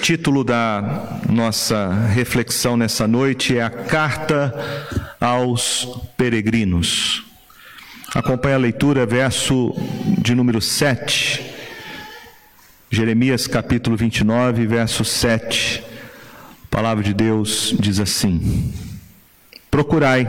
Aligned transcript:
título 0.00 0.44
da 0.44 1.20
nossa 1.28 1.92
reflexão 2.14 2.76
nessa 2.76 3.06
noite 3.06 3.58
é 3.58 3.62
a 3.62 3.70
Carta 3.70 4.54
aos 5.20 5.86
Peregrinos. 6.16 7.24
Acompanhe 8.14 8.54
a 8.54 8.58
leitura, 8.58 9.04
verso 9.04 9.74
de 10.18 10.34
número 10.34 10.60
7. 10.60 11.44
Jeremias 12.90 13.46
capítulo 13.46 13.96
29, 13.96 14.66
verso 14.66 15.04
7. 15.04 15.82
A 16.64 16.66
palavra 16.70 17.02
de 17.02 17.12
Deus 17.12 17.74
diz 17.78 17.98
assim: 17.98 18.72
Procurai 19.70 20.28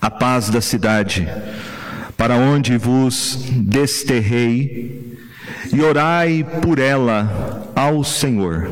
a 0.00 0.10
paz 0.10 0.48
da 0.48 0.60
cidade, 0.60 1.28
para 2.16 2.36
onde 2.36 2.78
vos 2.78 3.44
desterrei 3.50 5.18
e 5.72 5.82
orai 5.82 6.46
por 6.62 6.78
ela 6.78 7.59
ao 7.80 8.04
Senhor, 8.04 8.70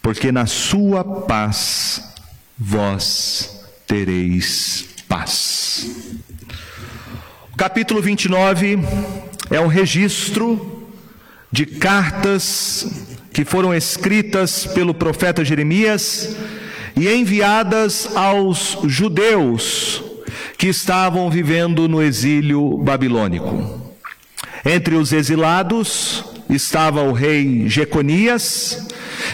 porque 0.00 0.30
na 0.30 0.46
sua 0.46 1.02
paz 1.02 2.14
vós 2.56 3.66
tereis 3.88 4.84
paz. 5.08 6.14
O 7.52 7.56
capítulo 7.56 8.00
29 8.00 8.78
é 9.50 9.60
um 9.60 9.66
registro 9.66 10.86
de 11.50 11.66
cartas 11.66 12.86
que 13.32 13.44
foram 13.44 13.74
escritas 13.74 14.64
pelo 14.64 14.94
profeta 14.94 15.44
Jeremias 15.44 16.36
e 16.94 17.08
enviadas 17.08 18.14
aos 18.14 18.78
judeus 18.84 20.04
que 20.56 20.68
estavam 20.68 21.28
vivendo 21.28 21.88
no 21.88 22.00
exílio 22.00 22.78
babilônico. 22.78 23.92
Entre 24.64 24.94
os 24.94 25.12
exilados 25.12 26.32
estava 26.48 27.02
o 27.02 27.12
rei 27.12 27.68
Jeconias, 27.68 28.86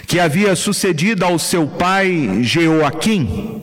que 0.06 0.20
havia 0.20 0.54
sucedido 0.54 1.24
ao 1.24 1.38
seu 1.38 1.66
pai 1.66 2.40
Jeoaquim. 2.42 3.62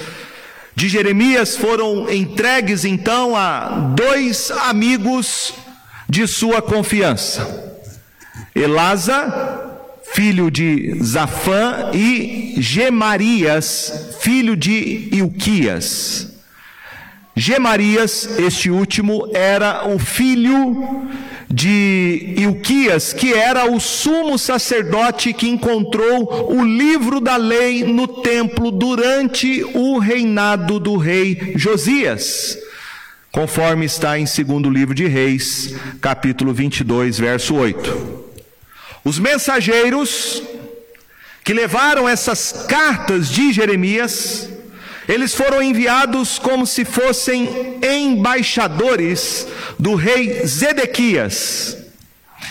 de 0.76 0.90
Jeremias 0.90 1.56
foram 1.56 2.12
entregues 2.12 2.84
então 2.84 3.38
a 3.38 3.94
dois 3.96 4.52
amigos 4.52 5.54
de 6.10 6.28
sua 6.28 6.62
confiança: 6.62 7.82
Elasa, 8.54 9.72
filho 10.12 10.52
de 10.52 11.02
Zafã, 11.02 11.92
e 11.94 12.56
Gemarias, 12.58 14.18
filho 14.20 14.58
de 14.58 15.08
Ilquias. 15.14 16.34
Gemarias, 17.34 18.38
este 18.38 18.70
último, 18.70 19.32
era 19.34 19.88
o 19.88 19.98
filho 19.98 21.08
de 21.52 22.36
Ilquias, 22.38 23.12
que 23.12 23.34
era 23.34 23.70
o 23.70 23.80
sumo 23.80 24.38
sacerdote 24.38 25.34
que 25.34 25.50
encontrou 25.50 26.54
o 26.56 26.64
livro 26.64 27.20
da 27.20 27.38
lei 27.38 27.84
no 27.84 28.08
templo 28.08 28.70
durante 28.70 29.64
o 29.74 29.98
reinado 29.98 30.80
do 30.80 30.96
rei 30.96 31.54
Josias, 31.56 32.56
conforme 33.32 33.86
está 33.86 34.20
em 34.20 34.28
segundo 34.28 34.70
livro 34.70 34.94
de 34.94 35.08
Reis, 35.08 35.76
capítulo 36.00 36.54
22, 36.54 37.18
verso 37.18 37.56
8. 37.56 38.26
Os 39.04 39.18
mensageiros 39.18 40.44
que 41.44 41.54
levaram 41.54 42.08
essas 42.08 42.66
cartas 42.68 43.28
de 43.28 43.52
Jeremias 43.52 44.48
eles 45.10 45.34
foram 45.34 45.62
enviados 45.62 46.38
como 46.38 46.68
se 46.68 46.86
fossem 46.86 47.80
embaixadores 47.82 49.48
do 49.80 49.96
rei 49.96 50.46
Zedequias. 50.46 51.76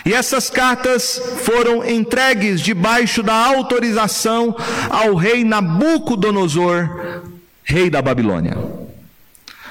E 0.04 0.12
essas 0.12 0.50
cartas 0.50 1.22
foram 1.44 1.88
entregues 1.88 2.60
debaixo 2.60 3.22
da 3.22 3.32
autorização 3.32 4.56
ao 4.90 5.14
rei 5.14 5.44
Nabucodonosor, 5.44 7.22
rei 7.62 7.88
da 7.88 8.02
Babilônia. 8.02 8.58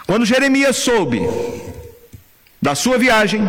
Quando 0.06 0.26
Jeremias 0.26 0.78
soube 0.78 1.20
da 2.62 2.74
sua 2.74 2.98
viagem, 2.98 3.42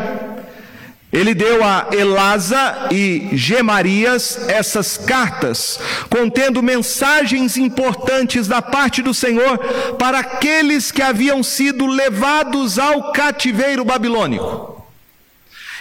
ele 1.11 1.35
deu 1.35 1.65
a 1.65 1.89
Elasa 1.91 2.89
e 2.93 3.31
Gemarias 3.33 4.39
essas 4.47 4.99
cartas, 4.99 5.81
contendo 6.11 6.63
mensagens 6.63 7.57
importantes 7.57 8.47
da 8.47 8.61
parte 8.61 9.01
do 9.01 9.15
Senhor 9.15 9.59
para 9.99 10.19
aqueles 10.19 10.93
que 10.93 11.01
haviam 11.01 11.43
sido 11.43 11.87
levados 11.87 12.79
ao 12.79 13.11
cativeiro 13.13 13.85
babilônico. 13.87 14.87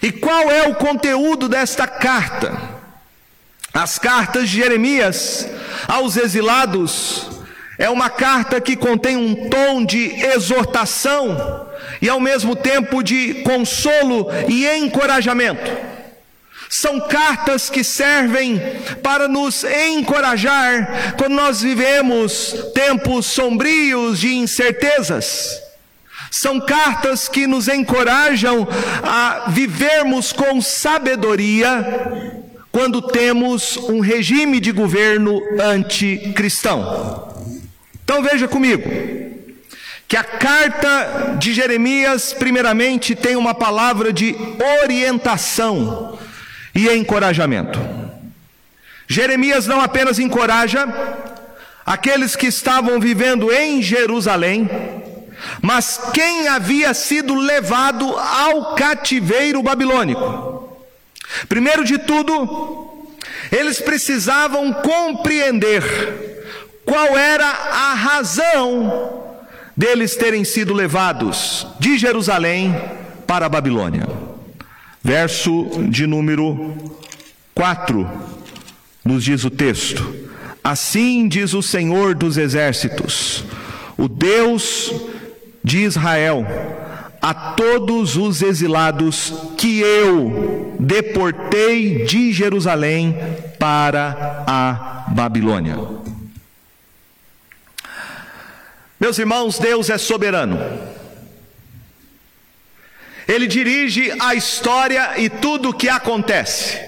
E 0.01 0.11
qual 0.13 0.49
é 0.49 0.67
o 0.69 0.75
conteúdo 0.75 1.49
desta 1.49 1.85
carta? 1.87 2.57
As 3.73 3.99
cartas 3.99 4.49
de 4.49 4.57
Jeremias 4.57 5.47
aos 5.87 6.15
exilados 6.15 7.27
é 7.77 7.89
uma 7.89 8.09
carta 8.09 8.61
que 8.61 8.77
contém 8.77 9.17
um 9.17 9.49
tom 9.49 9.83
de 9.83 10.05
exortação 10.23 11.66
e 12.01 12.09
ao 12.09 12.19
mesmo 12.19 12.55
tempo 12.55 13.03
de 13.03 13.35
consolo 13.43 14.27
e 14.47 14.67
encorajamento. 14.67 15.97
São 16.69 16.99
cartas 17.07 17.69
que 17.69 17.83
servem 17.83 18.59
para 19.01 19.27
nos 19.27 19.63
encorajar 19.63 21.15
quando 21.17 21.33
nós 21.33 21.61
vivemos 21.61 22.53
tempos 22.73 23.25
sombrios 23.25 24.19
de 24.19 24.35
incertezas. 24.35 25.61
São 26.29 26.59
cartas 26.59 27.29
que 27.29 27.47
nos 27.47 27.69
encorajam 27.69 28.67
a 29.01 29.45
vivermos 29.49 30.33
com 30.33 30.61
sabedoria 30.61 32.33
quando 32.69 33.01
temos 33.01 33.77
um 33.77 34.01
regime 34.01 34.59
de 34.59 34.73
governo 34.73 35.41
anticristão. 35.59 37.33
Então 38.03 38.21
veja 38.21 38.47
comigo 38.47 39.36
que 40.07 40.15
a 40.15 40.23
carta 40.23 41.35
de 41.37 41.53
Jeremias, 41.53 42.33
primeiramente, 42.33 43.13
tem 43.13 43.35
uma 43.35 43.53
palavra 43.53 44.13
de 44.13 44.35
orientação 44.81 46.17
e 46.73 46.87
encorajamento. 46.89 47.79
Jeremias 49.05 49.67
não 49.67 49.81
apenas 49.81 50.17
encoraja 50.17 50.87
aqueles 51.85 52.35
que 52.35 52.47
estavam 52.47 52.99
vivendo 52.99 53.51
em 53.51 53.81
Jerusalém, 53.81 54.69
mas 55.61 55.99
quem 56.13 56.47
havia 56.47 56.93
sido 56.93 57.35
levado 57.35 58.05
ao 58.17 58.75
cativeiro 58.75 59.61
babilônico. 59.61 60.77
Primeiro 61.49 61.83
de 61.83 61.97
tudo, 61.97 63.07
eles 63.51 63.81
precisavam 63.81 64.71
compreender 64.71 65.83
qual 66.85 67.17
era 67.17 67.45
a 67.45 67.93
razão 67.93 69.26
deles 69.77 70.15
terem 70.15 70.43
sido 70.43 70.73
levados 70.73 71.67
de 71.79 71.99
Jerusalém 71.99 72.75
para 73.27 73.45
a 73.45 73.49
Babilônia. 73.49 74.07
Verso 75.03 75.69
de 75.89 76.07
número 76.07 76.75
4, 77.53 78.09
nos 79.05 79.23
diz 79.23 79.43
o 79.45 79.51
texto: 79.51 80.03
Assim 80.63 81.27
diz 81.27 81.53
o 81.53 81.61
Senhor 81.61 82.15
dos 82.15 82.37
exércitos, 82.37 83.45
o 83.95 84.07
Deus 84.07 84.91
de 85.63 85.83
Israel, 85.83 86.45
a 87.21 87.33
todos 87.33 88.15
os 88.15 88.41
exilados 88.41 89.33
que 89.57 89.79
eu 89.79 90.75
deportei 90.79 92.05
de 92.05 92.33
Jerusalém 92.33 93.15
para 93.59 94.43
a 94.47 95.05
Babilônia. 95.13 95.77
Meus 98.99 99.19
irmãos, 99.19 99.59
Deus 99.59 99.89
é 99.89 99.97
soberano. 99.97 100.59
Ele 103.27 103.45
dirige 103.45 104.11
a 104.19 104.33
história 104.33 105.19
e 105.19 105.29
tudo 105.29 105.69
o 105.69 105.73
que 105.73 105.89
acontece. 105.89 106.79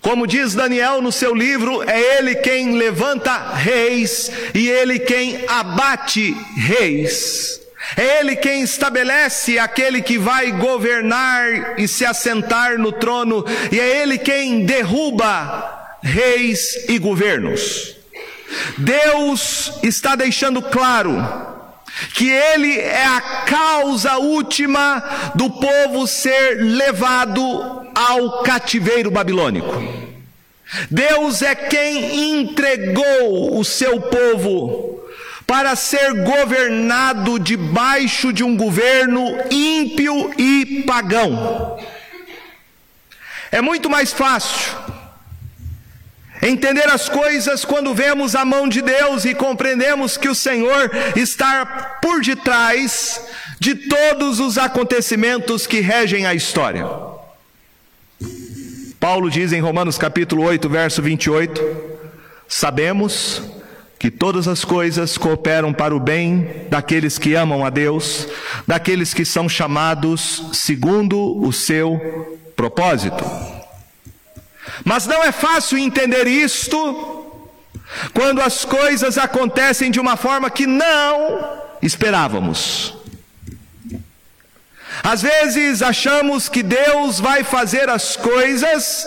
Como 0.00 0.26
diz 0.26 0.54
Daniel 0.54 1.02
no 1.02 1.10
seu 1.10 1.34
livro, 1.34 1.82
é 1.82 2.18
ele 2.18 2.36
quem 2.36 2.76
levanta 2.76 3.54
reis 3.54 4.30
e 4.54 4.68
ele 4.68 4.98
quem 5.00 5.44
abate 5.48 6.36
reis. 6.56 7.60
É 7.96 8.20
ele 8.20 8.36
quem 8.36 8.62
estabelece 8.62 9.58
aquele 9.58 10.02
que 10.02 10.18
vai 10.18 10.52
governar 10.52 11.80
e 11.80 11.88
se 11.88 12.04
assentar 12.04 12.78
no 12.78 12.92
trono, 12.92 13.44
e 13.72 13.80
é 13.80 14.02
ele 14.02 14.18
quem 14.18 14.64
derruba 14.64 15.96
reis 16.02 16.88
e 16.88 16.98
governos. 16.98 17.97
Deus 18.76 19.72
está 19.82 20.14
deixando 20.14 20.62
claro 20.62 21.16
que 22.14 22.30
ele 22.30 22.78
é 22.78 23.04
a 23.04 23.20
causa 23.46 24.18
última 24.18 25.32
do 25.34 25.50
povo 25.50 26.06
ser 26.06 26.60
levado 26.60 27.86
ao 27.94 28.42
cativeiro 28.42 29.10
babilônico. 29.10 29.82
Deus 30.90 31.42
é 31.42 31.54
quem 31.54 32.40
entregou 32.40 33.58
o 33.58 33.64
seu 33.64 34.00
povo 34.00 35.00
para 35.46 35.74
ser 35.74 36.24
governado 36.24 37.38
debaixo 37.38 38.32
de 38.32 38.44
um 38.44 38.56
governo 38.56 39.26
ímpio 39.50 40.32
e 40.38 40.84
pagão. 40.86 41.78
É 43.50 43.62
muito 43.62 43.88
mais 43.88 44.12
fácil 44.12 44.97
Entender 46.42 46.88
as 46.88 47.08
coisas 47.08 47.64
quando 47.64 47.94
vemos 47.94 48.34
a 48.34 48.44
mão 48.44 48.68
de 48.68 48.80
Deus 48.80 49.24
e 49.24 49.34
compreendemos 49.34 50.16
que 50.16 50.28
o 50.28 50.34
Senhor 50.34 50.90
está 51.16 51.66
por 52.00 52.20
detrás 52.20 53.20
de 53.58 53.74
todos 53.74 54.38
os 54.38 54.56
acontecimentos 54.56 55.66
que 55.66 55.80
regem 55.80 56.26
a 56.26 56.34
história. 56.34 56.86
Paulo 59.00 59.30
diz 59.30 59.52
em 59.52 59.60
Romanos 59.60 59.98
capítulo 59.98 60.44
8, 60.44 60.68
verso 60.68 61.02
28: 61.02 61.60
Sabemos 62.46 63.42
que 63.98 64.10
todas 64.10 64.46
as 64.46 64.64
coisas 64.64 65.18
cooperam 65.18 65.72
para 65.72 65.94
o 65.94 66.00
bem 66.00 66.66
daqueles 66.70 67.18
que 67.18 67.34
amam 67.34 67.64
a 67.64 67.70
Deus, 67.70 68.28
daqueles 68.66 69.12
que 69.12 69.24
são 69.24 69.48
chamados 69.48 70.50
segundo 70.52 71.40
o 71.40 71.52
seu 71.52 72.38
propósito. 72.54 73.24
Mas 74.84 75.06
não 75.06 75.22
é 75.22 75.32
fácil 75.32 75.78
entender 75.78 76.26
isto 76.26 77.26
quando 78.12 78.40
as 78.40 78.64
coisas 78.64 79.16
acontecem 79.18 79.90
de 79.90 80.00
uma 80.00 80.16
forma 80.16 80.50
que 80.50 80.66
não 80.66 81.58
esperávamos. 81.82 82.94
Às 85.02 85.22
vezes 85.22 85.80
achamos 85.80 86.48
que 86.48 86.62
Deus 86.62 87.20
vai 87.20 87.44
fazer 87.44 87.88
as 87.88 88.16
coisas 88.16 89.06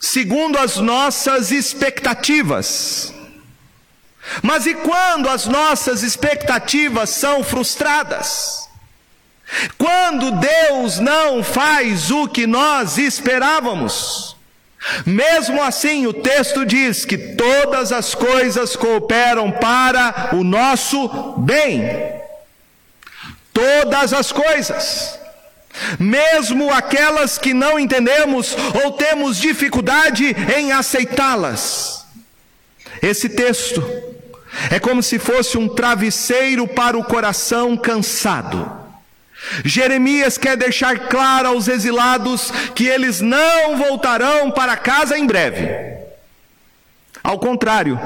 segundo 0.00 0.58
as 0.58 0.78
nossas 0.78 1.52
expectativas. 1.52 3.14
Mas 4.42 4.66
e 4.66 4.74
quando 4.74 5.28
as 5.28 5.46
nossas 5.46 6.02
expectativas 6.02 7.10
são 7.10 7.44
frustradas? 7.44 8.68
Quando 9.76 10.32
Deus 10.32 10.98
não 10.98 11.42
faz 11.44 12.10
o 12.10 12.26
que 12.26 12.46
nós 12.46 12.98
esperávamos? 12.98 14.31
Mesmo 15.06 15.62
assim, 15.62 16.06
o 16.06 16.12
texto 16.12 16.66
diz 16.66 17.04
que 17.04 17.16
todas 17.16 17.92
as 17.92 18.14
coisas 18.14 18.74
cooperam 18.76 19.50
para 19.50 20.30
o 20.32 20.42
nosso 20.42 21.34
bem. 21.38 21.82
Todas 23.52 24.12
as 24.12 24.32
coisas. 24.32 25.18
Mesmo 25.98 26.72
aquelas 26.72 27.38
que 27.38 27.54
não 27.54 27.78
entendemos 27.78 28.56
ou 28.84 28.92
temos 28.92 29.38
dificuldade 29.38 30.36
em 30.56 30.72
aceitá-las. 30.72 32.04
Esse 33.00 33.28
texto 33.28 33.82
é 34.70 34.78
como 34.78 35.02
se 35.02 35.18
fosse 35.18 35.56
um 35.56 35.68
travesseiro 35.68 36.66
para 36.68 36.98
o 36.98 37.04
coração 37.04 37.76
cansado. 37.76 38.81
Jeremias 39.64 40.38
quer 40.38 40.56
deixar 40.56 41.08
claro 41.08 41.48
aos 41.48 41.68
exilados 41.68 42.50
que 42.74 42.86
eles 42.86 43.20
não 43.20 43.76
voltarão 43.76 44.50
para 44.50 44.76
casa 44.76 45.18
em 45.18 45.26
breve. 45.26 45.68
Ao 47.22 47.38
contrário, 47.38 48.00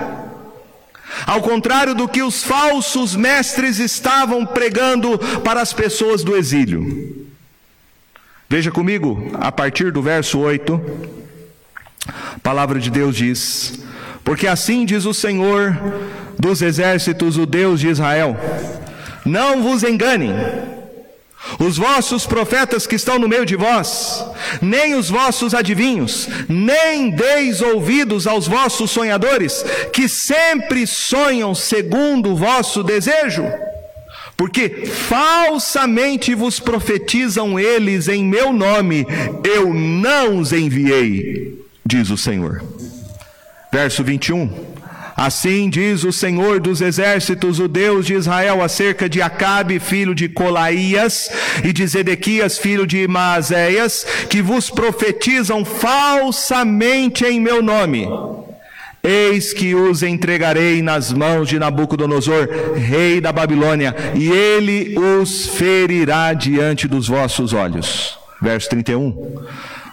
ao 1.26 1.40
contrário 1.40 1.94
do 1.94 2.08
que 2.08 2.22
os 2.22 2.42
falsos 2.42 3.14
mestres 3.14 3.78
estavam 3.78 4.44
pregando 4.44 5.18
para 5.42 5.60
as 5.60 5.72
pessoas 5.72 6.22
do 6.22 6.36
exílio. 6.36 7.26
Veja 8.48 8.70
comigo, 8.70 9.30
a 9.40 9.50
partir 9.50 9.90
do 9.90 10.02
verso 10.02 10.38
8, 10.38 10.80
a 12.08 12.38
palavra 12.40 12.78
de 12.78 12.90
Deus 12.90 13.16
diz: 13.16 13.80
Porque 14.24 14.46
assim 14.46 14.84
diz 14.84 15.04
o 15.04 15.14
Senhor 15.14 15.76
dos 16.38 16.62
exércitos, 16.62 17.36
o 17.36 17.46
Deus 17.46 17.80
de 17.80 17.88
Israel: 17.88 18.36
Não 19.24 19.62
vos 19.62 19.82
enganem 19.82 20.32
os 21.58 21.76
vossos 21.76 22.26
profetas 22.26 22.86
que 22.86 22.96
estão 22.96 23.18
no 23.18 23.28
meio 23.28 23.46
de 23.46 23.56
vós, 23.56 24.24
nem 24.60 24.94
os 24.94 25.08
vossos 25.08 25.54
adivinhos, 25.54 26.28
nem 26.48 27.10
deis 27.10 27.60
ouvidos 27.60 28.26
aos 28.26 28.46
vossos 28.46 28.90
sonhadores, 28.90 29.64
que 29.92 30.08
sempre 30.08 30.86
sonham 30.86 31.54
segundo 31.54 32.32
o 32.32 32.36
vosso 32.36 32.82
desejo, 32.82 33.44
porque 34.36 34.86
falsamente 34.86 36.34
vos 36.34 36.60
profetizam 36.60 37.58
eles 37.58 38.08
em 38.08 38.24
meu 38.24 38.52
nome, 38.52 39.06
eu 39.44 39.72
não 39.72 40.38
os 40.38 40.52
enviei, 40.52 41.58
diz 41.84 42.10
o 42.10 42.16
Senhor. 42.16 42.62
Verso 43.72 44.04
21. 44.04 44.75
Assim 45.16 45.70
diz 45.70 46.04
o 46.04 46.12
Senhor 46.12 46.60
dos 46.60 46.82
exércitos, 46.82 47.58
o 47.58 47.66
Deus 47.66 48.04
de 48.04 48.14
Israel, 48.14 48.62
acerca 48.62 49.08
de 49.08 49.22
Acabe, 49.22 49.80
filho 49.80 50.14
de 50.14 50.28
Colaías, 50.28 51.30
e 51.64 51.72
de 51.72 51.86
Zedequias, 51.86 52.58
filho 52.58 52.86
de 52.86 53.08
Maazéias, 53.08 54.06
que 54.28 54.42
vos 54.42 54.68
profetizam 54.68 55.64
falsamente 55.64 57.24
em 57.24 57.40
meu 57.40 57.62
nome. 57.62 58.06
Eis 59.02 59.54
que 59.54 59.74
os 59.74 60.02
entregarei 60.02 60.82
nas 60.82 61.12
mãos 61.12 61.48
de 61.48 61.58
Nabucodonosor, 61.58 62.48
rei 62.76 63.20
da 63.20 63.32
Babilônia, 63.32 63.94
e 64.14 64.28
ele 64.28 64.98
os 64.98 65.46
ferirá 65.46 66.34
diante 66.34 66.86
dos 66.86 67.08
vossos 67.08 67.52
olhos. 67.52 68.18
Verso 68.42 68.68
31. 68.68 69.36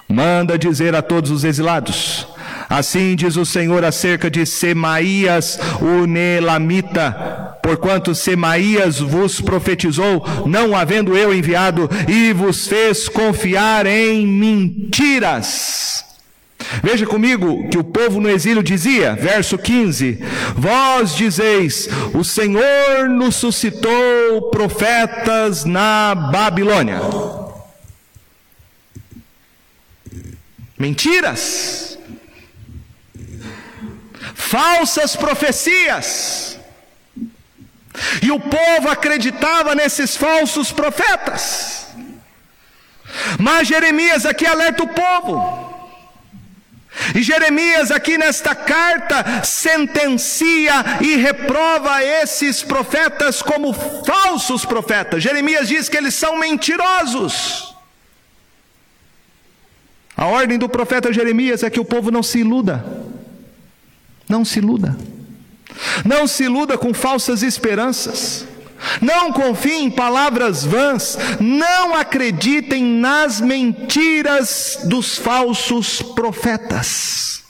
Manda 0.09 0.57
dizer 0.57 0.95
a 0.95 1.01
todos 1.01 1.31
os 1.31 1.43
exilados: 1.43 2.27
Assim 2.73 3.15
diz 3.15 3.35
o 3.37 3.45
Senhor 3.45 3.85
acerca 3.85 4.31
de 4.31 4.47
Semaías, 4.47 5.59
o 5.79 6.07
Nelamita, 6.07 7.55
porquanto 7.61 8.15
Semaías 8.15 8.99
vos 8.99 9.39
profetizou, 9.39 10.25
não 10.47 10.75
havendo 10.75 11.15
eu 11.15 11.31
enviado, 11.31 11.87
e 12.07 12.33
vos 12.33 12.67
fez 12.67 13.07
confiar 13.07 13.85
em 13.85 14.25
mentiras. 14.25 16.03
Veja 16.81 17.05
comigo 17.05 17.69
que 17.69 17.77
o 17.77 17.83
povo 17.83 18.19
no 18.19 18.27
exílio 18.27 18.63
dizia, 18.63 19.13
verso 19.13 19.55
15: 19.55 20.17
Vós 20.55 21.15
dizeis, 21.15 21.87
o 22.11 22.23
Senhor 22.23 23.07
nos 23.07 23.35
suscitou 23.35 24.49
profetas 24.49 25.63
na 25.63 26.15
Babilônia. 26.15 26.99
Mentiras 30.75 31.92
falsas 34.33 35.15
profecias. 35.15 36.59
E 38.21 38.31
o 38.31 38.39
povo 38.39 38.89
acreditava 38.89 39.75
nesses 39.75 40.15
falsos 40.15 40.71
profetas. 40.71 41.87
Mas 43.39 43.67
Jeremias 43.67 44.25
aqui 44.25 44.45
alerta 44.45 44.83
o 44.83 44.87
povo. 44.87 45.73
E 47.15 47.23
Jeremias, 47.23 47.91
aqui 47.91 48.17
nesta 48.17 48.53
carta, 48.53 49.43
sentencia 49.43 50.73
e 51.01 51.15
reprova 51.15 52.03
esses 52.03 52.61
profetas 52.61 53.41
como 53.41 53.73
falsos 53.73 54.63
profetas. 54.63 55.21
Jeremias 55.21 55.67
diz 55.67 55.89
que 55.89 55.97
eles 55.97 56.13
são 56.13 56.37
mentirosos. 56.37 57.75
A 60.15 60.27
ordem 60.27 60.59
do 60.59 60.69
profeta 60.69 61.11
Jeremias 61.11 61.63
é 61.63 61.69
que 61.69 61.79
o 61.79 61.85
povo 61.85 62.11
não 62.11 62.21
se 62.21 62.39
iluda. 62.39 62.85
Não 64.27 64.43
se 64.43 64.59
iluda. 64.59 64.97
Não 66.05 66.27
se 66.27 66.43
iluda 66.43 66.77
com 66.77 66.93
falsas 66.93 67.43
esperanças. 67.43 68.45
Não 69.01 69.31
confiem 69.31 69.85
em 69.85 69.91
palavras 69.91 70.65
vãs, 70.65 71.17
não 71.39 71.95
acreditem 71.95 72.83
nas 72.83 73.39
mentiras 73.39 74.79
dos 74.85 75.17
falsos 75.17 76.01
profetas. 76.01 77.43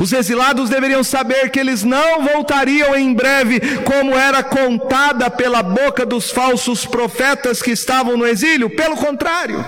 Os 0.00 0.12
exilados 0.12 0.68
deveriam 0.68 1.04
saber 1.04 1.50
que 1.50 1.58
eles 1.58 1.84
não 1.84 2.24
voltariam 2.24 2.96
em 2.96 3.14
breve, 3.14 3.60
como 3.84 4.16
era 4.16 4.42
contada 4.42 5.30
pela 5.30 5.62
boca 5.62 6.04
dos 6.04 6.30
falsos 6.30 6.84
profetas 6.84 7.62
que 7.62 7.70
estavam 7.70 8.16
no 8.16 8.26
exílio. 8.26 8.70
Pelo 8.70 8.96
contrário, 8.96 9.64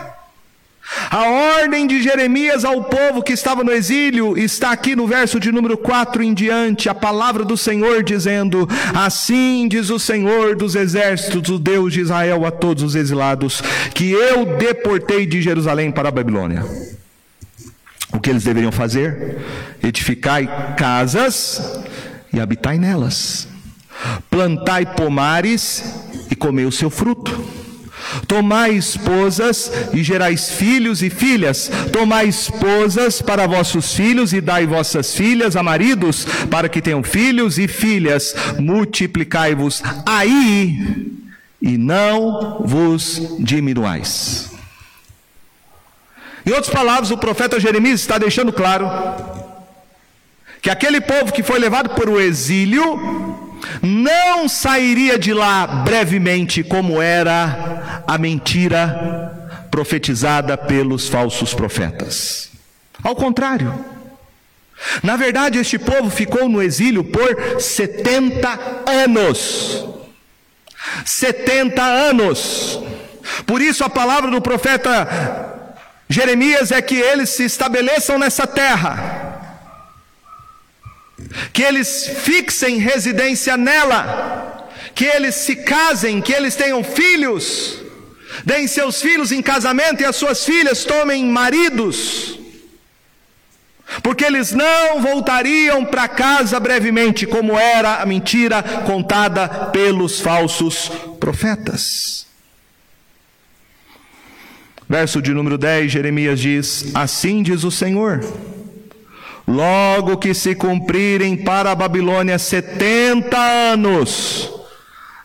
a 1.11 1.25
ordem 1.63 1.87
de 1.87 2.03
Jeremias 2.03 2.65
ao 2.65 2.85
povo 2.85 3.23
que 3.23 3.33
estava 3.33 3.63
no 3.63 3.73
exílio 3.73 4.37
está 4.37 4.73
aqui 4.73 4.97
no 4.97 5.07
verso 5.07 5.39
de 5.39 5.53
número 5.53 5.77
4 5.77 6.23
em 6.23 6.35
diante, 6.35 6.89
a 6.89 6.95
palavra 6.95 7.45
do 7.45 7.57
Senhor 7.57 8.03
dizendo: 8.03 8.69
Assim 8.95 9.69
diz 9.69 9.89
o 9.91 9.99
Senhor 9.99 10.57
dos 10.57 10.75
exércitos, 10.75 11.51
o 11.51 11.59
Deus 11.59 11.93
de 11.93 12.01
Israel, 12.01 12.45
a 12.45 12.51
todos 12.51 12.83
os 12.83 12.95
exilados, 12.95 13.63
que 13.95 14.11
eu 14.11 14.57
deportei 14.57 15.27
de 15.27 15.41
Jerusalém 15.41 15.93
para 15.93 16.09
a 16.09 16.13
Babilônia. 16.13 16.65
O 18.13 18.19
que 18.19 18.29
eles 18.29 18.43
deveriam 18.43 18.73
fazer? 18.73 19.39
Edificai 19.83 20.75
casas 20.77 21.81
e 22.33 22.41
habitai 22.41 22.79
nelas, 22.79 23.49
plantai 24.29 24.95
pomares 24.95 25.85
e 26.29 26.35
comei 26.35 26.65
o 26.65 26.73
seu 26.73 26.91
fruto 26.91 27.60
Tomai 28.27 28.75
esposas 28.75 29.71
e 29.93 30.03
gerais 30.03 30.51
filhos 30.51 31.03
e 31.03 31.11
filhas. 31.11 31.71
Tomai 31.93 32.29
esposas 32.29 33.21
para 33.23 33.47
vossos 33.47 33.95
filhos 33.95 34.33
e 34.33 34.41
dai 34.41 34.67
vossas 34.67 35.15
filhas 35.15 35.57
a 35.57 35.63
maridos, 35.63 36.27
para 36.51 36.69
que 36.69 36.81
tenham 36.81 37.03
filhos 37.03 37.59
e 37.59 37.69
filhas. 37.69 38.35
Multiplicai-vos 38.59 39.83
aí 40.07 41.11
e 41.61 41.77
não 41.77 42.63
vos 42.65 43.37
diminuais. 43.39 44.51
Em 46.45 46.51
outras 46.53 46.73
palavras, 46.73 47.11
o 47.11 47.19
profeta 47.19 47.61
Jeremias 47.61 48.01
está 48.01 48.17
deixando 48.17 48.53
claro 48.53 48.89
que 50.63 50.71
aquele 50.71 51.01
povo 51.01 51.33
que 51.33 51.43
foi 51.43 51.59
levado 51.59 51.91
para 51.91 52.11
o 52.11 52.21
exílio 52.21 53.30
não 53.83 54.49
sairia 54.49 55.19
de 55.19 55.33
lá 55.33 55.67
brevemente, 55.67 56.63
como 56.63 57.01
era 57.01 58.03
a 58.07 58.19
mentira 58.19 59.59
profetizada 59.71 60.57
pelos 60.57 61.09
falsos 61.09 61.55
profetas. 61.55 62.51
Ao 63.03 63.15
contrário, 63.15 63.85
na 65.03 65.17
verdade, 65.17 65.59
este 65.59 65.79
povo 65.79 66.11
ficou 66.11 66.49
no 66.49 66.63
exílio 66.63 67.05
por 67.05 67.61
70 67.61 68.83
anos. 69.05 69.85
70 71.05 71.83
anos. 71.83 72.81
Por 73.47 73.61
isso, 73.61 73.85
a 73.85 73.91
palavra 73.91 74.31
do 74.31 74.41
profeta 74.41 75.61
Jeremias 76.09 76.73
é 76.73 76.83
que 76.83 76.97
eles 76.97 77.31
se 77.31 77.45
estabeleçam 77.45 78.19
nessa 78.19 78.47
terra 78.47 79.20
que 81.61 81.65
eles 81.65 82.07
fixem 82.23 82.79
residência 82.79 83.55
nela, 83.55 84.67
que 84.95 85.05
eles 85.05 85.35
se 85.35 85.57
casem, 85.57 86.19
que 86.23 86.33
eles 86.33 86.57
tenham 86.57 86.83
filhos, 86.83 87.83
deem 88.47 88.67
seus 88.67 89.03
filhos 89.03 89.31
em 89.31 89.43
casamento 89.43 90.01
e 90.01 90.07
as 90.07 90.17
suas 90.17 90.43
filhas 90.43 90.87
tomem 90.87 91.23
maridos, 91.27 92.39
porque 94.03 94.25
eles 94.25 94.53
não 94.53 95.03
voltariam 95.03 95.85
para 95.85 96.09
casa 96.09 96.59
brevemente, 96.59 97.27
como 97.27 97.59
era 97.59 97.97
a 97.97 98.07
mentira 98.07 98.63
contada 98.87 99.47
pelos 99.67 100.19
falsos 100.19 100.91
profetas. 101.21 102.27
Verso 104.89 105.21
de 105.21 105.35
número 105.35 105.59
10, 105.59 105.93
Jeremias 105.93 106.41
diz: 106.41 106.87
Assim 106.95 107.43
diz 107.43 107.65
o 107.65 107.71
Senhor 107.71 108.25
Logo 109.51 110.17
que 110.17 110.33
se 110.33 110.55
cumprirem 110.55 111.37
para 111.37 111.73
a 111.73 111.75
Babilônia 111.75 112.39
setenta 112.39 113.37
anos, 113.37 114.49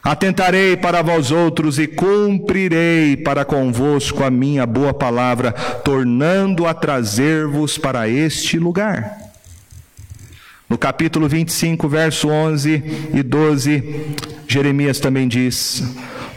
atentarei 0.04 0.76
para 0.76 1.04
vós 1.04 1.30
outros 1.30 1.78
e 1.78 1.86
cumprirei 1.86 3.16
para 3.18 3.46
convosco 3.46 4.24
a 4.24 4.32
minha 4.32 4.66
boa 4.66 4.96
palavra, 4.96 5.52
tornando 5.52 6.66
a 6.66 6.74
trazer-vos 6.74 7.78
para 7.78 8.10
este 8.10 8.58
lugar. 8.58 9.25
No 10.68 10.80
capítulo 10.80 11.28
25, 11.30 11.88
verso 11.88 12.28
11 12.28 13.10
e 13.14 13.22
12, 13.22 14.16
Jeremias 14.48 15.00
também 15.00 15.28
diz: 15.28 15.84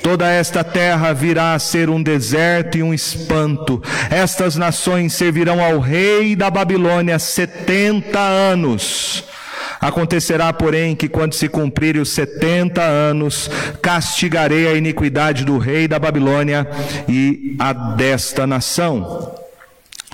Toda 0.02 0.30
esta 0.30 0.62
terra 0.62 1.14
virá 1.14 1.54
a 1.54 1.58
ser 1.58 1.88
um 1.88 2.02
deserto 2.02 2.76
e 2.76 2.82
um 2.82 2.92
espanto. 2.92 3.82
Estas 4.10 4.56
nações 4.56 5.14
servirão 5.14 5.64
ao 5.64 5.78
rei 5.78 6.36
da 6.36 6.50
Babilônia 6.50 7.18
setenta 7.18 8.20
anos. 8.20 9.24
Acontecerá, 9.80 10.52
porém, 10.52 10.94
que 10.94 11.08
quando 11.08 11.34
se 11.34 11.48
cumprirem 11.48 12.02
os 12.02 12.10
setenta 12.10 12.82
anos, 12.82 13.50
castigarei 13.80 14.66
a 14.66 14.74
iniquidade 14.74 15.44
do 15.44 15.56
rei 15.56 15.88
da 15.88 15.98
Babilônia 15.98 16.66
e 17.08 17.54
a 17.58 17.72
desta 17.72 18.46
nação, 18.46 19.34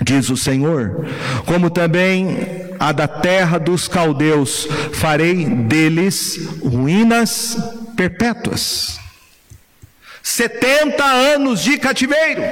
diz 0.02 0.28
o 0.28 0.36
Senhor, 0.36 1.06
como 1.46 1.70
também 1.70 2.63
a 2.78 2.92
da 2.92 3.08
terra 3.08 3.58
dos 3.58 3.88
caldeus, 3.88 4.66
farei 4.92 5.44
deles 5.44 6.38
ruínas 6.62 7.56
perpétuas. 7.96 8.98
70 10.22 11.04
anos 11.04 11.60
de 11.62 11.78
cativeiro, 11.78 12.42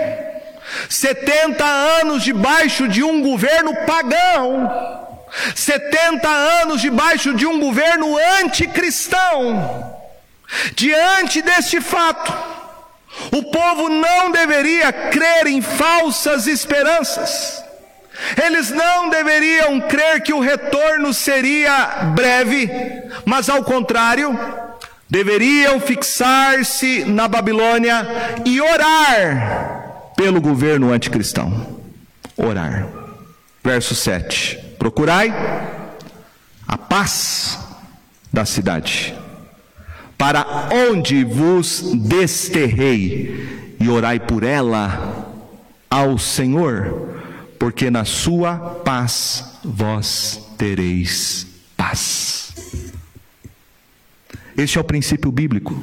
70 0.88 1.64
anos 1.64 2.22
debaixo 2.22 2.86
de 2.86 3.02
um 3.02 3.22
governo 3.22 3.74
pagão, 3.86 5.18
70 5.54 6.28
anos 6.28 6.80
debaixo 6.80 7.34
de 7.34 7.46
um 7.46 7.58
governo 7.58 8.16
anticristão. 8.42 9.98
Diante 10.74 11.40
deste 11.40 11.80
fato, 11.80 12.32
o 13.32 13.42
povo 13.44 13.88
não 13.88 14.30
deveria 14.30 14.92
crer 14.92 15.46
em 15.46 15.62
falsas 15.62 16.46
esperanças. 16.46 17.61
Eles 18.42 18.70
não 18.70 19.08
deveriam 19.08 19.80
crer 19.80 20.22
que 20.22 20.32
o 20.32 20.40
retorno 20.40 21.12
seria 21.12 22.12
breve, 22.14 22.70
mas 23.24 23.48
ao 23.48 23.62
contrário, 23.64 24.38
deveriam 25.08 25.80
fixar-se 25.80 27.04
na 27.04 27.28
Babilônia 27.28 28.06
e 28.44 28.60
orar 28.60 30.12
pelo 30.16 30.40
governo 30.40 30.92
anticristão. 30.92 31.80
Orar. 32.36 32.88
Verso 33.62 33.94
7. 33.94 34.58
Procurai 34.78 35.32
a 36.66 36.78
paz 36.78 37.58
da 38.32 38.44
cidade, 38.44 39.14
para 40.16 40.70
onde 40.90 41.22
vos 41.24 41.92
desterrei, 41.94 43.76
e 43.78 43.88
orai 43.88 44.18
por 44.18 44.42
ela 44.42 45.28
ao 45.90 46.16
Senhor, 46.16 47.21
porque 47.62 47.92
na 47.92 48.04
sua 48.04 48.56
paz 48.84 49.60
vós 49.62 50.48
tereis 50.58 51.46
paz. 51.76 52.52
Este 54.56 54.78
é 54.78 54.80
o 54.80 54.84
princípio 54.84 55.30
bíblico. 55.30 55.80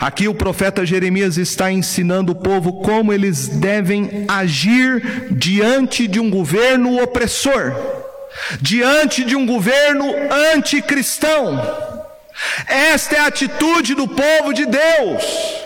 Aqui 0.00 0.26
o 0.26 0.34
profeta 0.34 0.84
Jeremias 0.84 1.36
está 1.36 1.70
ensinando 1.70 2.32
o 2.32 2.34
povo 2.34 2.82
como 2.82 3.12
eles 3.12 3.46
devem 3.46 4.24
agir 4.26 5.28
diante 5.30 6.08
de 6.08 6.18
um 6.18 6.30
governo 6.30 7.00
opressor, 7.00 7.72
diante 8.60 9.22
de 9.22 9.36
um 9.36 9.46
governo 9.46 10.12
anticristão. 10.52 11.62
Esta 12.66 13.14
é 13.14 13.18
a 13.20 13.26
atitude 13.28 13.94
do 13.94 14.08
povo 14.08 14.52
de 14.52 14.66
Deus. 14.66 15.65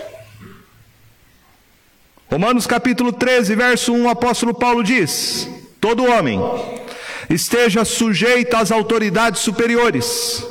Romanos 2.30 2.64
capítulo 2.66 3.12
13, 3.12 3.56
verso 3.56 3.92
1, 3.92 4.04
o 4.04 4.08
apóstolo 4.08 4.54
Paulo 4.54 4.84
diz: 4.84 5.48
Todo 5.80 6.04
homem 6.04 6.40
esteja 7.28 7.84
sujeito 7.84 8.54
às 8.54 8.70
autoridades 8.70 9.40
superiores 9.40 10.46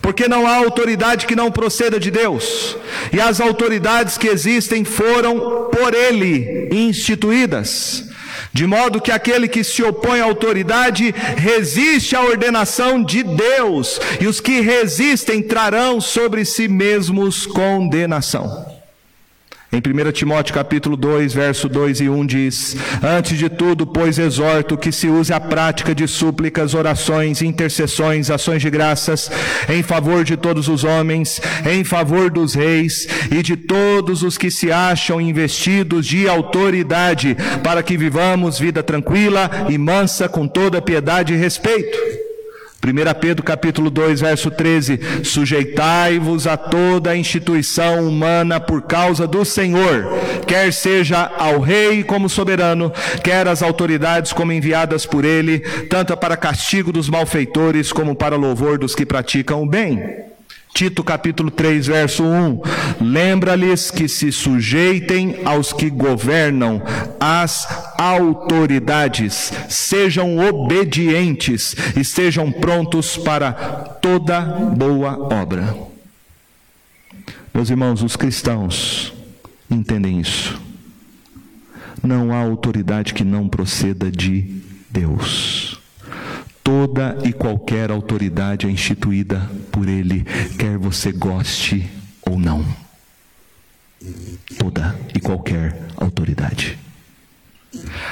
porque 0.00 0.28
não 0.28 0.46
há 0.46 0.56
autoridade 0.56 1.26
que 1.26 1.36
não 1.36 1.50
proceda 1.50 2.00
de 2.00 2.10
Deus, 2.10 2.76
e 3.12 3.20
as 3.20 3.40
autoridades 3.40 4.16
que 4.16 4.28
existem 4.28 4.84
foram 4.84 5.68
por 5.70 5.94
Ele 5.94 6.68
instituídas. 6.72 8.04
De 8.52 8.66
modo 8.66 9.00
que 9.00 9.10
aquele 9.10 9.48
que 9.48 9.62
se 9.62 9.82
opõe 9.82 10.20
à 10.20 10.24
autoridade 10.24 11.14
resiste 11.36 12.16
à 12.16 12.22
ordenação 12.22 13.02
de 13.02 13.22
Deus, 13.22 14.00
e 14.20 14.26
os 14.26 14.40
que 14.40 14.60
resistem 14.60 15.42
trarão 15.42 16.00
sobre 16.00 16.44
si 16.44 16.68
mesmos 16.68 17.46
condenação. 17.46 18.75
Em 19.76 20.08
1 20.08 20.10
Timóteo 20.12 20.54
capítulo 20.54 20.96
2, 20.96 21.34
verso 21.34 21.68
2 21.68 22.00
e 22.00 22.08
1 22.08 22.24
diz: 22.24 22.76
Antes 23.02 23.38
de 23.38 23.50
tudo, 23.50 23.86
pois 23.86 24.18
exorto 24.18 24.74
que 24.74 24.90
se 24.90 25.06
use 25.06 25.34
a 25.34 25.38
prática 25.38 25.94
de 25.94 26.08
súplicas, 26.08 26.72
orações, 26.72 27.42
intercessões, 27.42 28.30
ações 28.30 28.62
de 28.62 28.70
graças 28.70 29.30
em 29.68 29.82
favor 29.82 30.24
de 30.24 30.34
todos 30.34 30.66
os 30.68 30.82
homens, 30.82 31.42
em 31.70 31.84
favor 31.84 32.30
dos 32.30 32.54
reis 32.54 33.06
e 33.30 33.42
de 33.42 33.54
todos 33.54 34.22
os 34.22 34.38
que 34.38 34.50
se 34.50 34.72
acham 34.72 35.20
investidos 35.20 36.06
de 36.06 36.26
autoridade, 36.26 37.36
para 37.62 37.82
que 37.82 37.98
vivamos 37.98 38.58
vida 38.58 38.82
tranquila 38.82 39.66
e 39.68 39.76
mansa 39.76 40.26
com 40.26 40.48
toda 40.48 40.80
piedade 40.80 41.34
e 41.34 41.36
respeito. 41.36 42.15
1 42.84 43.20
Pedro 43.20 43.42
capítulo 43.42 43.90
2, 43.90 44.20
verso 44.20 44.50
13: 44.50 45.24
Sujeitai-vos 45.24 46.46
a 46.46 46.56
toda 46.56 47.10
a 47.10 47.16
instituição 47.16 48.06
humana 48.06 48.60
por 48.60 48.82
causa 48.82 49.26
do 49.26 49.44
Senhor, 49.44 50.06
quer 50.46 50.72
seja 50.72 51.30
ao 51.36 51.60
rei 51.60 52.04
como 52.04 52.28
soberano, 52.28 52.92
quer 53.24 53.48
às 53.48 53.62
autoridades 53.62 54.32
como 54.32 54.52
enviadas 54.52 55.06
por 55.06 55.24
ele, 55.24 55.60
tanto 55.88 56.16
para 56.16 56.36
castigo 56.36 56.92
dos 56.92 57.08
malfeitores 57.08 57.92
como 57.92 58.14
para 58.14 58.36
louvor 58.36 58.78
dos 58.78 58.94
que 58.94 59.06
praticam 59.06 59.62
o 59.62 59.66
bem. 59.66 60.35
Tito 60.76 61.02
capítulo 61.02 61.50
3, 61.50 61.86
verso 61.86 62.22
1. 62.22 62.60
Lembra-lhes 63.00 63.90
que 63.90 64.06
se 64.06 64.30
sujeitem 64.30 65.38
aos 65.42 65.72
que 65.72 65.88
governam, 65.88 66.82
as 67.18 67.66
autoridades, 67.96 69.54
sejam 69.70 70.36
obedientes 70.36 71.74
e 71.96 72.04
sejam 72.04 72.52
prontos 72.52 73.16
para 73.16 73.52
toda 74.02 74.38
boa 74.42 75.16
obra. 75.32 75.74
Meus 77.54 77.70
irmãos, 77.70 78.02
os 78.02 78.14
cristãos 78.14 79.14
entendem 79.70 80.20
isso. 80.20 80.60
Não 82.02 82.34
há 82.34 82.36
autoridade 82.36 83.14
que 83.14 83.24
não 83.24 83.48
proceda 83.48 84.10
de 84.10 84.60
Deus. 84.90 85.65
Toda 86.66 87.16
e 87.22 87.32
qualquer 87.32 87.92
autoridade 87.92 88.66
é 88.66 88.70
instituída 88.70 89.48
por 89.70 89.88
Ele, 89.88 90.26
quer 90.58 90.76
você 90.76 91.12
goste 91.12 91.88
ou 92.20 92.36
não. 92.36 92.66
Toda 94.58 94.98
e 95.14 95.20
qualquer 95.20 95.80
autoridade. 95.96 96.76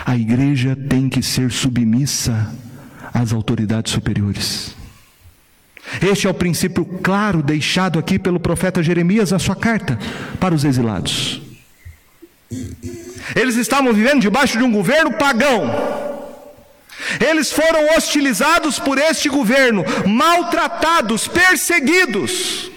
A 0.06 0.16
igreja 0.16 0.76
tem 0.76 1.08
que 1.08 1.20
ser 1.20 1.50
submissa 1.50 2.54
às 3.12 3.32
autoridades 3.32 3.92
superiores. 3.92 4.76
Este 6.00 6.28
é 6.28 6.30
o 6.30 6.34
princípio 6.34 6.84
claro 6.84 7.42
deixado 7.42 7.98
aqui 7.98 8.20
pelo 8.20 8.38
profeta 8.38 8.84
Jeremias 8.84 9.32
na 9.32 9.40
sua 9.40 9.56
carta 9.56 9.98
para 10.38 10.54
os 10.54 10.64
exilados. 10.64 11.42
Eles 13.34 13.56
estavam 13.56 13.92
vivendo 13.92 14.20
debaixo 14.20 14.56
de 14.56 14.62
um 14.62 14.70
governo 14.70 15.12
pagão 15.14 16.13
eles 17.20 17.52
foram 17.52 17.96
hostilizados 17.96 18.78
por 18.78 18.98
este 18.98 19.28
governo, 19.28 19.84
maltratados, 20.06 21.28
perseguidos. 21.28 22.70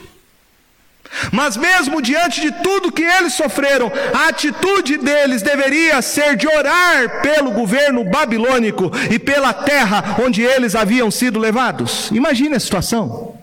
Mas, 1.32 1.58
mesmo 1.58 2.02
diante 2.02 2.42
de 2.42 2.52
tudo 2.52 2.92
que 2.92 3.04
eles 3.04 3.34
sofreram, 3.34 3.92
a 4.14 4.28
atitude 4.28 4.98
deles 4.98 5.42
deveria 5.42 6.02
ser 6.02 6.36
de 6.36 6.48
orar 6.48 7.22
pelo 7.22 7.52
governo 7.52 8.04
babilônico 8.04 8.92
e 9.10 9.18
pela 9.18 9.54
terra 9.54 10.18
onde 10.24 10.42
eles 10.42 10.76
haviam 10.76 11.10
sido 11.10 11.40
levados. 11.40 12.10
Imagine 12.12 12.56
a 12.56 12.60
situação. 12.60 13.38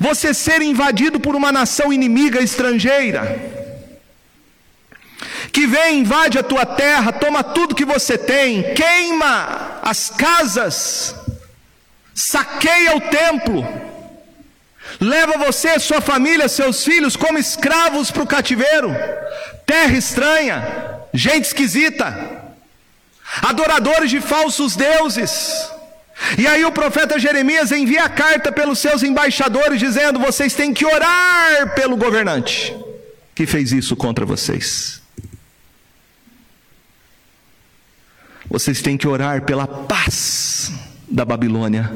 Você 0.00 0.34
ser 0.34 0.60
invadido 0.62 1.18
por 1.18 1.34
uma 1.34 1.50
nação 1.50 1.92
inimiga 1.92 2.40
estrangeira 2.40 3.57
que 5.52 5.66
vem, 5.66 6.00
invade 6.00 6.38
a 6.38 6.42
tua 6.42 6.64
terra, 6.64 7.12
toma 7.12 7.42
tudo 7.42 7.74
que 7.74 7.84
você 7.84 8.16
tem, 8.16 8.74
queima 8.74 9.80
as 9.82 10.10
casas, 10.10 11.14
saqueia 12.14 12.96
o 12.96 13.00
templo, 13.00 13.66
leva 15.00 15.38
você, 15.38 15.78
sua 15.78 16.00
família, 16.00 16.48
seus 16.48 16.84
filhos 16.84 17.16
como 17.16 17.38
escravos 17.38 18.10
para 18.10 18.22
o 18.22 18.26
cativeiro, 18.26 18.94
terra 19.66 19.96
estranha, 19.96 21.00
gente 21.12 21.44
esquisita, 21.44 22.42
adoradores 23.42 24.10
de 24.10 24.20
falsos 24.20 24.76
deuses. 24.76 25.70
E 26.36 26.48
aí 26.48 26.64
o 26.64 26.72
profeta 26.72 27.16
Jeremias 27.18 27.70
envia 27.70 28.04
a 28.04 28.08
carta 28.08 28.50
pelos 28.50 28.80
seus 28.80 29.04
embaixadores 29.04 29.78
dizendo: 29.78 30.18
vocês 30.18 30.52
têm 30.52 30.74
que 30.74 30.84
orar 30.84 31.74
pelo 31.76 31.96
governante 31.96 32.74
que 33.38 33.46
fez 33.46 33.70
isso 33.70 33.94
contra 33.94 34.26
vocês. 34.26 34.97
Vocês 38.50 38.80
têm 38.80 38.96
que 38.96 39.06
orar 39.06 39.42
pela 39.42 39.66
paz 39.66 40.72
da 41.10 41.24
Babilônia, 41.24 41.92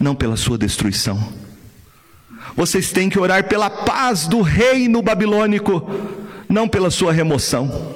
não 0.00 0.14
pela 0.14 0.36
sua 0.36 0.58
destruição. 0.58 1.32
Vocês 2.56 2.90
têm 2.90 3.08
que 3.08 3.18
orar 3.18 3.44
pela 3.44 3.70
paz 3.70 4.26
do 4.26 4.42
reino 4.42 5.00
babilônico, 5.00 5.88
não 6.48 6.68
pela 6.68 6.90
sua 6.90 7.12
remoção. 7.12 7.94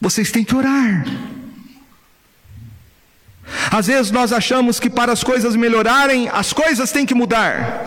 Vocês 0.00 0.32
têm 0.32 0.42
que 0.42 0.54
orar. 0.54 1.04
Às 3.70 3.88
vezes 3.88 4.10
nós 4.10 4.32
achamos 4.32 4.80
que 4.80 4.88
para 4.88 5.12
as 5.12 5.22
coisas 5.22 5.54
melhorarem, 5.54 6.28
as 6.28 6.52
coisas 6.52 6.90
têm 6.90 7.04
que 7.04 7.14
mudar. 7.14 7.84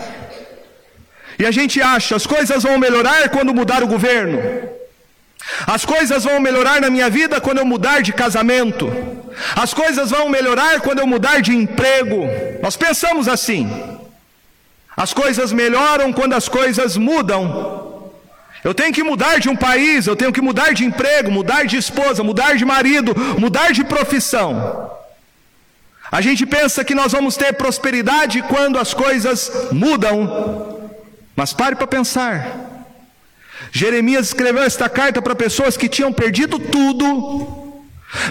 E 1.38 1.44
a 1.44 1.50
gente 1.50 1.82
acha, 1.82 2.14
as 2.14 2.26
coisas 2.26 2.62
vão 2.62 2.78
melhorar 2.78 3.28
quando 3.30 3.52
mudar 3.52 3.82
o 3.82 3.88
governo. 3.88 4.38
As 5.66 5.84
coisas 5.84 6.24
vão 6.24 6.40
melhorar 6.40 6.80
na 6.80 6.90
minha 6.90 7.08
vida 7.10 7.40
quando 7.40 7.58
eu 7.58 7.66
mudar 7.66 8.02
de 8.02 8.12
casamento. 8.12 8.90
As 9.54 9.74
coisas 9.74 10.10
vão 10.10 10.28
melhorar 10.28 10.80
quando 10.80 11.00
eu 11.00 11.06
mudar 11.06 11.40
de 11.40 11.54
emprego. 11.54 12.26
Nós 12.62 12.76
pensamos 12.76 13.28
assim. 13.28 13.70
As 14.96 15.12
coisas 15.12 15.52
melhoram 15.52 16.12
quando 16.12 16.34
as 16.34 16.48
coisas 16.48 16.96
mudam. 16.96 18.10
Eu 18.62 18.72
tenho 18.72 18.94
que 18.94 19.02
mudar 19.02 19.38
de 19.38 19.48
um 19.48 19.56
país, 19.56 20.06
eu 20.06 20.16
tenho 20.16 20.32
que 20.32 20.40
mudar 20.40 20.72
de 20.72 20.84
emprego, 20.84 21.30
mudar 21.30 21.66
de 21.66 21.76
esposa, 21.76 22.22
mudar 22.22 22.56
de 22.56 22.64
marido, 22.64 23.14
mudar 23.38 23.72
de 23.72 23.84
profissão. 23.84 24.90
A 26.10 26.20
gente 26.20 26.46
pensa 26.46 26.84
que 26.84 26.94
nós 26.94 27.12
vamos 27.12 27.36
ter 27.36 27.52
prosperidade 27.54 28.40
quando 28.42 28.78
as 28.78 28.94
coisas 28.94 29.68
mudam. 29.72 30.90
Mas 31.36 31.52
pare 31.52 31.76
para 31.76 31.86
pensar. 31.86 32.73
Jeremias 33.72 34.28
escreveu 34.28 34.62
esta 34.62 34.88
carta 34.88 35.20
para 35.20 35.34
pessoas 35.34 35.76
que 35.76 35.88
tinham 35.88 36.12
perdido 36.12 36.58
tudo, 36.58 37.64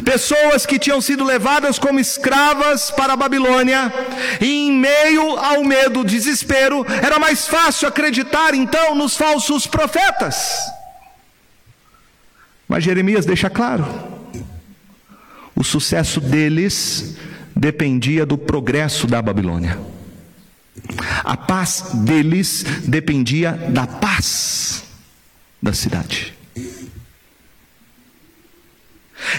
pessoas 0.04 0.66
que 0.66 0.80
tinham 0.80 1.02
sido 1.02 1.24
levadas 1.24 1.78
como 1.78 2.00
escravas 2.00 2.92
para 2.92 3.14
a 3.14 3.18
Babilônia, 3.18 3.94
e 4.40 4.68
em 4.68 4.72
meio 4.72 5.38
ao 5.38 5.64
medo, 5.64 6.04
desespero, 6.04 6.86
era 7.02 7.20
mais 7.20 7.48
fácil 7.48 7.88
acreditar 7.88 8.54
então 8.54 8.96
nos 8.96 9.18
falsos 9.18 9.68
profetas. 9.68 10.58
Mas 12.68 12.84
Jeremias 12.84 13.26
deixa 13.26 13.50
claro: 13.50 13.86
o 15.56 15.64
sucesso 15.64 16.22
deles 16.22 17.18
dependia 17.56 18.26
do 18.26 18.38
progresso 18.38 19.06
da 19.06 19.22
Babilônia. 19.22 19.78
A 21.24 21.38
paz 21.38 21.92
deles 21.94 22.64
dependia 22.88 23.52
da 23.70 23.86
paz 23.86 24.93
da 25.64 25.72
cidade. 25.72 26.34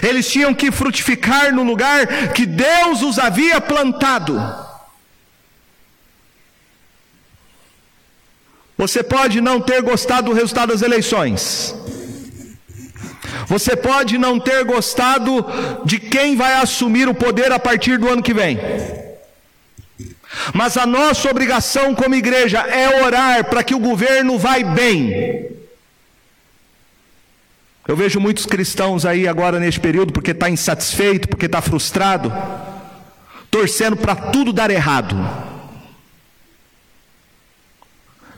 Eles 0.01 0.27
tinham 0.27 0.55
que 0.55 0.71
frutificar 0.71 1.53
no 1.53 1.61
lugar 1.61 2.33
que 2.33 2.47
Deus 2.47 3.03
os 3.03 3.19
havia 3.19 3.61
plantado. 3.61 4.35
Você 8.75 9.03
pode 9.03 9.39
não 9.39 9.61
ter 9.61 9.83
gostado 9.83 10.31
do 10.31 10.33
resultado 10.33 10.69
das 10.69 10.81
eleições. 10.81 11.75
Você 13.47 13.75
pode 13.75 14.17
não 14.17 14.39
ter 14.39 14.65
gostado 14.65 15.45
de 15.85 15.99
quem 15.99 16.35
vai 16.35 16.55
assumir 16.55 17.07
o 17.07 17.13
poder 17.13 17.51
a 17.51 17.59
partir 17.59 17.99
do 17.99 18.09
ano 18.09 18.23
que 18.23 18.33
vem. 18.33 18.59
Mas 20.55 20.75
a 20.75 20.87
nossa 20.87 21.29
obrigação 21.29 21.93
como 21.93 22.15
igreja 22.15 22.61
é 22.61 23.03
orar 23.03 23.45
para 23.45 23.63
que 23.63 23.75
o 23.75 23.79
governo 23.79 24.39
vá 24.39 24.57
bem. 24.59 25.64
Eu 27.87 27.95
vejo 27.95 28.19
muitos 28.19 28.47
cristãos 28.47 29.05
aí 29.05 29.27
agora 29.27 29.59
neste 29.59 29.79
período 29.79 30.11
porque 30.11 30.31
está 30.31 30.49
insatisfeito, 30.49 31.27
porque 31.27 31.45
está 31.45 31.61
frustrado, 31.61 32.33
torcendo 33.51 33.95
para 33.95 34.15
tudo 34.15 34.51
dar 34.51 34.71
errado. 34.71 35.15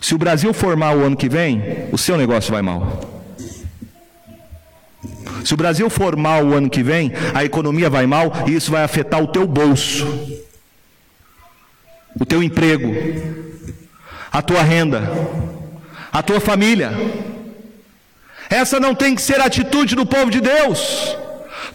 Se 0.01 0.13
o 0.13 0.17
Brasil 0.17 0.53
for 0.53 0.75
mal 0.75 0.97
o 0.97 1.03
ano 1.03 1.15
que 1.15 1.29
vem, 1.29 1.87
o 1.91 1.97
seu 1.97 2.17
negócio 2.17 2.51
vai 2.51 2.61
mal. 2.61 3.01
Se 5.45 5.53
o 5.53 5.57
Brasil 5.57 5.89
for 5.89 6.17
mal 6.17 6.45
o 6.45 6.53
ano 6.53 6.69
que 6.69 6.83
vem, 6.83 7.13
a 7.33 7.45
economia 7.45 7.89
vai 7.89 8.05
mal 8.05 8.31
e 8.47 8.53
isso 8.53 8.69
vai 8.69 8.83
afetar 8.83 9.23
o 9.23 9.27
teu 9.27 9.47
bolso, 9.47 10.05
o 12.19 12.25
teu 12.25 12.43
emprego, 12.43 12.93
a 14.29 14.41
tua 14.41 14.61
renda, 14.61 15.09
a 16.11 16.21
tua 16.21 16.41
família. 16.41 16.91
Essa 18.49 18.79
não 18.79 18.95
tem 18.95 19.15
que 19.15 19.21
ser 19.21 19.39
a 19.41 19.45
atitude 19.45 19.95
do 19.95 20.05
povo 20.05 20.31
de 20.31 20.41
Deus. 20.41 21.15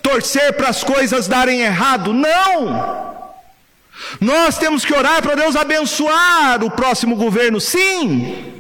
Torcer 0.03 0.53
para 0.55 0.69
as 0.69 0.83
coisas 0.83 1.29
darem 1.29 1.61
errado. 1.61 2.13
Não! 2.13 3.13
Nós 4.21 4.59
temos 4.59 4.85
que 4.85 4.95
orar 4.95 5.23
para 5.23 5.35
Deus 5.35 5.55
abençoar 5.55 6.63
o 6.65 6.71
próximo 6.71 7.15
governo, 7.17 7.61
sim. 7.61 8.53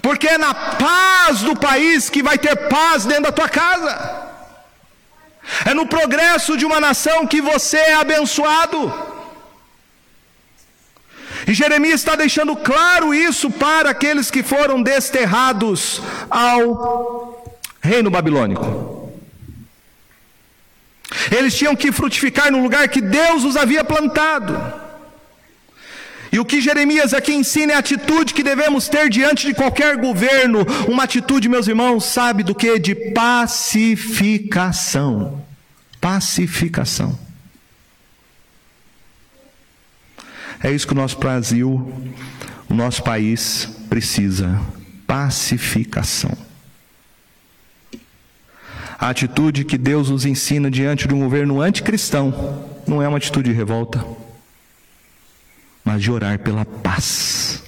Porque 0.00 0.28
é 0.28 0.38
na 0.38 0.54
paz 0.54 1.40
do 1.40 1.54
país 1.56 2.08
que 2.10 2.22
vai 2.22 2.38
ter 2.38 2.56
paz 2.68 3.04
dentro 3.04 3.24
da 3.24 3.32
tua 3.32 3.48
casa. 3.48 4.24
É 5.64 5.74
no 5.74 5.86
progresso 5.86 6.56
de 6.56 6.64
uma 6.64 6.80
nação 6.80 7.26
que 7.26 7.40
você 7.40 7.76
é 7.76 7.94
abençoado. 7.94 8.80
E 11.46 11.54
Jeremias 11.54 12.00
está 12.00 12.16
deixando 12.16 12.56
claro 12.56 13.14
isso 13.14 13.50
para 13.50 13.90
aqueles 13.90 14.30
que 14.30 14.42
foram 14.42 14.82
desterrados 14.82 16.02
ao 16.28 17.44
reino 17.80 18.10
babilônico. 18.10 19.12
Eles 21.30 21.56
tinham 21.56 21.76
que 21.76 21.92
frutificar 21.92 22.50
no 22.50 22.60
lugar 22.60 22.88
que 22.88 23.00
Deus 23.00 23.44
os 23.44 23.56
havia 23.56 23.84
plantado. 23.84 24.60
E 26.32 26.40
o 26.40 26.44
que 26.44 26.60
Jeremias 26.60 27.14
aqui 27.14 27.32
ensina 27.32 27.72
é 27.72 27.76
a 27.76 27.78
atitude 27.78 28.34
que 28.34 28.42
devemos 28.42 28.88
ter 28.88 29.08
diante 29.08 29.46
de 29.46 29.54
qualquer 29.54 29.96
governo, 29.96 30.66
uma 30.88 31.04
atitude, 31.04 31.48
meus 31.48 31.68
irmãos, 31.68 32.04
sabe 32.04 32.42
do 32.42 32.52
que? 32.54 32.78
De 32.78 32.94
pacificação. 33.12 35.42
Pacificação. 36.00 37.25
É 40.66 40.72
isso 40.72 40.84
que 40.84 40.94
o 40.94 40.96
nosso 40.96 41.16
Brasil, 41.20 41.92
o 42.68 42.74
nosso 42.74 43.00
país 43.04 43.66
precisa: 43.88 44.60
pacificação. 45.06 46.36
A 48.98 49.08
atitude 49.08 49.64
que 49.64 49.78
Deus 49.78 50.10
nos 50.10 50.26
ensina 50.26 50.68
diante 50.68 51.06
de 51.06 51.14
um 51.14 51.20
governo 51.20 51.60
anticristão 51.60 52.64
não 52.84 53.00
é 53.00 53.06
uma 53.06 53.18
atitude 53.18 53.50
de 53.50 53.56
revolta, 53.56 54.04
mas 55.84 56.02
de 56.02 56.10
orar 56.10 56.40
pela 56.40 56.64
paz 56.64 57.62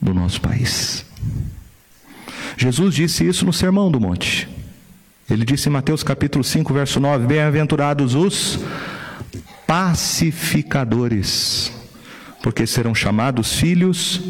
do 0.00 0.14
nosso 0.14 0.40
país. 0.40 1.04
Jesus 2.56 2.94
disse 2.94 3.28
isso 3.28 3.44
no 3.44 3.52
Sermão 3.52 3.90
do 3.90 4.00
Monte. 4.00 4.48
Ele 5.28 5.44
disse 5.44 5.68
em 5.68 5.72
Mateus 5.72 6.02
capítulo 6.02 6.42
5, 6.42 6.72
verso 6.72 6.98
9: 7.00 7.26
Bem-aventurados 7.26 8.14
os 8.14 8.60
pacificadores, 9.66 11.76
porque 12.42 12.66
serão 12.66 12.94
chamados 12.94 13.52
filhos 13.54 14.20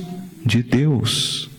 de 0.45 0.63
Deus. 0.63 1.51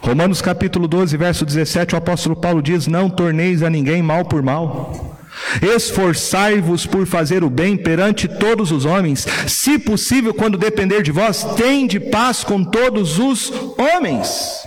Romanos 0.00 0.42
capítulo 0.42 0.86
12, 0.86 1.16
verso 1.16 1.46
17, 1.46 1.94
o 1.94 1.98
apóstolo 1.98 2.36
Paulo 2.36 2.62
diz: 2.62 2.86
Não 2.86 3.08
torneis 3.08 3.62
a 3.62 3.70
ninguém 3.70 4.02
mal 4.02 4.24
por 4.24 4.42
mal. 4.42 5.18
Esforçai-vos 5.62 6.86
por 6.86 7.06
fazer 7.06 7.42
o 7.42 7.50
bem 7.50 7.76
perante 7.76 8.28
todos 8.28 8.70
os 8.70 8.84
homens, 8.84 9.26
se 9.46 9.78
possível, 9.78 10.32
quando 10.32 10.56
depender 10.56 11.02
de 11.02 11.10
vós, 11.10 11.44
tende 11.56 11.98
paz 11.98 12.44
com 12.44 12.62
todos 12.62 13.18
os 13.18 13.52
homens. 13.78 14.64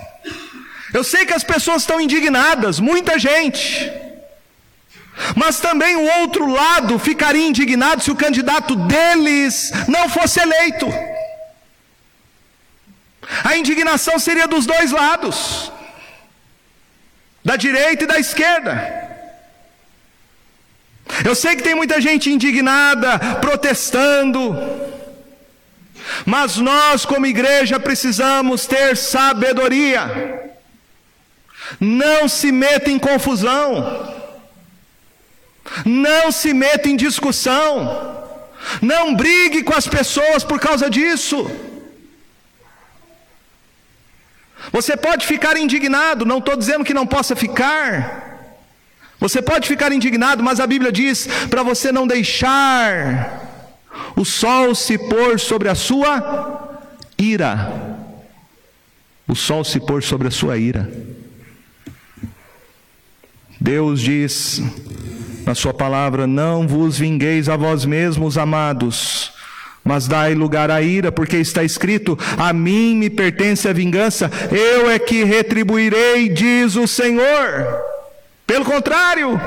Eu 0.93 1.03
sei 1.03 1.25
que 1.25 1.33
as 1.33 1.43
pessoas 1.43 1.83
estão 1.83 2.01
indignadas, 2.01 2.79
muita 2.79 3.19
gente. 3.19 3.91
Mas 5.35 5.59
também 5.59 5.95
o 5.95 6.05
outro 6.19 6.47
lado 6.51 6.99
ficaria 6.99 7.47
indignado 7.47 8.03
se 8.03 8.11
o 8.11 8.15
candidato 8.15 8.75
deles 8.75 9.71
não 9.87 10.07
fosse 10.09 10.39
eleito. 10.39 10.87
A 13.43 13.57
indignação 13.57 14.17
seria 14.19 14.47
dos 14.47 14.65
dois 14.65 14.91
lados, 14.91 15.71
da 17.43 17.55
direita 17.55 18.03
e 18.03 18.07
da 18.07 18.19
esquerda. 18.19 19.05
Eu 21.25 21.33
sei 21.35 21.55
que 21.55 21.63
tem 21.63 21.75
muita 21.75 21.99
gente 21.99 22.31
indignada, 22.31 23.17
protestando, 23.41 24.55
mas 26.25 26.57
nós, 26.57 27.05
como 27.05 27.25
igreja, 27.25 27.79
precisamos 27.79 28.65
ter 28.65 28.95
sabedoria. 28.95 30.53
Não 31.79 32.27
se 32.27 32.51
meta 32.51 32.89
em 32.89 32.99
confusão. 32.99 34.15
Não 35.85 36.31
se 36.31 36.53
meta 36.53 36.89
em 36.89 36.95
discussão. 36.95 38.25
Não 38.81 39.15
brigue 39.15 39.63
com 39.63 39.73
as 39.73 39.87
pessoas 39.87 40.43
por 40.43 40.59
causa 40.59 40.89
disso. 40.89 41.49
Você 44.71 44.97
pode 44.97 45.25
ficar 45.25 45.57
indignado, 45.57 46.25
não 46.25 46.39
estou 46.39 46.55
dizendo 46.55 46.83
que 46.83 46.93
não 46.93 47.07
possa 47.07 47.35
ficar. 47.35 48.25
Você 49.19 49.41
pode 49.41 49.67
ficar 49.67 49.91
indignado, 49.91 50.43
mas 50.43 50.59
a 50.59 50.67
Bíblia 50.67 50.91
diz 50.91 51.27
para 51.49 51.63
você 51.63 51.91
não 51.91 52.05
deixar 52.05 53.47
o 54.15 54.23
sol 54.23 54.75
se 54.75 54.97
pôr 54.97 55.39
sobre 55.39 55.69
a 55.69 55.75
sua 55.75 56.79
ira. 57.17 57.97
O 59.27 59.35
sol 59.35 59.63
se 59.63 59.79
pôr 59.79 60.03
sobre 60.03 60.27
a 60.27 60.31
sua 60.31 60.57
ira. 60.57 60.89
Deus 63.59 64.01
diz 64.01 64.61
na 65.47 65.55
Sua 65.55 65.73
palavra: 65.73 66.27
Não 66.27 66.67
vos 66.67 66.99
vingueis 66.99 67.47
a 67.47 67.55
vós 67.55 67.85
mesmos, 67.85 68.37
amados, 68.37 69.31
mas 69.83 70.07
dai 70.07 70.35
lugar 70.35 70.69
à 70.69 70.81
ira, 70.81 71.11
porque 71.11 71.37
está 71.37 71.63
escrito: 71.63 72.19
A 72.37 72.51
mim 72.51 72.97
me 72.97 73.09
pertence 73.09 73.67
a 73.67 73.73
vingança, 73.73 74.29
eu 74.51 74.91
é 74.91 74.99
que 74.99 75.23
retribuirei, 75.23 76.29
diz 76.29 76.75
o 76.75 76.85
Senhor. 76.85 77.65
Pelo 78.45 78.65
contrário, 78.65 79.39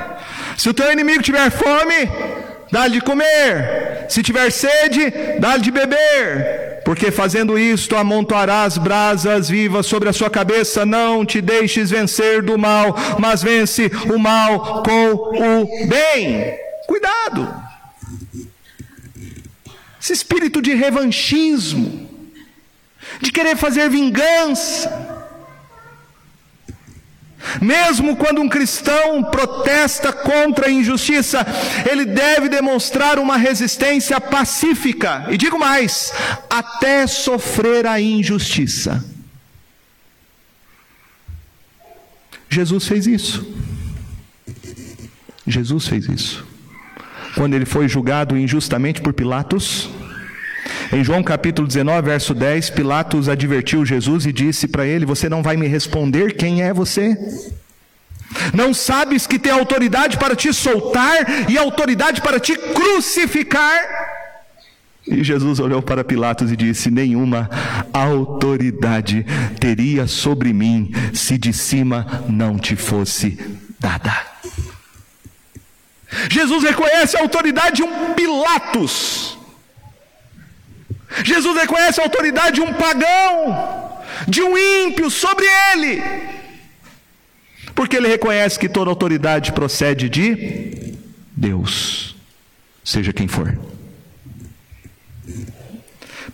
se 0.56 0.68
o 0.68 0.74
teu 0.74 0.90
inimigo 0.90 1.22
tiver 1.22 1.50
fome, 1.50 2.10
dá-lhe 2.72 2.94
de 2.94 3.00
comer, 3.00 4.06
se 4.08 4.22
tiver 4.22 4.50
sede, 4.50 5.12
dá-lhe 5.38 5.62
de 5.62 5.70
beber 5.70 6.69
porque 6.90 7.12
fazendo 7.12 7.56
isto 7.56 7.94
amontoarás 7.94 8.76
brasas 8.76 9.48
vivas 9.48 9.86
sobre 9.86 10.08
a 10.08 10.12
sua 10.12 10.28
cabeça. 10.28 10.84
Não 10.84 11.24
te 11.24 11.40
deixes 11.40 11.88
vencer 11.88 12.42
do 12.42 12.58
mal, 12.58 12.96
mas 13.16 13.44
vence 13.44 13.88
o 14.12 14.18
mal 14.18 14.82
com 14.82 15.12
o 15.12 15.86
bem. 15.86 16.52
Cuidado. 16.88 17.48
Esse 20.02 20.12
espírito 20.14 20.60
de 20.60 20.74
revanchismo, 20.74 22.10
de 23.20 23.30
querer 23.30 23.56
fazer 23.56 23.88
vingança, 23.88 25.19
mesmo 27.60 28.16
quando 28.16 28.40
um 28.40 28.48
cristão 28.48 29.22
protesta 29.24 30.12
contra 30.12 30.66
a 30.66 30.70
injustiça, 30.70 31.46
ele 31.90 32.04
deve 32.04 32.48
demonstrar 32.48 33.18
uma 33.18 33.36
resistência 33.36 34.20
pacífica, 34.20 35.26
e 35.30 35.36
digo 35.36 35.58
mais, 35.58 36.12
até 36.48 37.06
sofrer 37.06 37.86
a 37.86 38.00
injustiça. 38.00 39.04
Jesus 42.48 42.86
fez 42.86 43.06
isso. 43.06 43.46
Jesus 45.46 45.86
fez 45.86 46.08
isso. 46.08 46.44
Quando 47.34 47.54
ele 47.54 47.64
foi 47.64 47.88
julgado 47.88 48.36
injustamente 48.36 49.00
por 49.00 49.12
Pilatos, 49.12 49.88
em 50.92 51.04
João 51.04 51.22
capítulo 51.22 51.66
19, 51.66 52.02
verso 52.02 52.34
10, 52.34 52.70
Pilatos 52.70 53.28
advertiu 53.28 53.84
Jesus 53.84 54.26
e 54.26 54.32
disse 54.32 54.68
para 54.68 54.86
ele: 54.86 55.06
Você 55.06 55.28
não 55.28 55.42
vai 55.42 55.56
me 55.56 55.66
responder 55.66 56.34
quem 56.34 56.62
é 56.62 56.72
você? 56.72 57.16
Não 58.54 58.72
sabes 58.72 59.26
que 59.26 59.38
tem 59.38 59.52
autoridade 59.52 60.16
para 60.16 60.36
te 60.36 60.52
soltar 60.52 61.50
e 61.50 61.58
autoridade 61.58 62.20
para 62.20 62.38
te 62.38 62.56
crucificar? 62.56 64.18
E 65.06 65.24
Jesus 65.24 65.58
olhou 65.58 65.82
para 65.82 66.04
Pilatos 66.04 66.52
e 66.52 66.56
disse: 66.56 66.90
Nenhuma 66.90 67.50
autoridade 67.92 69.26
teria 69.58 70.06
sobre 70.06 70.52
mim 70.52 70.92
se 71.12 71.36
de 71.36 71.52
cima 71.52 72.24
não 72.28 72.58
te 72.58 72.76
fosse 72.76 73.38
dada. 73.78 74.30
Jesus 76.30 76.62
reconhece 76.62 77.16
a 77.16 77.20
autoridade 77.20 77.76
de 77.76 77.82
um 77.82 78.14
Pilatos. 78.14 79.39
Jesus 81.24 81.56
reconhece 81.56 82.00
a 82.00 82.04
autoridade 82.04 82.56
de 82.56 82.60
um 82.60 82.72
pagão, 82.72 84.00
de 84.28 84.42
um 84.42 84.56
ímpio 84.56 85.10
sobre 85.10 85.44
ele, 85.72 86.02
porque 87.74 87.96
ele 87.96 88.08
reconhece 88.08 88.58
que 88.58 88.68
toda 88.68 88.90
autoridade 88.90 89.52
procede 89.52 90.08
de 90.08 90.94
Deus, 91.36 92.16
seja 92.84 93.12
quem 93.12 93.26
for. 93.26 93.58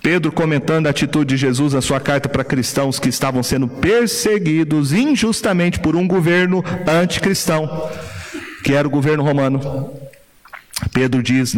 Pedro, 0.03 0.31
comentando 0.31 0.87
a 0.87 0.91
atitude 0.91 1.35
de 1.35 1.37
Jesus 1.37 1.73
na 1.73 1.81
sua 1.81 1.99
carta 1.99 2.29
para 2.29 2.45
cristãos 2.45 2.99
que 2.99 3.09
estavam 3.09 3.43
sendo 3.43 3.67
perseguidos 3.67 4.93
injustamente 4.93 5.81
por 5.81 5.97
um 5.97 6.07
governo 6.07 6.65
anticristão, 6.87 7.91
que 8.63 8.73
era 8.73 8.87
o 8.87 8.91
governo 8.91 9.25
romano. 9.25 10.06
Pedro 10.93 11.23
diz 11.23 11.57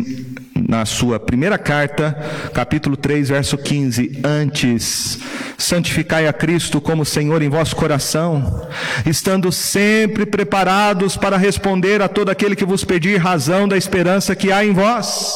na 0.69 0.85
sua 0.87 1.19
primeira 1.19 1.59
carta, 1.59 2.17
capítulo 2.55 2.97
3, 2.97 3.29
verso 3.29 3.59
15: 3.59 4.21
Antes, 4.25 5.19
santificai 5.57 6.29
a 6.29 6.33
Cristo 6.33 6.81
como 6.81 7.05
Senhor 7.05 7.43
em 7.43 7.49
vosso 7.49 7.75
coração, 7.75 8.69
estando 9.05 9.51
sempre 9.51 10.25
preparados 10.25 11.17
para 11.17 11.37
responder 11.37 12.01
a 12.01 12.09
todo 12.09 12.31
aquele 12.31 12.55
que 12.55 12.65
vos 12.65 12.85
pedir 12.85 13.17
razão 13.17 13.67
da 13.67 13.77
esperança 13.77 14.37
que 14.37 14.53
há 14.53 14.65
em 14.65 14.73
vós, 14.73 15.35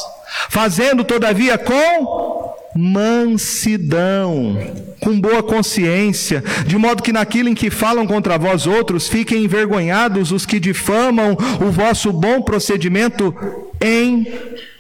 fazendo 0.49 1.03
todavia 1.03 1.59
com 1.59 2.53
mansidão, 2.75 4.57
com 5.01 5.21
boa 5.21 5.42
consciência, 5.42 6.42
de 6.66 6.79
modo 6.79 7.03
que 7.03 7.12
naquilo 7.12 7.49
em 7.49 7.55
que 7.55 7.68
falam 7.68 8.07
contra 8.07 8.38
vós 8.38 8.66
outros, 8.66 9.09
fiquem 9.09 9.45
envergonhados 9.45 10.33
os 10.33 10.47
que 10.47 10.59
difamam 10.59 11.37
o 11.61 11.71
vosso 11.71 12.12
bom 12.12 12.40
procedimento 12.40 13.35
em 13.83 14.25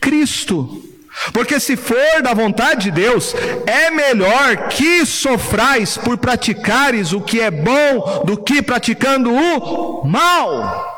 Cristo. 0.00 0.88
Porque 1.32 1.60
se 1.60 1.76
for 1.76 2.22
da 2.22 2.32
vontade 2.32 2.84
de 2.84 2.90
Deus, 2.90 3.34
é 3.66 3.90
melhor 3.90 4.68
que 4.68 5.04
sofrais 5.04 5.98
por 5.98 6.16
praticares 6.16 7.12
o 7.12 7.20
que 7.20 7.40
é 7.40 7.50
bom 7.50 8.24
do 8.24 8.36
que 8.36 8.62
praticando 8.62 9.30
o 9.32 10.04
mal. 10.04 10.90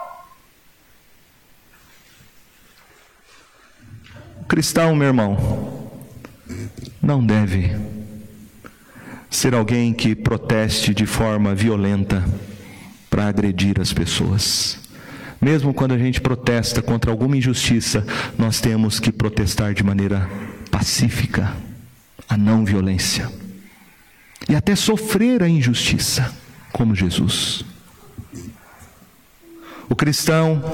Cristão, 4.46 4.94
meu 4.94 5.08
irmão, 5.08 5.90
não 7.02 7.24
deve 7.24 7.76
ser 9.28 9.54
alguém 9.54 9.92
que 9.92 10.14
proteste 10.14 10.94
de 10.94 11.06
forma 11.06 11.54
violenta 11.54 12.24
para 13.10 13.26
agredir 13.26 13.80
as 13.80 13.92
pessoas. 13.92 14.83
Mesmo 15.44 15.74
quando 15.74 15.92
a 15.92 15.98
gente 15.98 16.22
protesta 16.22 16.80
contra 16.80 17.10
alguma 17.10 17.36
injustiça, 17.36 18.02
nós 18.38 18.62
temos 18.62 18.98
que 18.98 19.12
protestar 19.12 19.74
de 19.74 19.84
maneira 19.84 20.26
pacífica, 20.70 21.52
a 22.26 22.34
não 22.34 22.64
violência. 22.64 23.30
E 24.48 24.56
até 24.56 24.74
sofrer 24.74 25.42
a 25.42 25.48
injustiça, 25.48 26.34
como 26.72 26.94
Jesus. 26.94 27.62
O 29.86 29.94
cristão, 29.94 30.64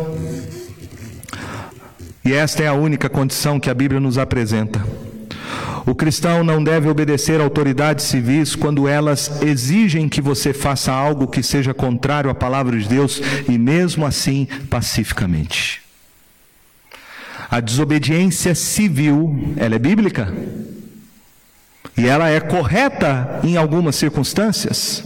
e 2.25 2.33
esta 2.33 2.63
é 2.63 2.69
a 2.69 2.73
única 2.73 3.09
condição 3.09 3.59
que 3.59 3.71
a 3.71 3.75
Bíblia 3.75 3.99
nos 3.99 4.19
apresenta 4.19 4.81
o 5.87 5.95
cristão 5.95 6.45
não 6.45 6.63
deve 6.63 6.89
obedecer 6.89 7.41
autoridades 7.41 8.05
civis 8.05 8.55
quando 8.55 8.87
elas 8.87 9.43
exigem 9.43 10.09
que 10.09 10.21
você 10.21 10.53
faça 10.53 10.93
algo 10.93 11.27
que 11.27 11.43
seja 11.43 11.75
contrário 11.75 12.31
à 12.31 12.35
palavra 12.35 12.79
de 12.79 12.89
Deus 12.89 13.21
e 13.49 13.59
mesmo 13.59 14.07
assim 14.07 14.47
pacificamente. 14.69 15.83
A 17.51 17.59
desobediência 17.59 18.55
civil, 18.55 19.55
ela 19.57 19.75
é 19.75 19.79
bíblica? 19.79 20.33
E 21.97 22.07
ela 22.07 22.29
é 22.29 22.39
correta 22.39 23.41
em 23.43 23.57
algumas 23.57 23.97
circunstâncias, 23.97 25.05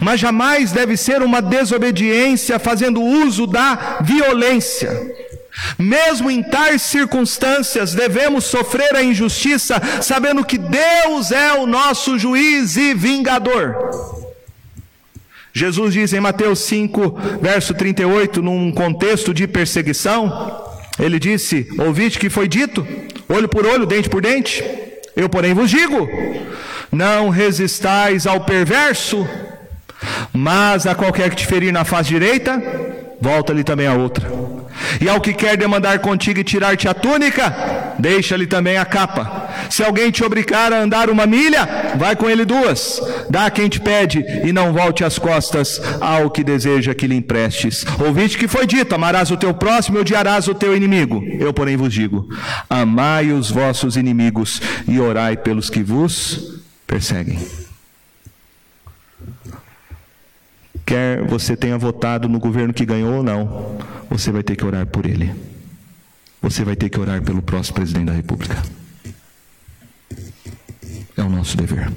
mas 0.00 0.18
jamais 0.18 0.72
deve 0.72 0.96
ser 0.96 1.22
uma 1.22 1.42
desobediência 1.42 2.58
fazendo 2.58 3.02
uso 3.02 3.46
da 3.46 3.98
violência. 4.00 4.90
Mesmo 5.78 6.30
em 6.30 6.42
tais 6.42 6.82
circunstâncias, 6.82 7.94
devemos 7.94 8.44
sofrer 8.44 8.94
a 8.96 9.02
injustiça, 9.02 9.80
sabendo 10.00 10.44
que 10.44 10.58
Deus 10.58 11.30
é 11.30 11.52
o 11.54 11.66
nosso 11.66 12.18
juiz 12.18 12.76
e 12.76 12.94
vingador. 12.94 13.76
Jesus 15.52 15.92
diz 15.92 16.12
em 16.12 16.20
Mateus 16.20 16.60
5, 16.60 17.18
verso 17.40 17.74
38, 17.74 18.40
num 18.40 18.72
contexto 18.72 19.34
de 19.34 19.46
perseguição, 19.46 20.64
ele 20.98 21.18
disse: 21.18 21.68
Ouviste 21.78 22.18
que 22.18 22.30
foi 22.30 22.48
dito, 22.48 22.86
olho 23.28 23.48
por 23.48 23.66
olho, 23.66 23.84
dente 23.84 24.08
por 24.08 24.22
dente. 24.22 24.64
Eu, 25.14 25.28
porém, 25.28 25.52
vos 25.52 25.70
digo: 25.70 26.08
não 26.90 27.28
resistais 27.28 28.26
ao 28.26 28.40
perverso, 28.44 29.26
mas 30.32 30.86
a 30.86 30.94
qualquer 30.94 31.30
que 31.30 31.36
te 31.36 31.46
ferir 31.46 31.72
na 31.72 31.84
face 31.84 32.08
direita, 32.08 32.62
volta-lhe 33.20 33.64
também 33.64 33.86
a 33.86 33.94
outra. 33.94 34.30
E 35.00 35.08
ao 35.08 35.20
que 35.20 35.32
quer 35.32 35.56
demandar 35.56 35.98
contigo 35.98 36.40
e 36.40 36.44
tirar-te 36.44 36.88
a 36.88 36.94
túnica, 36.94 37.94
deixa-lhe 37.98 38.46
também 38.46 38.76
a 38.76 38.84
capa. 38.84 39.50
Se 39.70 39.82
alguém 39.82 40.10
te 40.10 40.24
obrigar 40.24 40.72
a 40.72 40.80
andar 40.80 41.10
uma 41.10 41.26
milha, 41.26 41.94
vai 41.96 42.16
com 42.16 42.28
ele 42.28 42.44
duas. 42.44 43.00
Dá 43.28 43.46
a 43.46 43.50
quem 43.50 43.68
te 43.68 43.80
pede 43.80 44.24
e 44.44 44.52
não 44.52 44.72
volte 44.72 45.04
as 45.04 45.18
costas 45.18 45.80
ao 46.00 46.30
que 46.30 46.44
deseja 46.44 46.94
que 46.94 47.06
lhe 47.06 47.16
emprestes. 47.16 47.84
Ouviste 48.04 48.38
que 48.38 48.48
foi 48.48 48.66
dito: 48.66 48.94
amarás 48.94 49.30
o 49.30 49.36
teu 49.36 49.54
próximo 49.54 49.98
e 49.98 50.00
odiarás 50.00 50.48
o 50.48 50.54
teu 50.54 50.76
inimigo. 50.76 51.22
Eu, 51.38 51.52
porém, 51.52 51.76
vos 51.76 51.92
digo: 51.92 52.28
amai 52.68 53.32
os 53.32 53.50
vossos 53.50 53.96
inimigos 53.96 54.60
e 54.86 54.98
orai 55.00 55.36
pelos 55.36 55.70
que 55.70 55.82
vos 55.82 56.60
perseguem. 56.86 57.61
Quer 60.92 61.22
você 61.22 61.56
tenha 61.56 61.78
votado 61.78 62.28
no 62.28 62.38
governo 62.38 62.74
que 62.74 62.84
ganhou 62.84 63.14
ou 63.14 63.22
não, 63.22 63.78
você 64.10 64.30
vai 64.30 64.42
ter 64.42 64.56
que 64.56 64.62
orar 64.62 64.86
por 64.86 65.06
ele. 65.06 65.32
Você 66.42 66.64
vai 66.64 66.76
ter 66.76 66.90
que 66.90 67.00
orar 67.00 67.22
pelo 67.22 67.40
próximo 67.40 67.76
presidente 67.76 68.08
da 68.08 68.12
República. 68.12 68.62
É 71.16 71.22
o 71.22 71.30
nosso 71.30 71.56
dever. 71.56 71.90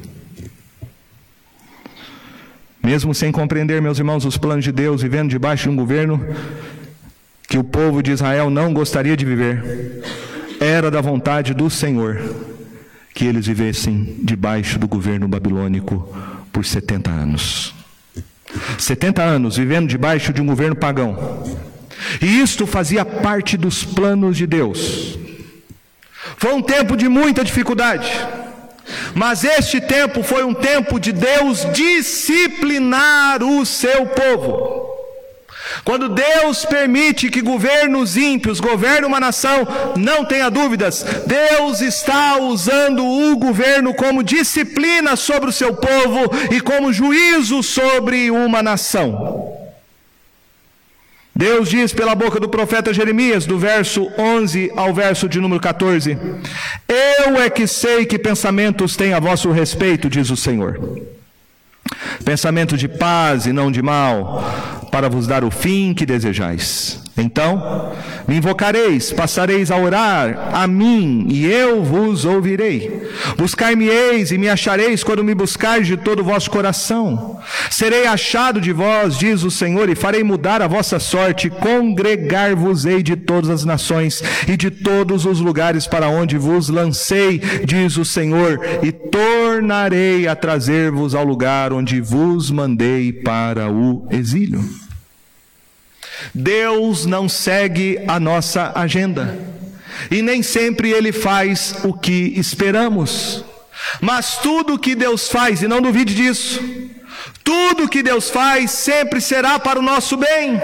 Mesmo 2.81 3.13
sem 3.13 3.33
compreender, 3.33 3.81
meus 3.81 3.99
irmãos, 3.99 4.23
os 4.23 4.37
planos 4.37 4.63
de 4.63 4.71
Deus, 4.71 5.01
vivendo 5.01 5.29
debaixo 5.29 5.63
de 5.63 5.71
um 5.71 5.75
governo 5.75 6.25
que 7.49 7.57
o 7.57 7.65
povo 7.65 8.01
de 8.01 8.11
Israel 8.11 8.49
não 8.49 8.73
gostaria 8.73 9.17
de 9.17 9.25
viver, 9.25 10.05
era 10.57 10.89
da 10.89 11.01
vontade 11.01 11.53
do 11.53 11.69
Senhor 11.69 12.17
que 13.13 13.25
eles 13.25 13.45
vivessem 13.45 14.21
debaixo 14.23 14.79
do 14.79 14.87
governo 14.87 15.27
babilônico 15.27 16.15
por 16.49 16.63
70 16.63 17.11
anos. 17.11 17.74
70 18.77 19.21
anos 19.21 19.57
vivendo 19.57 19.87
debaixo 19.87 20.33
de 20.33 20.41
um 20.41 20.45
governo 20.45 20.75
pagão. 20.75 21.43
E 22.21 22.41
isto 22.41 22.67
fazia 22.67 23.03
parte 23.05 23.57
dos 23.57 23.83
planos 23.83 24.37
de 24.37 24.45
Deus. 24.45 25.17
Foi 26.37 26.53
um 26.53 26.61
tempo 26.61 26.95
de 26.95 27.07
muita 27.07 27.43
dificuldade. 27.43 28.11
Mas 29.13 29.43
este 29.43 29.79
tempo 29.81 30.21
foi 30.21 30.43
um 30.43 30.53
tempo 30.53 30.99
de 30.99 31.11
Deus 31.11 31.65
disciplinar 31.73 33.41
o 33.41 33.65
seu 33.65 34.05
povo. 34.07 34.74
Quando 35.85 36.09
Deus 36.09 36.65
permite 36.65 37.29
que 37.29 37.41
governos 37.41 38.17
ímpios 38.17 38.59
governem 38.59 39.05
uma 39.05 39.19
nação, 39.19 39.67
não 39.95 40.25
tenha 40.25 40.49
dúvidas, 40.49 41.05
Deus 41.27 41.79
está 41.79 42.37
usando 42.37 43.05
o 43.05 43.37
governo 43.37 43.93
como 43.93 44.23
disciplina 44.23 45.15
sobre 45.15 45.51
o 45.51 45.53
seu 45.53 45.75
povo 45.75 46.31
e 46.51 46.59
como 46.59 46.91
juízo 46.91 47.61
sobre 47.61 48.31
uma 48.31 48.63
nação. 48.63 49.53
Deus 51.35 51.69
diz 51.69 51.93
pela 51.93 52.15
boca 52.15 52.39
do 52.39 52.49
profeta 52.49 52.91
Jeremias, 52.91 53.45
do 53.45 53.59
verso 53.59 54.09
11 54.17 54.71
ao 54.75 54.91
verso 54.91 55.29
de 55.29 55.39
número 55.39 55.61
14: 55.61 56.17
Eu 56.87 57.39
é 57.39 57.47
que 57.47 57.67
sei 57.67 58.07
que 58.07 58.17
pensamentos 58.17 58.95
têm 58.95 59.13
a 59.13 59.19
vosso 59.19 59.51
respeito, 59.51 60.09
diz 60.09 60.31
o 60.31 60.37
Senhor. 60.37 60.79
Pensamento 62.23 62.75
de 62.75 62.87
paz 62.87 63.45
e 63.45 63.53
não 63.53 63.69
de 63.69 63.81
mal, 63.81 64.84
para 64.95 65.09
vos 65.09 65.27
dar 65.27 65.43
o 65.43 65.51
fim 65.51 65.93
que 65.93 66.05
desejais. 66.05 67.01
Então 67.17 67.91
me 68.25 68.37
invocareis, 68.37 69.11
passareis 69.11 69.69
a 69.69 69.75
orar 69.75 70.51
a 70.53 70.65
mim, 70.67 71.27
e 71.29 71.45
eu 71.45 71.83
vos 71.83 72.23
ouvirei. 72.23 73.05
Buscar-me-eis 73.37 74.31
e 74.31 74.37
me 74.37 74.47
achareis 74.47 75.03
quando 75.03 75.21
me 75.21 75.35
buscardes 75.35 75.87
de 75.87 75.97
todo 75.97 76.19
o 76.19 76.23
vosso 76.23 76.49
coração. 76.49 77.37
Serei 77.69 78.07
achado 78.07 78.61
de 78.61 78.71
vós, 78.71 79.17
diz 79.17 79.43
o 79.43 79.51
Senhor, 79.51 79.89
e 79.89 79.95
farei 79.95 80.23
mudar 80.23 80.61
a 80.61 80.67
vossa 80.67 80.97
sorte, 80.97 81.49
congregar-vos-ei 81.49 83.03
de 83.03 83.17
todas 83.17 83.49
as 83.49 83.65
nações 83.65 84.23
e 84.47 84.55
de 84.55 84.71
todos 84.71 85.25
os 85.25 85.41
lugares 85.41 85.87
para 85.87 86.07
onde 86.07 86.37
vos 86.37 86.69
lancei, 86.69 87.41
diz 87.65 87.97
o 87.97 88.05
Senhor, 88.05 88.61
e 88.81 88.93
tornarei 88.93 90.25
a 90.25 90.37
trazer-vos 90.37 91.13
ao 91.13 91.25
lugar 91.25 91.73
onde 91.73 91.99
vos 91.99 92.49
mandei 92.49 93.11
para 93.11 93.69
o 93.69 94.07
exílio. 94.09 94.84
Deus 96.33 97.05
não 97.05 97.27
segue 97.27 97.99
a 98.07 98.19
nossa 98.19 98.71
agenda. 98.75 99.37
E 100.11 100.21
nem 100.21 100.43
sempre 100.43 100.91
Ele 100.91 101.11
faz 101.11 101.75
o 101.83 101.93
que 101.93 102.33
esperamos. 102.37 103.43
Mas 104.01 104.37
tudo 104.37 104.79
que 104.79 104.95
Deus 104.95 105.29
faz, 105.29 105.61
e 105.61 105.67
não 105.67 105.81
duvide 105.81 106.13
disso, 106.15 106.61
tudo 107.43 107.87
que 107.87 108.01
Deus 108.01 108.29
faz 108.29 108.71
sempre 108.71 109.21
será 109.21 109.59
para 109.59 109.79
o 109.79 109.83
nosso 109.83 110.17
bem, 110.17 110.59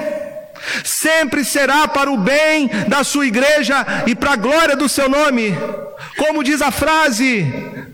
sempre 0.83 1.43
será 1.43 1.87
para 1.87 2.11
o 2.11 2.17
bem 2.17 2.67
da 2.87 3.03
sua 3.03 3.25
igreja 3.25 3.85
e 4.07 4.15
para 4.15 4.33
a 4.33 4.37
glória 4.37 4.75
do 4.75 4.89
seu 4.89 5.07
nome. 5.07 5.55
Como 6.17 6.43
diz 6.43 6.61
a 6.61 6.71
frase, 6.71 7.45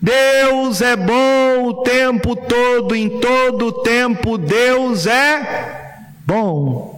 Deus 0.01 0.81
é 0.81 0.95
bom 0.95 1.65
o 1.65 1.83
tempo 1.83 2.35
todo, 2.35 2.95
em 2.95 3.19
todo 3.19 3.83
tempo, 3.83 4.37
Deus 4.37 5.05
é 5.05 6.05
bom. 6.25 6.96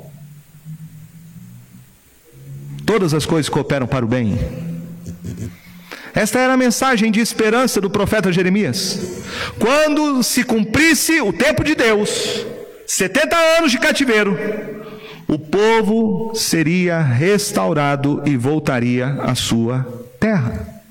Todas 2.89 3.13
as 3.13 3.23
coisas 3.23 3.47
cooperam 3.47 3.85
para 3.85 4.03
o 4.03 4.07
bem. 4.07 4.35
Esta 6.11 6.39
era 6.39 6.53
a 6.53 6.57
mensagem 6.57 7.11
de 7.11 7.19
esperança 7.19 7.79
do 7.79 7.87
profeta 7.87 8.33
Jeremias. 8.33 9.21
Quando 9.59 10.23
se 10.23 10.43
cumprisse 10.43 11.21
o 11.21 11.31
tempo 11.31 11.63
de 11.63 11.75
Deus, 11.75 12.47
70 12.87 13.37
anos 13.59 13.71
de 13.71 13.77
cativeiro, 13.77 14.35
o 15.27 15.37
povo 15.37 16.33
seria 16.33 16.99
restaurado 16.99 18.23
e 18.25 18.35
voltaria 18.35 19.19
à 19.21 19.35
sua 19.35 19.85
terra. 20.19 20.81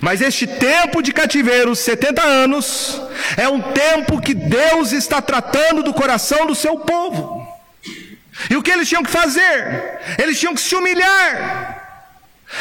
Mas 0.00 0.22
este 0.22 0.46
tempo 0.46 1.02
de 1.02 1.12
cativeiro, 1.12 1.76
70 1.76 2.22
anos, 2.22 3.02
é 3.36 3.46
um 3.46 3.60
tempo 3.60 4.18
que 4.18 4.32
Deus 4.32 4.92
está 4.92 5.20
tratando 5.20 5.82
do 5.82 5.92
coração 5.92 6.46
do 6.46 6.54
seu 6.54 6.78
povo. 6.78 7.37
E 8.50 8.56
o 8.56 8.62
que 8.62 8.70
eles 8.70 8.88
tinham 8.88 9.02
que 9.02 9.10
fazer? 9.10 9.98
Eles 10.18 10.38
tinham 10.38 10.54
que 10.54 10.60
se 10.60 10.74
humilhar, 10.74 11.78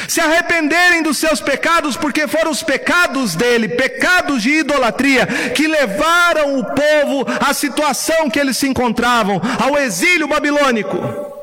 se 0.08 0.20
arrependerem 0.20 1.04
dos 1.04 1.18
seus 1.18 1.40
pecados, 1.40 1.96
porque 1.96 2.28
foram 2.28 2.52
os 2.52 2.63
pecados 2.63 3.36
dele, 3.36 3.70
pecados 3.70 4.42
de 4.42 4.50
idolatria, 4.50 5.26
que 5.56 5.68
levaram 5.68 6.60
o 6.60 6.66
povo 6.66 7.26
à 7.40 7.54
situação 7.54 8.30
que 8.30 8.40
eles 8.40 8.58
se 8.58 8.68
encontravam, 8.68 9.42
ao 9.60 9.78
exílio 9.78 10.28
babilônico. 10.28 11.37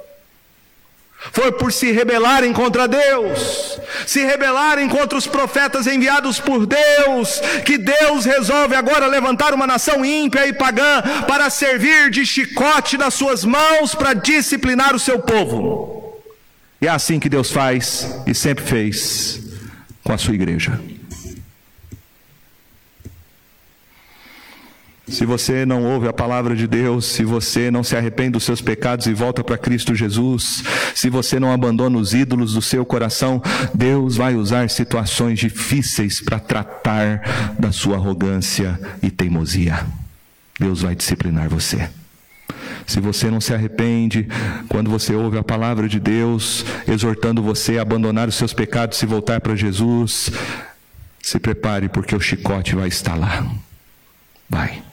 Foi 1.32 1.52
por 1.52 1.72
se 1.72 1.90
rebelarem 1.90 2.52
contra 2.52 2.86
Deus, 2.86 3.78
se 4.06 4.24
rebelarem 4.24 4.88
contra 4.88 5.18
os 5.18 5.26
profetas 5.26 5.86
enviados 5.86 6.38
por 6.38 6.66
Deus, 6.66 7.40
que 7.64 7.78
Deus 7.78 8.24
resolve 8.24 8.74
agora 8.74 9.06
levantar 9.06 9.54
uma 9.54 9.66
nação 9.66 10.04
ímpia 10.04 10.46
e 10.46 10.52
pagã 10.52 11.02
para 11.26 11.50
servir 11.50 12.10
de 12.10 12.26
chicote 12.26 12.96
nas 12.96 13.14
suas 13.14 13.44
mãos 13.44 13.94
para 13.94 14.14
disciplinar 14.14 14.94
o 14.94 14.98
seu 14.98 15.18
povo. 15.18 16.20
E 16.80 16.86
é 16.86 16.90
assim 16.90 17.18
que 17.18 17.28
Deus 17.28 17.50
faz 17.50 18.06
e 18.26 18.34
sempre 18.34 18.64
fez 18.64 19.40
com 20.02 20.12
a 20.12 20.18
sua 20.18 20.34
igreja. 20.34 20.78
Se 25.06 25.26
você 25.26 25.66
não 25.66 25.84
ouve 25.84 26.08
a 26.08 26.12
palavra 26.12 26.56
de 26.56 26.66
Deus, 26.66 27.04
se 27.04 27.24
você 27.24 27.70
não 27.70 27.84
se 27.84 27.94
arrepende 27.94 28.30
dos 28.30 28.44
seus 28.44 28.62
pecados 28.62 29.06
e 29.06 29.12
volta 29.12 29.44
para 29.44 29.58
Cristo 29.58 29.94
Jesus, 29.94 30.62
se 30.94 31.10
você 31.10 31.38
não 31.38 31.52
abandona 31.52 31.98
os 31.98 32.14
ídolos 32.14 32.54
do 32.54 32.62
seu 32.62 32.86
coração, 32.86 33.42
Deus 33.74 34.16
vai 34.16 34.34
usar 34.34 34.70
situações 34.70 35.38
difíceis 35.38 36.22
para 36.22 36.38
tratar 36.38 37.54
da 37.58 37.70
sua 37.70 37.96
arrogância 37.96 38.80
e 39.02 39.10
teimosia. 39.10 39.86
Deus 40.58 40.82
vai 40.82 40.94
disciplinar 40.94 41.48
você. 41.50 41.88
Se 42.86 43.00
você 43.00 43.30
não 43.30 43.40
se 43.40 43.52
arrepende, 43.52 44.28
quando 44.68 44.90
você 44.90 45.14
ouve 45.14 45.38
a 45.38 45.42
palavra 45.42 45.88
de 45.88 45.98
Deus, 45.98 46.64
exortando 46.86 47.42
você 47.42 47.78
a 47.78 47.82
abandonar 47.82 48.28
os 48.28 48.34
seus 48.36 48.52
pecados 48.52 49.02
e 49.02 49.06
voltar 49.06 49.40
para 49.40 49.56
Jesus, 49.56 50.30
se 51.20 51.38
prepare, 51.38 51.88
porque 51.88 52.14
o 52.14 52.20
chicote 52.20 52.74
vai 52.74 52.88
estar 52.88 53.14
lá. 53.14 53.46
Vai. 54.48 54.83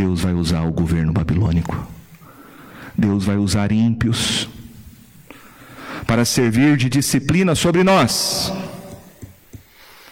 Deus 0.00 0.22
vai 0.22 0.32
usar 0.32 0.62
o 0.62 0.72
governo 0.72 1.12
babilônico. 1.12 1.76
Deus 2.96 3.24
vai 3.24 3.36
usar 3.36 3.70
ímpios 3.70 4.48
para 6.06 6.24
servir 6.24 6.78
de 6.78 6.88
disciplina 6.88 7.54
sobre 7.54 7.84
nós. 7.84 8.50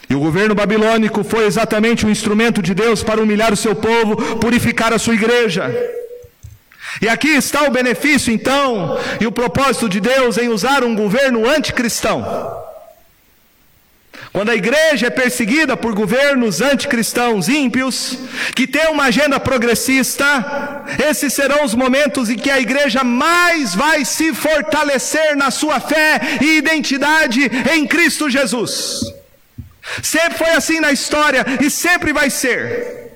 E 0.07 0.13
o 0.13 0.19
governo 0.19 0.53
babilônico 0.53 1.23
foi 1.23 1.47
exatamente 1.47 2.05
o 2.05 2.09
instrumento 2.09 2.61
de 2.61 2.75
Deus 2.75 3.01
para 3.01 3.19
humilhar 3.19 3.51
o 3.51 3.57
seu 3.57 3.75
povo, 3.75 4.15
purificar 4.37 4.93
a 4.93 4.99
sua 4.99 5.15
igreja. 5.15 5.65
E 7.01 7.09
aqui 7.09 7.29
está 7.29 7.63
o 7.63 7.71
benefício, 7.71 8.31
então, 8.31 8.95
e 9.19 9.25
o 9.25 9.31
propósito 9.31 9.89
de 9.89 9.99
Deus 9.99 10.37
em 10.37 10.49
usar 10.49 10.83
um 10.83 10.95
governo 10.95 11.49
anticristão. 11.49 12.23
Quando 14.31 14.49
a 14.49 14.55
igreja 14.55 15.07
é 15.07 15.09
perseguida 15.09 15.75
por 15.75 15.93
governos 15.93 16.61
anticristãos 16.61 17.49
ímpios, 17.49 18.17
que 18.55 18.67
têm 18.67 18.87
uma 18.89 19.05
agenda 19.05 19.39
progressista, 19.39 20.85
esses 21.09 21.33
serão 21.33 21.63
os 21.63 21.73
momentos 21.73 22.29
em 22.29 22.37
que 22.37 22.51
a 22.51 22.59
igreja 22.59 23.03
mais 23.03 23.73
vai 23.73 24.05
se 24.05 24.31
fortalecer 24.33 25.35
na 25.35 25.49
sua 25.49 25.79
fé 25.79 26.21
e 26.41 26.57
identidade 26.57 27.41
em 27.73 27.87
Cristo 27.87 28.29
Jesus. 28.29 29.01
Sempre 30.03 30.37
foi 30.37 30.51
assim 30.51 30.79
na 30.79 30.91
história 30.91 31.43
e 31.59 31.69
sempre 31.69 32.13
vai 32.13 32.29
ser. 32.29 33.08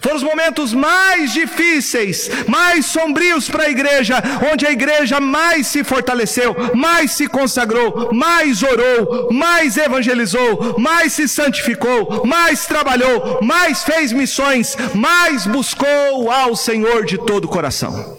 Foram 0.00 0.16
os 0.16 0.22
momentos 0.22 0.72
mais 0.72 1.32
difíceis, 1.32 2.30
mais 2.46 2.86
sombrios 2.86 3.48
para 3.48 3.64
a 3.64 3.70
igreja, 3.70 4.22
onde 4.52 4.66
a 4.66 4.70
igreja 4.70 5.20
mais 5.20 5.66
se 5.66 5.82
fortaleceu, 5.82 6.54
mais 6.74 7.12
se 7.12 7.26
consagrou, 7.26 8.12
mais 8.12 8.62
orou, 8.62 9.32
mais 9.32 9.76
evangelizou, 9.76 10.78
mais 10.78 11.12
se 11.12 11.26
santificou, 11.26 12.24
mais 12.26 12.66
trabalhou, 12.66 13.40
mais 13.42 13.82
fez 13.82 14.12
missões, 14.12 14.76
mais 14.94 15.46
buscou 15.46 16.30
ao 16.30 16.54
Senhor 16.54 17.04
de 17.04 17.18
todo 17.18 17.44
o 17.46 17.48
coração. 17.48 18.18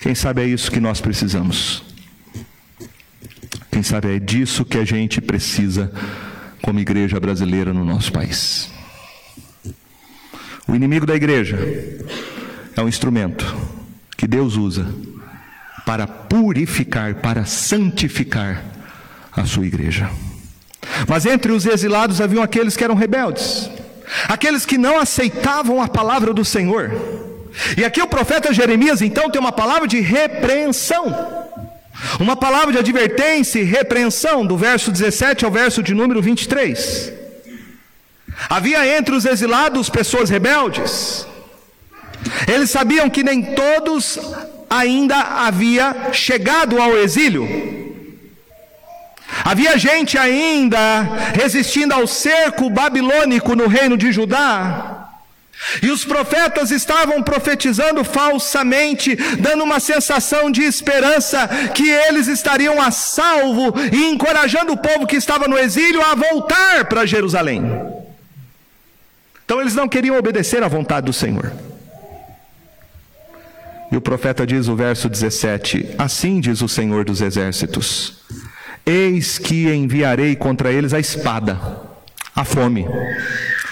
Quem 0.00 0.14
sabe 0.14 0.42
é 0.42 0.46
isso 0.46 0.70
que 0.70 0.80
nós 0.80 1.00
precisamos. 1.00 1.82
Quem 3.70 3.82
sabe 3.82 4.14
é 4.14 4.18
disso 4.18 4.64
que 4.64 4.78
a 4.78 4.84
gente 4.84 5.20
precisa 5.20 5.92
como 6.62 6.80
igreja 6.80 7.18
brasileira 7.20 7.72
no 7.72 7.84
nosso 7.84 8.12
país. 8.12 8.75
O 10.68 10.74
inimigo 10.74 11.06
da 11.06 11.14
igreja 11.14 11.56
é 12.76 12.82
um 12.82 12.88
instrumento 12.88 13.56
que 14.16 14.26
Deus 14.26 14.56
usa 14.56 14.86
para 15.84 16.06
purificar, 16.06 17.14
para 17.16 17.44
santificar 17.44 18.64
a 19.30 19.44
sua 19.44 19.66
igreja. 19.66 20.10
Mas 21.06 21.24
entre 21.24 21.52
os 21.52 21.66
exilados 21.66 22.20
haviam 22.20 22.42
aqueles 22.42 22.76
que 22.76 22.82
eram 22.82 22.96
rebeldes, 22.96 23.70
aqueles 24.28 24.66
que 24.66 24.76
não 24.76 24.98
aceitavam 24.98 25.80
a 25.80 25.86
palavra 25.86 26.34
do 26.34 26.44
Senhor. 26.44 26.90
E 27.76 27.84
aqui 27.84 28.02
o 28.02 28.06
profeta 28.08 28.52
Jeremias 28.52 29.00
então 29.00 29.30
tem 29.30 29.40
uma 29.40 29.52
palavra 29.52 29.86
de 29.86 30.00
repreensão. 30.00 31.46
Uma 32.20 32.36
palavra 32.36 32.72
de 32.72 32.78
advertência 32.78 33.58
e 33.58 33.64
repreensão, 33.64 34.44
do 34.44 34.56
verso 34.56 34.90
17 34.92 35.44
ao 35.44 35.50
verso 35.50 35.82
de 35.82 35.94
número 35.94 36.20
23. 36.20 37.12
Havia 38.48 38.86
entre 38.96 39.14
os 39.14 39.24
exilados 39.24 39.88
pessoas 39.88 40.30
rebeldes. 40.30 41.26
Eles 42.46 42.70
sabiam 42.70 43.08
que 43.08 43.22
nem 43.22 43.54
todos 43.54 44.18
ainda 44.68 45.16
havia 45.16 46.12
chegado 46.12 46.80
ao 46.80 46.96
exílio. 46.96 47.46
Havia 49.44 49.78
gente 49.78 50.16
ainda 50.18 51.02
resistindo 51.34 51.92
ao 51.92 52.06
cerco 52.06 52.70
babilônico 52.70 53.54
no 53.54 53.66
reino 53.66 53.96
de 53.96 54.12
Judá. 54.12 55.02
E 55.82 55.90
os 55.90 56.04
profetas 56.04 56.70
estavam 56.70 57.22
profetizando 57.22 58.04
falsamente, 58.04 59.16
dando 59.38 59.64
uma 59.64 59.80
sensação 59.80 60.50
de 60.50 60.62
esperança 60.62 61.48
que 61.74 61.88
eles 61.88 62.28
estariam 62.28 62.80
a 62.80 62.90
salvo 62.90 63.74
e 63.92 64.04
encorajando 64.04 64.72
o 64.72 64.76
povo 64.76 65.06
que 65.06 65.16
estava 65.16 65.48
no 65.48 65.58
exílio 65.58 66.02
a 66.02 66.14
voltar 66.14 66.84
para 66.84 67.06
Jerusalém. 67.06 67.64
Então 69.46 69.60
eles 69.60 69.76
não 69.76 69.88
queriam 69.88 70.18
obedecer 70.18 70.60
à 70.64 70.68
vontade 70.68 71.06
do 71.06 71.12
Senhor. 71.12 71.52
E 73.92 73.96
o 73.96 74.00
profeta 74.00 74.44
diz 74.44 74.66
o 74.66 74.74
verso 74.74 75.08
17: 75.08 75.94
Assim 75.96 76.40
diz 76.40 76.62
o 76.62 76.68
Senhor 76.68 77.04
dos 77.04 77.20
exércitos: 77.20 78.24
Eis 78.84 79.38
que 79.38 79.72
enviarei 79.72 80.34
contra 80.34 80.72
eles 80.72 80.92
a 80.92 80.98
espada, 80.98 81.60
a 82.34 82.44
fome, 82.44 82.86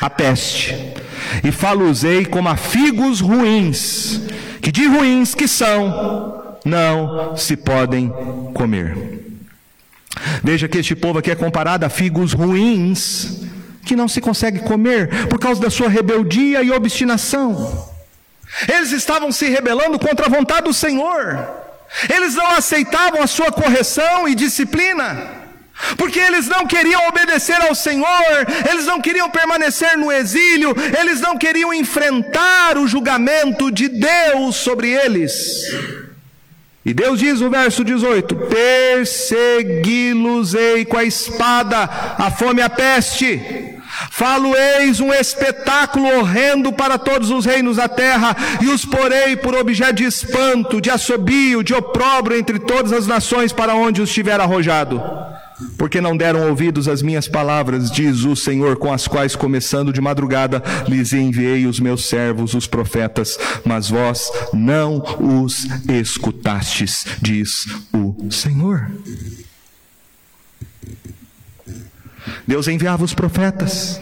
a 0.00 0.08
peste, 0.08 0.94
e 1.42 1.50
faluzei 1.50 2.24
como 2.24 2.48
a 2.48 2.56
figos 2.56 3.20
ruins, 3.20 4.20
que 4.62 4.70
de 4.70 4.86
ruins 4.86 5.34
que 5.34 5.48
são, 5.48 6.56
não 6.64 7.36
se 7.36 7.56
podem 7.56 8.12
comer. 8.54 9.24
Veja 10.44 10.68
que 10.68 10.78
este 10.78 10.94
povo 10.94 11.18
aqui 11.18 11.32
é 11.32 11.34
comparado 11.34 11.84
a 11.84 11.88
figos 11.88 12.32
ruins, 12.32 13.42
que 13.84 13.96
não 13.96 14.08
se 14.08 14.20
consegue 14.20 14.60
comer 14.60 15.28
por 15.28 15.38
causa 15.38 15.60
da 15.60 15.70
sua 15.70 15.88
rebeldia 15.88 16.62
e 16.62 16.70
obstinação. 16.70 17.92
Eles 18.68 18.92
estavam 18.92 19.32
se 19.32 19.48
rebelando 19.48 19.98
contra 19.98 20.26
a 20.26 20.30
vontade 20.30 20.64
do 20.64 20.74
Senhor. 20.74 21.64
Eles 22.08 22.34
não 22.34 22.50
aceitavam 22.52 23.22
a 23.22 23.26
sua 23.26 23.52
correção 23.52 24.26
e 24.28 24.34
disciplina. 24.34 25.42
Porque 25.96 26.20
eles 26.20 26.46
não 26.46 26.66
queriam 26.66 27.08
obedecer 27.08 27.60
ao 27.60 27.74
Senhor, 27.74 28.46
eles 28.70 28.86
não 28.86 29.00
queriam 29.00 29.28
permanecer 29.28 29.98
no 29.98 30.12
exílio, 30.12 30.72
eles 31.00 31.20
não 31.20 31.36
queriam 31.36 31.74
enfrentar 31.74 32.78
o 32.78 32.86
julgamento 32.86 33.72
de 33.72 33.88
Deus 33.88 34.54
sobre 34.54 34.92
eles. 34.92 35.64
E 36.84 36.94
Deus 36.94 37.18
diz 37.18 37.40
no 37.40 37.50
verso 37.50 37.82
18: 37.82 38.36
Persegui-los-ei 38.36 40.84
com 40.84 40.96
a 40.96 41.04
espada, 41.04 41.90
a 42.18 42.30
fome 42.30 42.60
e 42.60 42.62
a 42.62 42.70
peste 42.70 43.73
Falo-eis 44.10 45.00
um 45.00 45.12
espetáculo 45.12 46.06
horrendo 46.18 46.72
para 46.72 46.98
todos 46.98 47.30
os 47.30 47.44
reinos 47.44 47.76
da 47.76 47.88
terra, 47.88 48.36
e 48.60 48.68
os 48.68 48.84
porei 48.84 49.36
por 49.36 49.54
objeto 49.54 49.94
de 49.94 50.04
espanto, 50.04 50.80
de 50.80 50.90
assobio, 50.90 51.62
de 51.62 51.74
opróbrio 51.74 52.38
entre 52.38 52.58
todas 52.58 52.92
as 52.92 53.06
nações 53.06 53.52
para 53.52 53.74
onde 53.74 54.02
os 54.02 54.12
tiver 54.12 54.40
arrojado. 54.40 55.00
Porque 55.78 56.00
não 56.00 56.16
deram 56.16 56.48
ouvidos 56.48 56.88
às 56.88 57.00
minhas 57.00 57.28
palavras, 57.28 57.90
diz 57.90 58.24
o 58.24 58.34
Senhor, 58.34 58.76
com 58.76 58.92
as 58.92 59.06
quais, 59.06 59.36
começando 59.36 59.92
de 59.92 60.00
madrugada, 60.00 60.62
lhes 60.88 61.12
enviei 61.12 61.66
os 61.66 61.78
meus 61.78 62.08
servos, 62.08 62.54
os 62.54 62.66
profetas, 62.66 63.38
mas 63.64 63.88
vós 63.88 64.30
não 64.52 65.02
os 65.20 65.66
escutastes, 65.88 67.06
diz 67.22 67.66
o 67.92 68.30
Senhor. 68.30 68.90
Deus 72.46 72.68
enviava 72.68 73.04
os 73.04 73.14
profetas. 73.14 74.00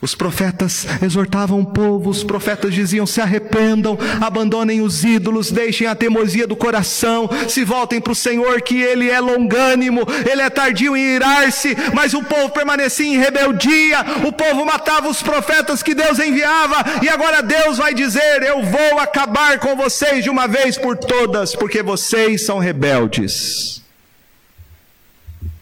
Os 0.00 0.14
profetas 0.14 0.86
exortavam 1.02 1.60
o 1.60 1.66
povo, 1.66 2.10
os 2.10 2.22
profetas 2.22 2.72
diziam: 2.72 3.04
se 3.04 3.20
arrependam, 3.20 3.98
abandonem 4.20 4.80
os 4.80 5.02
ídolos, 5.02 5.50
deixem 5.50 5.88
a 5.88 5.94
teimosia 5.94 6.46
do 6.46 6.54
coração, 6.54 7.28
se 7.48 7.64
voltem 7.64 8.00
para 8.00 8.12
o 8.12 8.16
Senhor, 8.16 8.62
que 8.62 8.80
Ele 8.80 9.10
é 9.10 9.18
longânimo, 9.18 10.02
Ele 10.30 10.40
é 10.40 10.48
tardio 10.48 10.96
em 10.96 11.16
irar-se, 11.16 11.76
mas 11.92 12.14
o 12.14 12.22
povo 12.22 12.50
permanecia 12.50 13.06
em 13.06 13.18
rebeldia, 13.18 13.98
o 14.24 14.32
povo 14.32 14.64
matava 14.64 15.08
os 15.08 15.20
profetas 15.20 15.82
que 15.82 15.94
Deus 15.94 16.20
enviava, 16.20 16.76
e 17.02 17.08
agora 17.08 17.42
Deus 17.42 17.78
vai 17.78 17.92
dizer: 17.92 18.44
Eu 18.44 18.62
vou 18.62 19.00
acabar 19.00 19.58
com 19.58 19.74
vocês 19.74 20.22
de 20.22 20.30
uma 20.30 20.46
vez 20.46 20.78
por 20.78 20.96
todas, 20.96 21.56
porque 21.56 21.82
vocês 21.82 22.46
são 22.46 22.60
rebeldes. 22.60 23.82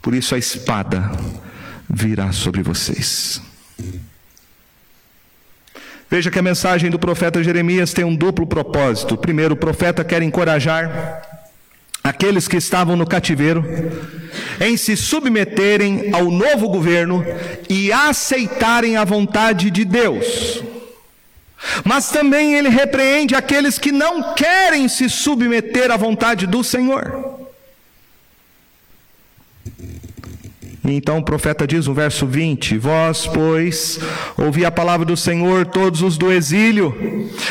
Por 0.06 0.14
isso 0.14 0.36
a 0.36 0.38
espada 0.38 1.10
virá 1.90 2.30
sobre 2.30 2.62
vocês. 2.62 3.42
Veja 6.08 6.30
que 6.30 6.38
a 6.38 6.42
mensagem 6.42 6.88
do 6.92 6.96
profeta 6.96 7.42
Jeremias 7.42 7.92
tem 7.92 8.04
um 8.04 8.14
duplo 8.14 8.46
propósito. 8.46 9.16
Primeiro, 9.16 9.54
o 9.54 9.56
profeta 9.56 10.04
quer 10.04 10.22
encorajar 10.22 11.42
aqueles 12.04 12.46
que 12.46 12.56
estavam 12.56 12.94
no 12.94 13.04
cativeiro 13.04 13.64
em 14.60 14.76
se 14.76 14.96
submeterem 14.96 16.14
ao 16.14 16.30
novo 16.30 16.68
governo 16.68 17.24
e 17.68 17.92
aceitarem 17.92 18.96
a 18.96 19.02
vontade 19.02 19.72
de 19.72 19.84
Deus. 19.84 20.62
Mas 21.84 22.10
também 22.10 22.54
ele 22.54 22.68
repreende 22.68 23.34
aqueles 23.34 23.76
que 23.76 23.90
não 23.90 24.34
querem 24.34 24.86
se 24.88 25.08
submeter 25.08 25.90
à 25.90 25.96
vontade 25.96 26.46
do 26.46 26.62
Senhor. 26.62 27.45
Então 30.88 31.18
o 31.18 31.22
profeta 31.22 31.66
diz 31.66 31.86
no 31.86 31.94
verso 31.94 32.26
20: 32.26 32.78
Vós, 32.78 33.26
pois, 33.26 33.98
ouvi 34.36 34.64
a 34.64 34.70
palavra 34.70 35.04
do 35.04 35.16
Senhor, 35.16 35.66
todos 35.66 36.02
os 36.02 36.16
do 36.16 36.32
exílio, 36.32 36.94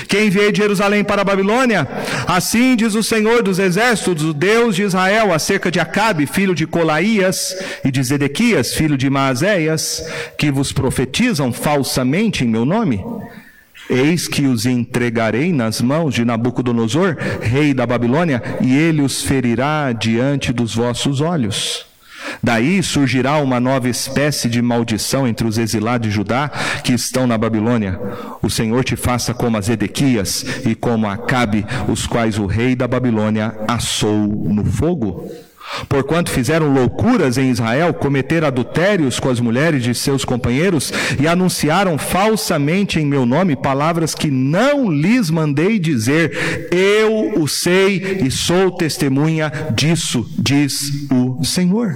que 0.07 0.23
enviei 0.23 0.51
de 0.51 0.59
Jerusalém 0.59 1.03
para 1.03 1.21
a 1.21 1.25
Babilônia. 1.25 1.87
Assim 2.27 2.75
diz 2.75 2.95
o 2.95 3.03
Senhor 3.03 3.43
dos 3.43 3.59
exércitos, 3.59 4.23
o 4.23 4.33
Deus 4.33 4.75
de 4.75 4.83
Israel, 4.83 5.33
acerca 5.33 5.69
de 5.69 5.79
Acabe, 5.79 6.25
filho 6.25 6.55
de 6.55 6.65
Colaías, 6.65 7.55
e 7.83 7.91
de 7.91 8.01
Zedequias, 8.01 8.73
filho 8.73 8.97
de 8.97 9.09
Maazéias, 9.09 10.05
que 10.37 10.49
vos 10.49 10.71
profetizam 10.71 11.51
falsamente 11.51 12.43
em 12.43 12.47
meu 12.47 12.65
nome. 12.65 13.03
Eis 13.89 14.27
que 14.27 14.47
os 14.47 14.65
entregarei 14.65 15.53
nas 15.53 15.79
mãos 15.79 16.15
de 16.15 16.25
Nabucodonosor, 16.25 17.15
rei 17.41 17.73
da 17.73 17.85
Babilônia, 17.85 18.41
e 18.61 18.75
ele 18.75 19.01
os 19.01 19.21
ferirá 19.21 19.91
diante 19.91 20.51
dos 20.51 20.73
vossos 20.73 21.21
olhos. 21.21 21.94
Daí 22.41 22.81
surgirá 22.83 23.37
uma 23.37 23.59
nova 23.59 23.89
espécie 23.89 24.49
de 24.49 24.61
maldição 24.61 25.27
entre 25.27 25.47
os 25.47 25.57
exilados 25.57 26.07
de 26.07 26.13
Judá 26.13 26.49
que 26.83 26.93
estão 26.93 27.25
na 27.27 27.37
Babilônia. 27.37 27.99
O 28.41 28.49
Senhor 28.49 28.83
te 28.83 28.95
faça 28.95 29.33
como 29.33 29.57
a 29.57 29.61
Zedequias 29.61 30.45
e 30.65 30.75
como 30.75 31.07
Acabe, 31.07 31.65
os 31.87 32.05
quais 32.05 32.37
o 32.37 32.45
rei 32.45 32.75
da 32.75 32.87
Babilônia 32.87 33.55
assou 33.67 34.27
no 34.27 34.63
fogo. 34.63 35.29
Porquanto 35.89 36.31
fizeram 36.31 36.73
loucuras 36.73 37.37
em 37.37 37.49
Israel, 37.49 37.93
cometeram 37.93 38.47
adultérios 38.47 39.19
com 39.19 39.29
as 39.29 39.39
mulheres 39.39 39.83
de 39.83 39.93
seus 39.93 40.23
companheiros 40.23 40.93
e 41.19 41.27
anunciaram 41.27 41.97
falsamente 41.97 42.99
em 42.99 43.05
meu 43.05 43.25
nome 43.25 43.55
palavras 43.55 44.15
que 44.15 44.29
não 44.29 44.89
lhes 44.89 45.29
mandei 45.29 45.77
dizer. 45.79 46.69
Eu 46.71 47.41
o 47.41 47.47
sei 47.47 48.19
e 48.25 48.31
sou 48.31 48.71
testemunha 48.71 49.51
disso, 49.75 50.29
diz 50.37 51.07
o 51.11 51.43
Senhor. 51.43 51.95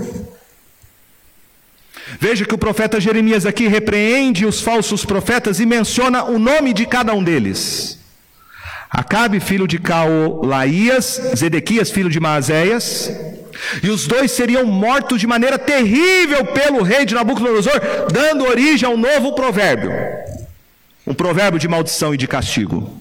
Veja 2.19 2.45
que 2.45 2.55
o 2.55 2.57
profeta 2.57 2.99
Jeremias 2.99 3.45
aqui 3.45 3.67
repreende 3.67 4.45
os 4.45 4.61
falsos 4.61 5.05
profetas 5.05 5.59
e 5.59 5.65
menciona 5.65 6.23
o 6.23 6.39
nome 6.39 6.73
de 6.73 6.85
cada 6.85 7.13
um 7.13 7.23
deles. 7.23 7.99
Acabe, 8.89 9.39
filho 9.39 9.67
de 9.67 9.77
Caolaías, 9.77 11.21
Zedequias, 11.35 11.91
filho 11.91 12.09
de 12.09 12.19
Maazéias, 12.19 13.11
e 13.83 13.89
os 13.89 14.07
dois 14.07 14.31
seriam 14.31 14.65
mortos 14.65 15.19
de 15.19 15.27
maneira 15.27 15.57
terrível 15.57 16.45
pelo 16.45 16.81
rei 16.81 17.05
de 17.05 17.15
Nabucodonosor, 17.15 17.79
dando 18.11 18.45
origem 18.45 18.87
a 18.87 18.91
um 18.91 18.97
novo 18.97 19.33
provérbio. 19.33 19.91
Um 21.05 21.13
provérbio 21.13 21.59
de 21.59 21.67
maldição 21.67 22.13
e 22.13 22.17
de 22.17 22.27
castigo. 22.27 22.91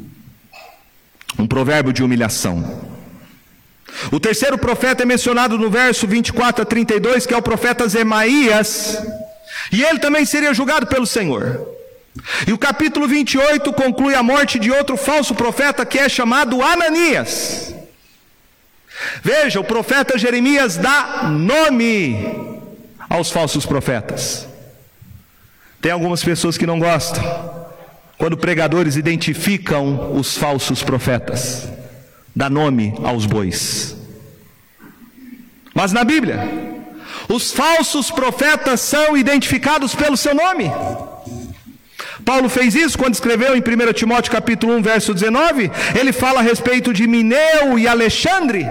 Um 1.39 1.47
provérbio 1.47 1.93
de 1.93 2.03
humilhação. 2.03 2.89
O 4.13 4.21
terceiro 4.21 4.59
profeta 4.59 5.03
é 5.03 5.07
mencionado 5.07 5.59
no 5.59 5.71
verso 5.71 6.07
24 6.07 6.63
a 6.63 6.65
32, 6.65 7.27
que 7.27 7.35
é 7.35 7.37
o 7.37 7.43
profeta 7.43 7.89
Zemaías, 7.89 8.99
e 9.73 9.83
ele 9.83 9.99
também 9.99 10.25
seria 10.25 10.55
julgado 10.55 10.87
pelo 10.87 11.07
Senhor. 11.07 11.67
E 12.47 12.53
o 12.53 12.59
capítulo 12.59 13.07
28 13.07 13.73
conclui 13.73 14.15
a 14.15 14.23
morte 14.23 14.59
de 14.59 14.71
outro 14.71 14.97
falso 14.97 15.35
profeta 15.35 15.87
que 15.87 15.99
é 15.99 16.09
chamado 16.09 16.63
Ananias. 16.63 17.75
Veja, 19.23 19.61
o 19.61 19.65
profeta 19.65 20.19
Jeremias 20.19 20.77
dá 20.77 21.29
nome 21.29 22.17
aos 23.09 23.31
falsos 23.31 23.65
profetas. 23.65 24.47
Tem 25.81 25.93
algumas 25.93 26.23
pessoas 26.23 26.59
que 26.59 26.67
não 26.67 26.79
gostam 26.79 27.23
quando 28.19 28.37
pregadores 28.37 28.97
identificam 28.97 30.13
os 30.19 30.37
falsos 30.37 30.83
profetas, 30.83 31.69
dá 32.35 32.51
nome 32.51 32.93
aos 33.05 33.25
bois. 33.25 33.97
Mas 35.73 35.93
na 35.93 36.03
Bíblia, 36.03 36.41
os 37.29 37.53
falsos 37.53 38.11
profetas 38.11 38.81
são 38.81 39.17
identificados 39.17 39.95
pelo 39.95 40.17
seu 40.17 40.35
nome. 40.35 40.69
Paulo 42.29 42.51
fez 42.51 42.75
isso 42.75 42.99
quando 42.99 43.15
escreveu 43.15 43.57
em 43.57 43.61
1 43.61 43.93
Timóteo 43.95 44.31
capítulo 44.31 44.75
1, 44.75 44.83
verso 44.83 45.15
19, 45.15 45.71
ele 45.99 46.13
fala 46.13 46.41
a 46.41 46.43
respeito 46.43 46.93
de 46.93 47.07
Mineu 47.07 47.79
e 47.79 47.89
Alexandre. 47.89 48.67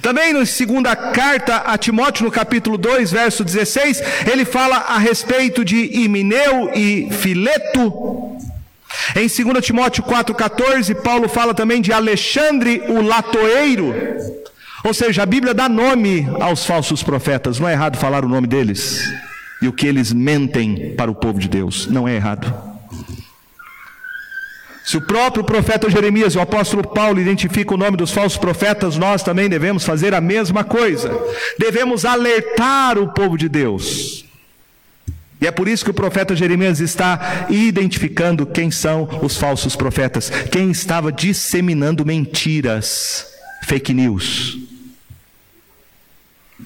Também 0.00 0.32
na 0.32 0.46
segunda 0.46 0.94
carta 0.94 1.56
a 1.56 1.76
Timóteo, 1.76 2.24
no 2.24 2.30
capítulo 2.30 2.78
2, 2.78 3.10
verso 3.10 3.42
16, 3.42 4.00
ele 4.30 4.44
fala 4.44 4.76
a 4.76 4.96
respeito 4.96 5.64
de 5.64 5.90
Imineu 5.92 6.70
e 6.72 7.08
Fileto. 7.10 8.36
Em 9.16 9.26
2 9.26 9.66
Timóteo 9.66 10.04
4,14, 10.04 10.94
Paulo 11.02 11.28
fala 11.28 11.52
também 11.52 11.82
de 11.82 11.92
Alexandre 11.92 12.80
o 12.86 13.02
latoeiro. 13.02 13.92
Ou 14.84 14.94
seja, 14.94 15.24
a 15.24 15.26
Bíblia 15.26 15.52
dá 15.52 15.68
nome 15.68 16.24
aos 16.40 16.64
falsos 16.64 17.02
profetas, 17.02 17.58
não 17.58 17.68
é 17.68 17.72
errado 17.72 17.98
falar 17.98 18.24
o 18.24 18.28
nome 18.28 18.46
deles 18.46 19.25
e 19.60 19.68
o 19.68 19.72
que 19.72 19.86
eles 19.86 20.12
mentem 20.12 20.94
para 20.96 21.10
o 21.10 21.14
povo 21.14 21.38
de 21.38 21.48
Deus. 21.48 21.86
Não 21.86 22.06
é 22.06 22.14
errado. 22.14 22.76
Se 24.84 24.96
o 24.96 25.00
próprio 25.00 25.42
profeta 25.42 25.90
Jeremias 25.90 26.34
e 26.34 26.38
o 26.38 26.40
apóstolo 26.40 26.86
Paulo 26.86 27.20
identificam 27.20 27.74
o 27.74 27.78
nome 27.78 27.96
dos 27.96 28.12
falsos 28.12 28.38
profetas, 28.38 28.96
nós 28.96 29.20
também 29.20 29.48
devemos 29.48 29.84
fazer 29.84 30.14
a 30.14 30.20
mesma 30.20 30.62
coisa. 30.62 31.10
Devemos 31.58 32.04
alertar 32.04 32.96
o 32.96 33.08
povo 33.08 33.36
de 33.36 33.48
Deus. 33.48 34.24
E 35.40 35.46
é 35.46 35.50
por 35.50 35.66
isso 35.66 35.84
que 35.84 35.90
o 35.90 35.94
profeta 35.94 36.36
Jeremias 36.36 36.78
está 36.78 37.46
identificando 37.50 38.46
quem 38.46 38.70
são 38.70 39.08
os 39.22 39.36
falsos 39.36 39.74
profetas, 39.74 40.30
quem 40.52 40.70
estava 40.70 41.10
disseminando 41.10 42.06
mentiras, 42.06 43.26
fake 43.64 43.92
news. 43.92 44.56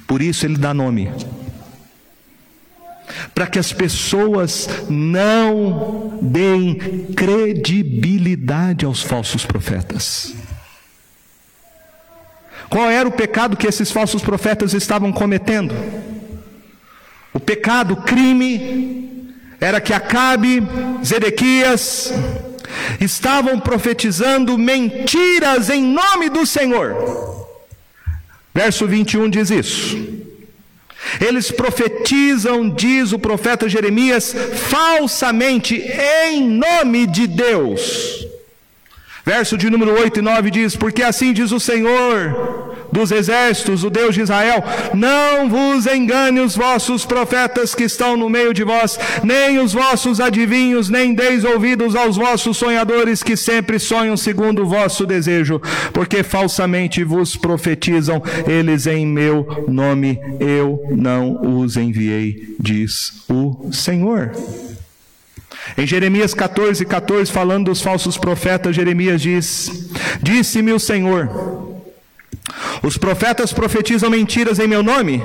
Por 0.07 0.21
isso 0.21 0.45
ele 0.45 0.59
dá 0.59 0.75
nome 0.75 1.11
para 3.35 3.47
que 3.47 3.59
as 3.59 3.73
pessoas 3.73 4.69
não 4.89 6.19
deem 6.23 6.75
credibilidade 7.15 8.85
aos 8.85 9.03
falsos 9.03 9.45
profetas. 9.45 10.35
Qual 12.69 12.89
era 12.89 13.09
o 13.09 13.13
pecado 13.13 13.57
que 13.57 13.67
esses 13.67 13.91
falsos 13.91 14.23
profetas 14.23 14.75
estavam 14.75 15.13
cometendo? 15.13 15.75
O 17.33 17.41
pecado, 17.41 17.95
o 17.95 18.03
crime, 18.03 19.35
era 19.61 19.81
que 19.81 19.93
Acabe, 19.93 20.63
Zedequias, 21.05 22.13
estavam 23.01 23.59
profetizando 23.59 24.57
mentiras 24.57 25.69
em 25.69 25.83
nome 25.83 26.29
do 26.31 26.47
Senhor. 26.47 27.47
Verso 28.55 28.87
21 28.87 29.31
diz 29.31 29.51
isso. 29.51 30.30
Eles 31.21 31.51
profetizam, 31.51 32.69
diz 32.69 33.13
o 33.13 33.19
profeta 33.19 33.69
Jeremias, 33.69 34.35
falsamente 34.69 35.77
em 35.77 36.49
nome 36.49 37.07
de 37.07 37.27
Deus. 37.27 38.27
Verso 39.25 39.57
de 39.57 39.69
número 39.71 39.93
8 39.93 40.19
e 40.19 40.23
9 40.23 40.51
diz: 40.51 40.77
Porque 40.77 41.03
assim 41.03 41.33
diz 41.33 41.53
o 41.53 41.61
Senhor 41.61 42.70
dos 42.93 43.11
exércitos, 43.11 43.85
o 43.85 43.91
Deus 43.91 44.15
de 44.15 44.23
Israel: 44.23 44.63
Não 44.95 45.49
vos 45.49 45.87
engane 45.87 46.41
os 46.41 46.57
vossos 46.57 47.05
profetas 47.05 47.75
que 47.75 47.85
estão 47.85 48.17
no 48.17 48.29
meio 48.29 48.53
de 48.53 48.65
vós, 48.65 48.99
nem 49.23 49.59
os 49.59 49.73
vossos 49.73 50.21
adivinhos, 50.21 50.89
nem 50.89 51.15
deis 51.15 51.45
ouvidos 51.45 51.95
aos 51.95 52.17
vossos 52.17 52.57
sonhadores 52.57 53.23
que 53.23 53.37
sempre 53.37 53.79
sonham 53.79 54.17
segundo 54.17 54.63
o 54.63 54.67
vosso 54.67 55.07
desejo, 55.07 55.61
porque 55.93 56.23
falsamente 56.23 57.05
vos 57.05 57.37
profetizam 57.37 58.23
eles 58.47 58.87
em 58.87 59.07
meu 59.07 59.65
nome, 59.69 60.21
eu 60.39 60.83
não 60.91 61.61
os 61.61 61.77
enviei, 61.77 62.55
diz 62.59 63.25
o 63.29 63.73
Senhor. 63.73 64.33
Em 65.77 65.87
Jeremias 65.87 66.35
14, 66.35 66.85
14, 66.85 67.31
falando 67.31 67.67
dos 67.67 67.81
falsos 67.81 68.17
profetas, 68.17 68.75
Jeremias 68.75 69.21
diz: 69.21 69.91
Disse-me 70.23 70.73
o 70.73 70.79
Senhor, 70.79 71.70
os 72.83 72.97
profetas 72.97 73.53
profetizam 73.53 74.11
mentiras 74.11 74.59
em 74.59 74.67
meu 74.67 74.83
nome, 74.83 75.23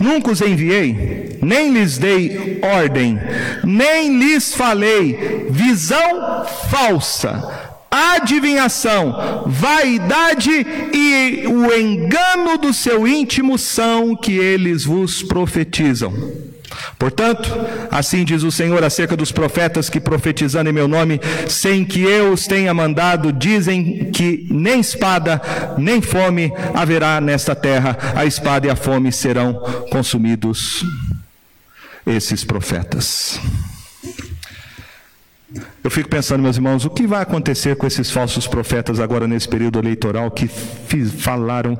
nunca 0.00 0.30
os 0.30 0.40
enviei, 0.40 1.38
nem 1.42 1.72
lhes 1.72 1.98
dei 1.98 2.58
ordem, 2.62 3.18
nem 3.64 4.18
lhes 4.18 4.54
falei 4.54 5.46
visão 5.50 6.44
falsa, 6.68 7.76
adivinhação, 7.90 9.44
vaidade 9.46 10.66
e 10.92 11.46
o 11.46 11.72
engano 11.74 12.58
do 12.58 12.72
seu 12.72 13.06
íntimo 13.06 13.58
são 13.58 14.16
que 14.16 14.36
eles 14.36 14.84
vos 14.84 15.22
profetizam. 15.22 16.45
Portanto, 16.98 17.50
assim 17.90 18.24
diz 18.24 18.42
o 18.42 18.50
Senhor 18.50 18.82
acerca 18.82 19.16
dos 19.16 19.32
profetas 19.32 19.90
que 19.90 20.00
profetizando 20.00 20.70
em 20.70 20.72
meu 20.72 20.88
nome, 20.88 21.20
sem 21.48 21.84
que 21.84 22.02
eu 22.02 22.32
os 22.32 22.46
tenha 22.46 22.72
mandado, 22.72 23.32
dizem 23.32 24.10
que 24.10 24.46
nem 24.50 24.80
espada, 24.80 25.40
nem 25.78 26.00
fome 26.00 26.52
haverá 26.74 27.20
nesta 27.20 27.54
terra, 27.54 27.96
a 28.14 28.24
espada 28.24 28.66
e 28.66 28.70
a 28.70 28.76
fome 28.76 29.12
serão 29.12 29.54
consumidos 29.90 30.84
esses 32.06 32.44
profetas. 32.44 33.40
Eu 35.82 35.90
fico 35.90 36.08
pensando, 36.08 36.42
meus 36.42 36.56
irmãos, 36.56 36.84
o 36.84 36.90
que 36.90 37.06
vai 37.06 37.22
acontecer 37.22 37.76
com 37.76 37.86
esses 37.86 38.10
falsos 38.10 38.46
profetas 38.46 38.98
agora 38.98 39.28
nesse 39.28 39.48
período 39.48 39.78
eleitoral 39.78 40.30
que 40.30 40.48
falaram, 40.48 41.78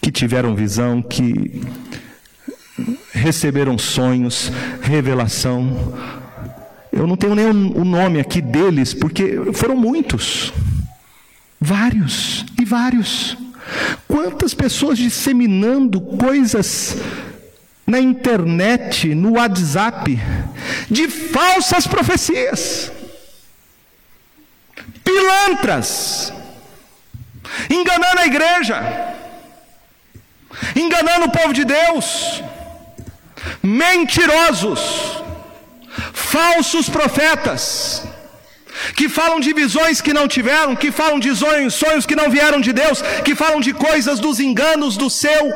que 0.00 0.12
tiveram 0.12 0.54
visão, 0.54 1.02
que 1.02 1.60
receberam 3.12 3.78
sonhos, 3.78 4.50
revelação. 4.80 5.94
Eu 6.90 7.06
não 7.06 7.16
tenho 7.16 7.34
nem 7.34 7.46
o 7.46 7.84
nome 7.84 8.20
aqui 8.20 8.40
deles, 8.40 8.94
porque 8.94 9.52
foram 9.54 9.76
muitos. 9.76 10.52
Vários 11.60 12.44
e 12.60 12.64
vários. 12.64 13.36
Quantas 14.08 14.52
pessoas 14.52 14.98
disseminando 14.98 16.00
coisas 16.00 16.96
na 17.86 18.00
internet, 18.00 19.14
no 19.14 19.32
WhatsApp, 19.32 20.18
de 20.90 21.08
falsas 21.08 21.86
profecias, 21.86 22.92
pilantras, 25.04 26.32
enganando 27.70 28.20
a 28.20 28.26
igreja, 28.26 29.14
enganando 30.74 31.26
o 31.26 31.30
povo 31.30 31.52
de 31.52 31.64
Deus 31.64 32.42
mentirosos, 33.62 34.80
falsos 36.12 36.88
profetas, 36.88 38.04
que 38.96 39.08
falam 39.08 39.40
de 39.40 39.52
visões 39.52 40.00
que 40.00 40.12
não 40.12 40.26
tiveram, 40.26 40.74
que 40.74 40.90
falam 40.90 41.18
de 41.18 41.34
sonhos, 41.36 42.06
que 42.06 42.16
não 42.16 42.30
vieram 42.30 42.60
de 42.60 42.72
Deus, 42.72 43.02
que 43.24 43.34
falam 43.34 43.60
de 43.60 43.72
coisas 43.72 44.18
dos 44.18 44.40
enganos 44.40 44.96
do 44.96 45.08
seu 45.10 45.52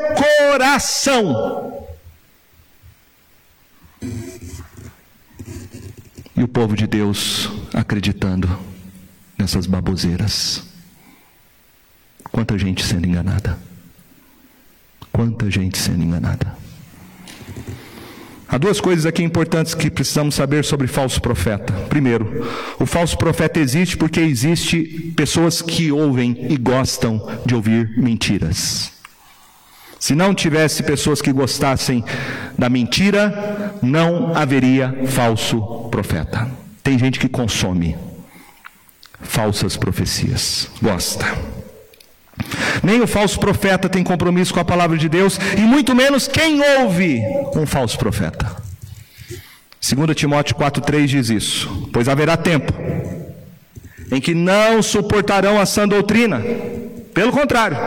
coração. 0.49 1.87
E 6.35 6.43
o 6.43 6.47
povo 6.47 6.75
de 6.75 6.85
Deus 6.85 7.49
acreditando 7.73 8.47
nessas 9.37 9.65
baboseiras. 9.65 10.63
Quanta 12.31 12.57
gente 12.57 12.83
sendo 12.83 13.07
enganada. 13.07 13.57
Quanta 15.11 15.49
gente 15.49 15.79
sendo 15.79 16.03
enganada. 16.03 16.55
Há 18.49 18.57
duas 18.57 18.79
coisas 18.79 19.05
aqui 19.05 19.21
importantes 19.23 19.73
que 19.73 19.89
precisamos 19.89 20.35
saber 20.35 20.63
sobre 20.63 20.87
falso 20.87 21.21
profeta. 21.21 21.73
Primeiro, 21.89 22.47
o 22.79 22.85
falso 22.85 23.17
profeta 23.17 23.59
existe 23.59 23.97
porque 23.97 24.21
existe 24.21 25.11
pessoas 25.15 25.61
que 25.61 25.91
ouvem 25.91 26.47
e 26.49 26.55
gostam 26.55 27.21
de 27.45 27.53
ouvir 27.53 27.97
mentiras. 27.97 28.93
Se 29.99 30.15
não 30.15 30.33
tivesse 30.33 30.83
pessoas 30.83 31.21
que 31.21 31.33
gostassem 31.33 32.03
da 32.57 32.69
mentira, 32.69 33.77
não 33.81 34.33
haveria 34.33 34.95
falso 35.07 35.89
profeta. 35.89 36.47
Tem 36.81 36.97
gente 36.97 37.19
que 37.19 37.27
consome 37.27 37.97
falsas 39.19 39.75
profecias, 39.75 40.69
gosta. 40.81 41.25
Nem 42.83 43.01
o 43.01 43.07
falso 43.07 43.39
profeta 43.39 43.89
tem 43.89 44.03
compromisso 44.03 44.53
com 44.53 44.59
a 44.59 44.65
palavra 44.65 44.97
de 44.97 45.09
Deus, 45.09 45.39
e 45.57 45.61
muito 45.61 45.95
menos 45.95 46.27
quem 46.27 46.61
ouve 46.79 47.21
um 47.55 47.65
falso 47.65 47.97
profeta. 47.97 48.55
2 49.81 50.15
Timóteo 50.15 50.55
4,3 50.55 51.05
diz 51.05 51.29
isso: 51.29 51.89
Pois 51.93 52.07
haverá 52.07 52.35
tempo 52.35 52.73
em 54.11 54.21
que 54.21 54.33
não 54.33 54.81
suportarão 54.81 55.59
a 55.59 55.65
sã 55.65 55.87
doutrina, 55.87 56.41
pelo 57.13 57.31
contrário, 57.31 57.77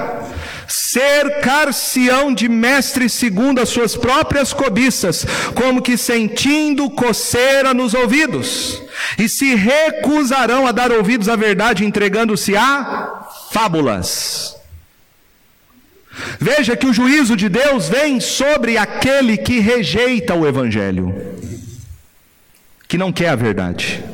cercar-se-ão 0.69 2.33
de 2.33 2.49
mestres 2.49 3.13
segundo 3.13 3.61
as 3.61 3.69
suas 3.69 3.97
próprias 3.97 4.53
cobiças, 4.53 5.27
como 5.55 5.83
que 5.83 5.97
sentindo 5.97 6.91
coceira 6.91 7.73
nos 7.75 7.95
ouvidos, 7.95 8.83
e 9.19 9.29
se 9.29 9.55
recusarão 9.55 10.67
a 10.67 10.73
dar 10.73 10.93
ouvidos 10.93 11.29
à 11.29 11.37
verdade, 11.37 11.85
entregando-se 11.85 12.57
a 12.57 13.20
fábulas. 13.51 14.57
Veja 16.39 16.77
que 16.77 16.87
o 16.87 16.93
juízo 16.93 17.37
de 17.37 17.49
Deus 17.49 17.89
vem 17.89 18.21
sobre 18.21 18.79
aquele 18.79 19.37
que 19.37 19.59
rejeita 19.59 20.35
o 20.35 20.47
Evangelho, 20.47 21.15
que 22.89 22.97
não 22.97 23.13
quer 23.13 23.31
a 23.31 23.37
verdade. 23.37 24.05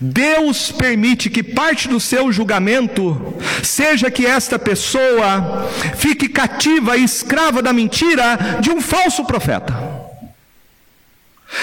Deus 0.00 0.70
permite 0.70 1.28
que 1.28 1.42
parte 1.42 1.88
do 1.88 1.98
seu 1.98 2.30
julgamento 2.30 3.34
seja 3.62 4.10
que 4.10 4.24
esta 4.24 4.58
pessoa 4.58 5.68
fique 5.96 6.28
cativa 6.28 6.96
e 6.96 7.04
escrava 7.04 7.60
da 7.60 7.72
mentira 7.72 8.58
de 8.60 8.70
um 8.70 8.80
falso 8.80 9.24
profeta. 9.24 9.74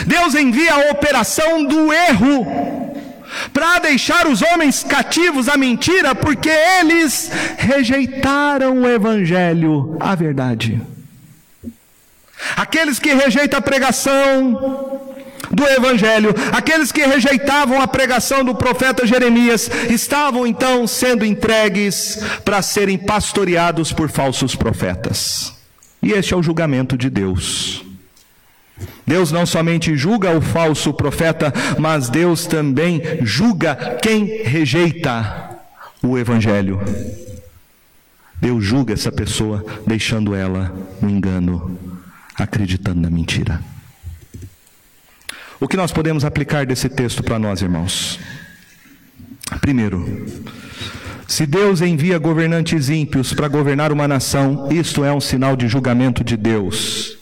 Deus 0.05 0.35
envia 0.35 0.73
a 0.73 0.91
operação 0.91 1.63
do 1.63 1.91
erro 1.91 2.70
para 3.53 3.79
deixar 3.79 4.27
os 4.27 4.41
homens 4.41 4.83
cativos 4.83 5.47
à 5.47 5.57
mentira, 5.57 6.13
porque 6.15 6.49
eles 6.49 7.31
rejeitaram 7.57 8.81
o 8.81 8.89
Evangelho, 8.89 9.97
a 9.99 10.15
verdade. 10.15 10.81
Aqueles 12.55 12.99
que 12.99 13.13
rejeitam 13.13 13.59
a 13.59 13.61
pregação 13.61 14.99
do 15.51 15.65
Evangelho, 15.67 16.33
aqueles 16.51 16.91
que 16.91 17.05
rejeitavam 17.05 17.81
a 17.81 17.87
pregação 17.87 18.43
do 18.43 18.55
profeta 18.55 19.05
Jeremias, 19.05 19.69
estavam 19.89 20.47
então 20.47 20.87
sendo 20.87 21.25
entregues 21.25 22.19
para 22.43 22.61
serem 22.61 22.97
pastoreados 22.97 23.91
por 23.91 24.09
falsos 24.09 24.55
profetas. 24.55 25.53
E 26.01 26.13
este 26.13 26.33
é 26.33 26.37
o 26.37 26.43
julgamento 26.43 26.97
de 26.97 27.09
Deus. 27.09 27.90
Deus 29.05 29.31
não 29.31 29.45
somente 29.45 29.95
julga 29.95 30.35
o 30.35 30.41
falso 30.41 30.93
profeta, 30.93 31.53
mas 31.77 32.09
Deus 32.09 32.45
também 32.45 33.01
julga 33.21 33.75
quem 34.01 34.43
rejeita 34.43 35.59
o 36.01 36.17
Evangelho. 36.17 36.79
Deus 38.39 38.63
julga 38.63 38.93
essa 38.93 39.11
pessoa, 39.11 39.63
deixando 39.85 40.33
ela 40.33 40.73
no 41.01 41.09
engano, 41.09 41.77
acreditando 42.35 43.01
na 43.01 43.09
mentira. 43.09 43.61
O 45.59 45.67
que 45.67 45.77
nós 45.77 45.91
podemos 45.91 46.25
aplicar 46.25 46.65
desse 46.65 46.89
texto 46.89 47.21
para 47.21 47.37
nós, 47.37 47.61
irmãos? 47.61 48.19
Primeiro, 49.59 50.25
se 51.27 51.45
Deus 51.45 51.81
envia 51.81 52.17
governantes 52.17 52.89
ímpios 52.89 53.31
para 53.31 53.47
governar 53.47 53.91
uma 53.91 54.07
nação, 54.07 54.69
isto 54.71 55.03
é 55.03 55.13
um 55.13 55.21
sinal 55.21 55.55
de 55.55 55.67
julgamento 55.67 56.23
de 56.23 56.35
Deus. 56.35 57.20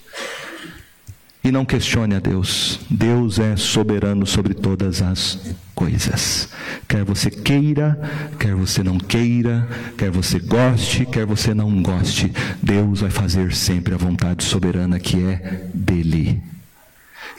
E 1.44 1.52
não 1.52 1.64
questione 1.64 2.16
a 2.16 2.20
Deus. 2.20 2.80
Deus 2.90 3.40
é 3.40 3.56
soberano 3.56 4.26
sobre 4.26 4.54
todas 4.54 5.02
as 5.02 5.56
coisas. 5.74 6.50
Quer 6.88 7.06
você 7.06 7.30
queira, 7.30 7.98
quer 8.38 8.54
você 8.54 8.84
não 8.84 8.98
queira, 8.98 9.68
quer 9.98 10.12
você 10.12 10.38
goste, 10.38 11.06
quer 11.06 11.26
você 11.26 11.54
não 11.54 11.82
goste, 11.82 12.32
Deus 12.62 13.00
vai 13.00 13.10
fazer 13.10 13.54
sempre 13.54 13.94
a 13.94 13.98
vontade 13.98 14.44
soberana 14.44 15.00
que 15.00 15.24
é 15.24 15.70
dele. 15.74 16.44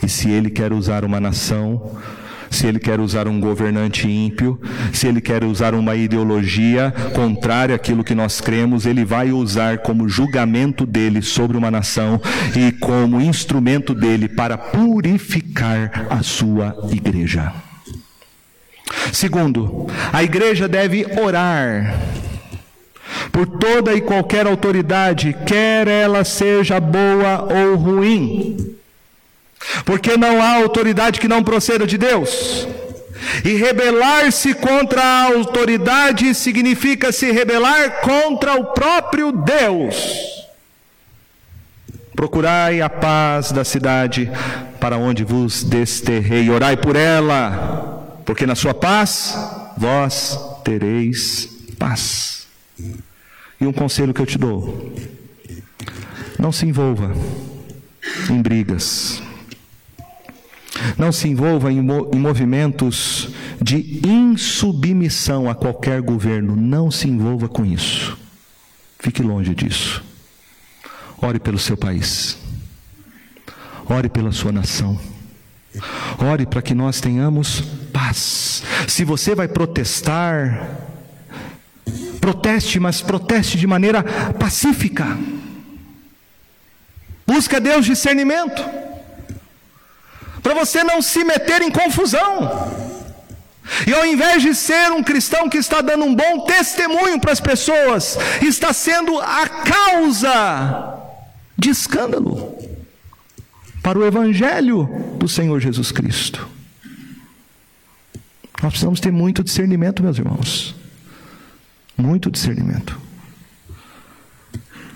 E 0.01 0.09
se 0.09 0.29
ele 0.29 0.49
quer 0.49 0.73
usar 0.73 1.05
uma 1.05 1.19
nação, 1.19 1.99
se 2.51 2.67
ele 2.67 2.79
quer 2.79 2.99
usar 2.99 3.27
um 3.27 3.39
governante 3.39 4.07
ímpio, 4.07 4.59
se 4.93 5.07
ele 5.07 5.21
quer 5.21 5.43
usar 5.43 5.73
uma 5.73 5.95
ideologia 5.95 6.93
contrária 7.15 7.73
àquilo 7.75 8.03
que 8.03 8.13
nós 8.13 8.41
cremos, 8.41 8.85
ele 8.85 9.03
vai 9.03 9.31
usar 9.31 9.79
como 9.79 10.07
julgamento 10.07 10.85
dele 10.85 11.21
sobre 11.21 11.57
uma 11.57 11.71
nação 11.71 12.21
e 12.55 12.71
como 12.73 13.21
instrumento 13.21 13.95
dele 13.95 14.27
para 14.27 14.57
purificar 14.57 16.07
a 16.09 16.21
sua 16.21 16.75
igreja. 16.91 17.51
Segundo, 19.13 19.87
a 20.11 20.21
igreja 20.21 20.67
deve 20.67 21.05
orar 21.19 21.97
por 23.31 23.47
toda 23.47 23.93
e 23.93 24.01
qualquer 24.01 24.45
autoridade, 24.45 25.35
quer 25.45 25.87
ela 25.87 26.23
seja 26.25 26.79
boa 26.79 27.47
ou 27.49 27.75
ruim. 27.77 28.75
Porque 29.85 30.17
não 30.17 30.41
há 30.41 30.55
autoridade 30.55 31.19
que 31.19 31.27
não 31.27 31.43
proceda 31.43 31.85
de 31.85 31.97
Deus. 31.97 32.67
E 33.45 33.55
rebelar-se 33.55 34.53
contra 34.53 35.01
a 35.01 35.25
autoridade 35.25 36.33
significa 36.33 37.11
se 37.11 37.31
rebelar 37.31 38.01
contra 38.01 38.55
o 38.55 38.65
próprio 38.73 39.31
Deus. 39.31 40.41
Procurai 42.15 42.81
a 42.81 42.89
paz 42.89 43.51
da 43.51 43.63
cidade 43.63 44.29
para 44.79 44.97
onde 44.97 45.23
vos 45.23 45.63
desterrei, 45.63 46.49
orai 46.49 46.75
por 46.75 46.95
ela, 46.95 48.21
porque 48.25 48.45
na 48.45 48.55
sua 48.55 48.73
paz 48.73 49.35
vós 49.77 50.37
tereis 50.63 51.49
paz. 51.79 52.47
E 53.59 53.65
um 53.65 53.71
conselho 53.71 54.13
que 54.13 54.21
eu 54.21 54.25
te 54.25 54.37
dou: 54.37 54.93
não 56.37 56.51
se 56.51 56.65
envolva 56.65 57.13
em 58.29 58.41
brigas, 58.41 59.21
não 60.97 61.11
se 61.11 61.27
envolva 61.27 61.71
em, 61.71 61.81
movimentos 61.81 63.29
de 63.61 64.01
insubmissão 64.05 65.49
a 65.49 65.55
qualquer 65.55 66.01
governo. 66.01 66.55
Não 66.55 66.89
se 66.91 67.07
envolva 67.07 67.47
com 67.47 67.65
isso. 67.65 68.17
Fique 68.99 69.21
longe 69.21 69.53
disso. 69.55 70.03
Ore 71.21 71.39
pelo 71.39 71.59
seu 71.59 71.77
país. 71.77 72.37
Ore 73.87 74.09
pela 74.09 74.31
sua 74.31 74.51
nação. 74.51 74.99
Ore 76.17 76.45
para 76.45 76.61
que 76.61 76.73
nós 76.73 76.99
tenhamos 76.99 77.61
paz. 77.93 78.63
Se 78.87 79.03
você 79.03 79.33
vai 79.33 79.47
protestar, 79.47 80.69
proteste, 82.19 82.79
mas 82.79 83.01
proteste 83.01 83.57
de 83.57 83.65
maneira 83.65 84.03
pacífica. 84.33 85.17
Busca 87.25 87.59
Deus 87.59 87.85
discernimento 87.85 88.61
para 90.41 90.53
você 90.53 90.83
não 90.83 91.01
se 91.01 91.23
meter 91.23 91.61
em 91.61 91.71
confusão. 91.71 92.91
E 93.87 93.93
ao 93.93 94.05
invés 94.05 94.41
de 94.41 94.53
ser 94.53 94.91
um 94.91 95.03
cristão 95.03 95.47
que 95.47 95.57
está 95.57 95.81
dando 95.81 96.03
um 96.03 96.13
bom 96.13 96.45
testemunho 96.45 97.19
para 97.19 97.31
as 97.31 97.39
pessoas, 97.39 98.17
está 98.41 98.73
sendo 98.73 99.19
a 99.19 99.47
causa 99.47 100.97
de 101.57 101.69
escândalo 101.69 102.57
para 103.81 103.97
o 103.97 104.05
evangelho 104.05 105.15
do 105.17 105.27
Senhor 105.27 105.59
Jesus 105.59 105.91
Cristo. 105.91 106.47
Nós 108.61 108.71
precisamos 108.73 108.99
ter 108.99 109.11
muito 109.11 109.43
discernimento, 109.43 110.03
meus 110.03 110.17
irmãos. 110.17 110.75
Muito 111.97 112.29
discernimento. 112.29 112.99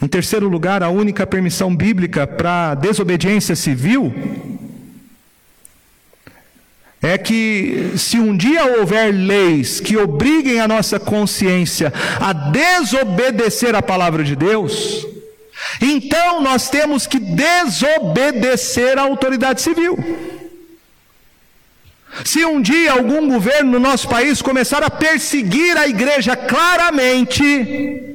Em 0.02 0.08
terceiro 0.08 0.48
lugar, 0.48 0.84
a 0.84 0.90
única 0.90 1.26
permissão 1.26 1.76
bíblica 1.76 2.28
para 2.28 2.76
desobediência 2.76 3.56
civil 3.56 4.14
é 7.06 7.18
que 7.18 7.94
se 7.98 8.20
um 8.20 8.36
dia 8.36 8.78
houver 8.78 9.14
leis 9.14 9.80
que 9.80 9.96
obriguem 9.96 10.60
a 10.60 10.68
nossa 10.68 11.00
consciência 11.00 11.94
a 12.20 12.34
desobedecer 12.34 13.76
a 13.76 13.82
palavra 13.82 14.24
de 14.24 14.36
Deus, 14.36 15.06
então 15.82 16.42
nós 16.42 16.70
temos 16.70 17.06
que 17.06 17.20
desobedecer 17.20 18.98
à 18.98 19.04
autoridade 19.04 19.62
civil. 19.62 19.98
Se 22.24 22.46
um 22.46 22.62
dia 22.62 22.94
algum 22.94 23.30
governo 23.30 23.74
no 23.74 23.80
nosso 23.80 24.08
país 24.08 24.42
começar 24.42 24.82
a 24.82 24.90
perseguir 24.90 25.78
a 25.78 25.88
igreja 25.88 26.36
claramente, 26.36 28.15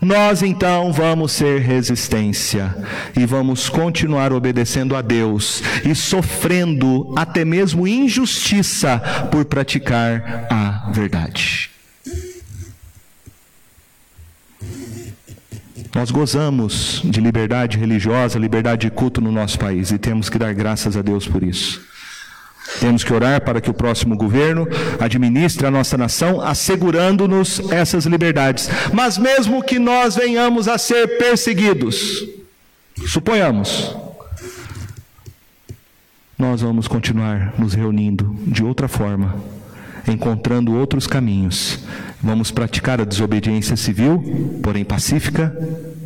nós 0.00 0.42
então 0.42 0.92
vamos 0.92 1.32
ser 1.32 1.60
resistência 1.60 2.74
e 3.18 3.26
vamos 3.26 3.68
continuar 3.68 4.32
obedecendo 4.32 4.96
a 4.96 5.02
Deus 5.02 5.62
e 5.84 5.94
sofrendo 5.94 7.12
até 7.16 7.44
mesmo 7.44 7.86
injustiça 7.86 8.98
por 9.30 9.44
praticar 9.44 10.46
a 10.50 10.90
verdade. 10.90 11.70
Nós 15.94 16.10
gozamos 16.10 17.02
de 17.04 17.20
liberdade 17.20 17.76
religiosa, 17.76 18.38
liberdade 18.38 18.82
de 18.86 18.90
culto 18.90 19.20
no 19.20 19.32
nosso 19.32 19.58
país 19.58 19.90
e 19.90 19.98
temos 19.98 20.30
que 20.30 20.38
dar 20.38 20.54
graças 20.54 20.96
a 20.96 21.02
Deus 21.02 21.26
por 21.26 21.42
isso. 21.42 21.89
Temos 22.78 23.02
que 23.02 23.12
orar 23.12 23.42
para 23.42 23.60
que 23.60 23.70
o 23.70 23.74
próximo 23.74 24.16
governo 24.16 24.66
administre 24.98 25.66
a 25.66 25.70
nossa 25.70 25.98
nação, 25.98 26.40
assegurando-nos 26.40 27.60
essas 27.70 28.06
liberdades. 28.06 28.68
Mas 28.92 29.18
mesmo 29.18 29.62
que 29.62 29.78
nós 29.78 30.16
venhamos 30.16 30.68
a 30.68 30.78
ser 30.78 31.18
perseguidos, 31.18 32.26
suponhamos, 33.06 33.94
nós 36.38 36.62
vamos 36.62 36.88
continuar 36.88 37.52
nos 37.58 37.74
reunindo 37.74 38.34
de 38.46 38.64
outra 38.64 38.88
forma, 38.88 39.36
encontrando 40.08 40.74
outros 40.74 41.06
caminhos. 41.06 41.80
Vamos 42.22 42.50
praticar 42.50 43.00
a 43.00 43.04
desobediência 43.04 43.76
civil, 43.76 44.58
porém 44.62 44.84
pacífica, 44.84 45.54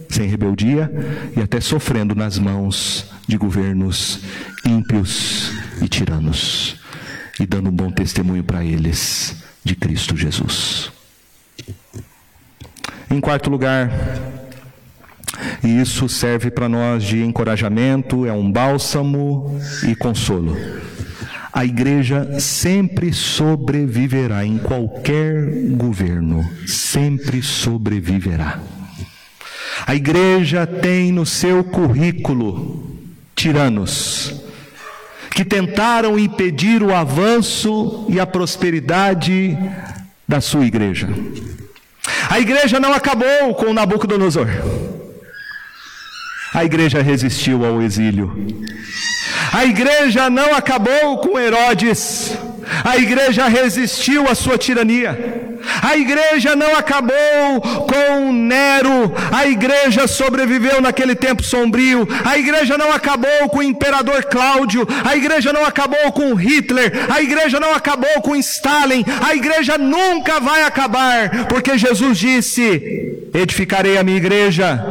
sem 0.09 0.29
rebeldia 0.29 0.91
e 1.37 1.41
até 1.41 1.61
sofrendo 1.61 2.15
nas 2.15 2.39
mãos 2.39 3.07
de 3.29 3.37
governos 3.37 4.21
ímpios 4.67 5.53
e 5.81 5.89
tiranos, 5.89 6.77
e 7.39 7.47
dando 7.47 7.69
um 7.69 7.73
bom 7.73 7.91
testemunho 7.91 8.45
para 8.45 8.65
eles 8.65 9.37
de 9.63 9.75
Cristo 9.75 10.17
Jesus. 10.17 10.91
Em 13.11 13.21
quarto 13.21 13.51
lugar, 13.51 13.91
e 15.63 15.81
isso 15.81 16.09
serve 16.09 16.51
para 16.51 16.69
nós 16.69 17.05
de 17.05 17.23
encorajamento, 17.23 18.27
é 18.27 18.33
um 18.33 18.51
bálsamo 18.51 19.59
e 19.89 19.95
consolo. 19.95 20.57
A 21.53 21.65
igreja 21.65 22.41
sempre 22.41 23.13
sobreviverá 23.13 24.45
em 24.45 24.59
qualquer 24.59 25.71
governo, 25.77 26.45
sempre 26.67 27.41
sobreviverá. 27.43 28.61
A 29.87 29.95
igreja 29.95 30.67
tem 30.67 31.13
no 31.13 31.25
seu 31.25 31.63
currículo 31.63 32.99
tiranos, 33.37 34.34
que 35.35 35.45
tentaram 35.45 36.17
impedir 36.17 36.81
o 36.81 36.95
avanço 36.95 38.07
e 38.09 38.21
a 38.21 38.27
prosperidade 38.27 39.59
da 40.27 40.41
sua 40.41 40.65
igreja. 40.65 41.09
A 42.31 42.39
igreja 42.39 42.79
não 42.79 42.93
acabou 42.93 43.55
com 43.55 43.73
Nabucodonosor. 43.73 44.47
A 46.55 46.65
igreja 46.65 47.03
resistiu 47.03 47.65
ao 47.65 47.83
exílio. 47.83 48.33
A 49.53 49.65
igreja 49.65 50.31
não 50.31 50.55
acabou 50.55 51.19
com 51.19 51.39
Herodes. 51.39 52.39
A 52.85 52.97
igreja 52.97 53.47
resistiu 53.49 54.29
à 54.29 54.35
sua 54.35 54.59
tirania. 54.59 55.53
A 55.83 55.97
igreja 55.97 56.55
não 56.55 56.77
acabou 56.77 57.61
com 57.61 58.33
Nero, 58.33 59.15
a 59.33 59.47
igreja 59.47 60.07
sobreviveu 60.07 60.81
naquele 60.81 61.15
tempo 61.15 61.43
sombrio. 61.43 62.07
A 62.25 62.39
igreja 62.39 62.77
não 62.77 62.93
acabou 62.93 63.49
com 63.49 63.59
o 63.59 63.63
imperador 63.63 64.25
Cláudio, 64.25 64.87
a 65.05 65.17
igreja 65.17 65.53
não 65.53 65.65
acabou 65.65 66.13
com 66.13 66.35
Hitler, 66.35 66.93
a 67.11 67.23
igreja 67.23 67.59
não 67.59 67.75
acabou 67.75 68.21
com 68.23 68.37
Stalin. 68.37 69.05
A 69.27 69.35
igreja 69.35 69.79
nunca 69.79 70.41
vai 70.41 70.65
acabar, 70.65 71.47
porque 71.47 71.79
Jesus 71.79 72.19
disse: 72.19 73.31
Edificarei 73.33 73.97
a 73.97 74.05
minha 74.05 74.19
igreja 74.19 74.85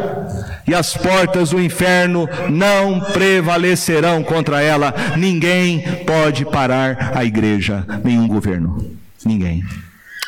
e 0.68 0.74
as 0.74 0.95
portas 0.95 1.49
do 1.49 1.61
inferno 1.61 2.28
não 2.49 2.99
prevalecerão 2.99 4.24
contra 4.24 4.61
ela. 4.61 4.93
Ninguém 5.18 5.82
pode 6.05 6.45
parar 6.45 7.11
a 7.16 7.24
igreja, 7.26 7.86
nenhum 8.03 8.28
governo. 8.28 8.91
Ninguém. 9.26 9.64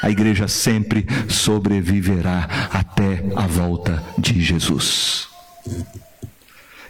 A 0.02 0.10
igreja 0.10 0.48
sempre 0.48 1.06
sobreviverá 1.28 2.70
até 2.72 3.24
a 3.36 3.48
volta 3.48 4.04
de 4.18 4.42
Jesus. 4.42 5.28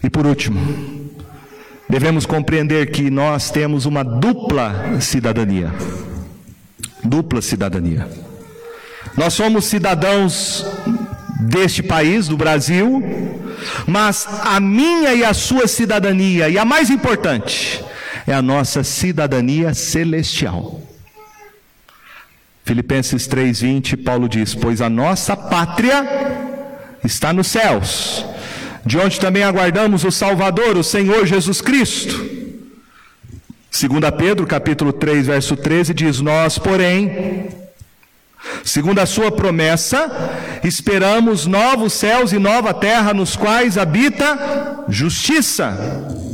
E 0.03 0.09
por 0.09 0.25
último, 0.25 0.59
devemos 1.87 2.25
compreender 2.25 2.91
que 2.91 3.09
nós 3.09 3.49
temos 3.49 3.85
uma 3.85 4.03
dupla 4.03 4.99
cidadania. 4.99 5.71
Dupla 7.03 7.41
cidadania. 7.41 8.07
Nós 9.15 9.33
somos 9.33 9.65
cidadãos 9.65 10.65
deste 11.45 11.83
país, 11.83 12.27
do 12.27 12.37
Brasil, 12.37 13.03
mas 13.87 14.27
a 14.43 14.59
minha 14.59 15.13
e 15.13 15.23
a 15.23 15.33
sua 15.33 15.67
cidadania, 15.67 16.49
e 16.49 16.57
a 16.57 16.65
mais 16.65 16.89
importante, 16.89 17.83
é 18.27 18.33
a 18.33 18.41
nossa 18.41 18.83
cidadania 18.83 19.73
celestial. 19.73 20.81
Filipenses 22.63 23.27
3:20, 23.27 23.95
Paulo 23.95 24.27
diz: 24.27 24.55
"Pois 24.55 24.81
a 24.81 24.89
nossa 24.89 25.37
pátria 25.37 26.03
está 27.03 27.31
nos 27.31 27.47
céus, 27.47 28.25
de 28.83 28.97
onde 28.97 29.19
também 29.19 29.43
aguardamos 29.43 30.03
o 30.03 30.11
Salvador, 30.11 30.75
o 30.77 30.83
Senhor 30.83 31.25
Jesus 31.27 31.61
Cristo." 31.61 32.33
Segunda 33.69 34.11
Pedro, 34.11 34.47
capítulo 34.47 34.91
3, 34.91 35.27
verso 35.27 35.55
13 35.55 35.93
diz: 35.93 36.21
"Nós, 36.21 36.57
porém, 36.57 37.49
segundo 38.63 38.99
a 38.99 39.05
sua 39.05 39.31
promessa, 39.31 40.59
esperamos 40.63 41.45
novos 41.45 41.93
céus 41.93 42.31
e 42.31 42.39
nova 42.39 42.73
terra 42.73 43.13
nos 43.13 43.35
quais 43.35 43.77
habita 43.77 44.85
justiça." 44.87 46.25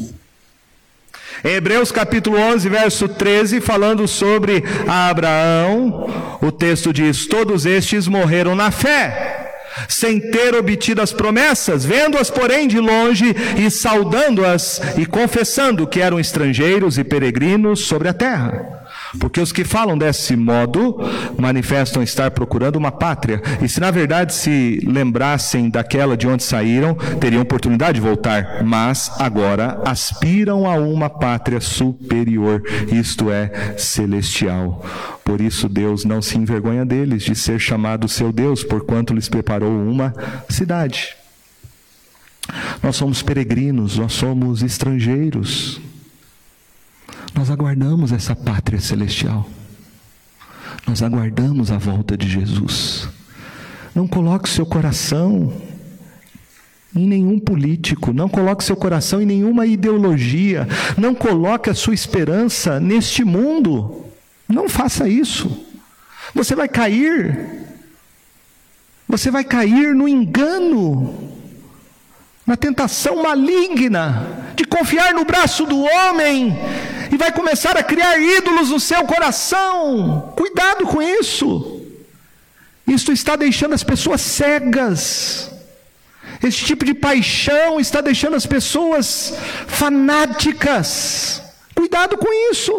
Em 1.43 1.53
Hebreus 1.55 1.91
capítulo 1.91 2.37
11, 2.37 2.69
verso 2.69 3.07
13, 3.07 3.61
falando 3.61 4.07
sobre 4.07 4.63
Abraão, 4.87 6.37
o 6.39 6.51
texto 6.51 6.93
diz: 6.93 7.25
Todos 7.25 7.65
estes 7.65 8.07
morreram 8.07 8.53
na 8.53 8.69
fé, 8.69 9.51
sem 9.89 10.19
ter 10.19 10.53
obtido 10.53 11.01
as 11.01 11.11
promessas, 11.11 11.83
vendo-as, 11.83 12.29
porém, 12.29 12.67
de 12.67 12.79
longe 12.79 13.35
e 13.57 13.71
saudando-as 13.71 14.79
e 14.97 15.05
confessando 15.07 15.87
que 15.87 15.99
eram 15.99 16.19
estrangeiros 16.19 16.99
e 16.99 17.03
peregrinos 17.03 17.87
sobre 17.87 18.07
a 18.07 18.13
terra. 18.13 18.80
Porque 19.19 19.41
os 19.41 19.51
que 19.51 19.63
falam 19.63 19.97
desse 19.97 20.35
modo 20.35 20.97
manifestam 21.37 22.01
estar 22.01 22.31
procurando 22.31 22.77
uma 22.77 22.91
pátria, 22.91 23.41
e 23.61 23.67
se 23.67 23.79
na 23.79 23.91
verdade 23.91 24.33
se 24.33 24.79
lembrassem 24.85 25.69
daquela 25.69 26.15
de 26.15 26.27
onde 26.27 26.43
saíram, 26.43 26.95
teriam 27.19 27.41
oportunidade 27.41 27.99
de 27.99 28.01
voltar, 28.01 28.63
mas 28.63 29.11
agora 29.19 29.81
aspiram 29.85 30.67
a 30.67 30.75
uma 30.75 31.09
pátria 31.09 31.59
superior, 31.59 32.61
isto 32.91 33.29
é, 33.29 33.75
celestial. 33.77 34.85
Por 35.23 35.41
isso 35.41 35.67
Deus 35.67 36.05
não 36.05 36.21
se 36.21 36.37
envergonha 36.37 36.85
deles 36.85 37.23
de 37.23 37.35
ser 37.35 37.59
chamado 37.59 38.07
seu 38.07 38.31
Deus, 38.31 38.63
porquanto 38.63 39.13
lhes 39.13 39.29
preparou 39.29 39.71
uma 39.71 40.13
cidade. 40.49 41.15
Nós 42.81 42.95
somos 42.95 43.21
peregrinos, 43.21 43.97
nós 43.97 44.13
somos 44.13 44.63
estrangeiros. 44.63 45.79
Nós 47.33 47.49
aguardamos 47.49 48.11
essa 48.11 48.35
pátria 48.35 48.79
celestial. 48.79 49.47
Nós 50.87 51.01
aguardamos 51.01 51.71
a 51.71 51.77
volta 51.77 52.17
de 52.17 52.27
Jesus. 52.27 53.07
Não 53.95 54.07
coloque 54.07 54.49
seu 54.49 54.65
coração 54.65 55.53
em 56.95 57.07
nenhum 57.07 57.39
político, 57.39 58.11
não 58.11 58.27
coloque 58.27 58.63
seu 58.63 58.75
coração 58.75 59.21
em 59.21 59.25
nenhuma 59.25 59.65
ideologia, 59.65 60.67
não 60.97 61.15
coloque 61.15 61.69
a 61.69 61.73
sua 61.73 61.93
esperança 61.93 62.79
neste 62.79 63.23
mundo. 63.23 64.05
Não 64.47 64.67
faça 64.67 65.07
isso. 65.07 65.65
Você 66.33 66.55
vai 66.55 66.67
cair. 66.67 67.67
Você 69.07 69.29
vai 69.29 69.43
cair 69.43 69.93
no 69.93 70.07
engano, 70.07 71.31
na 72.47 72.55
tentação 72.55 73.23
maligna 73.23 74.53
de 74.55 74.63
confiar 74.63 75.13
no 75.13 75.25
braço 75.25 75.65
do 75.65 75.81
homem 75.81 76.57
vai 77.21 77.31
começar 77.31 77.77
a 77.77 77.83
criar 77.83 78.17
ídolos 78.17 78.71
no 78.71 78.79
seu 78.79 79.03
coração. 79.05 80.33
Cuidado 80.35 80.87
com 80.87 80.99
isso. 80.99 81.47
Isso 82.87 83.11
está 83.11 83.35
deixando 83.35 83.75
as 83.75 83.83
pessoas 83.83 84.21
cegas. 84.21 85.51
Esse 86.43 86.65
tipo 86.65 86.83
de 86.83 86.95
paixão 86.95 87.79
está 87.79 88.01
deixando 88.01 88.35
as 88.35 88.47
pessoas 88.47 89.35
fanáticas. 89.67 91.43
Cuidado 91.75 92.17
com 92.17 92.33
isso. 92.51 92.73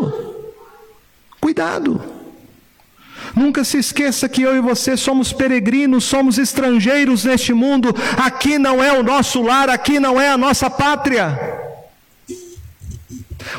Cuidado. 1.41 2.03
Nunca 3.37 3.63
se 3.63 3.79
esqueça 3.79 4.29
que 4.29 4.43
eu 4.43 4.57
e 4.57 4.61
você 4.61 4.97
somos 4.97 5.33
peregrinos, 5.33 6.03
somos 6.03 6.37
estrangeiros 6.37 7.25
neste 7.25 7.53
mundo. 7.55 7.95
Aqui 8.17 8.59
não 8.59 8.83
é 8.83 8.93
o 8.93 9.05
nosso 9.05 9.41
lar, 9.41 9.71
aqui 9.71 10.01
não 10.01 10.21
é 10.21 10.29
a 10.31 10.37
nossa 10.37 10.69
pátria. 10.69 11.62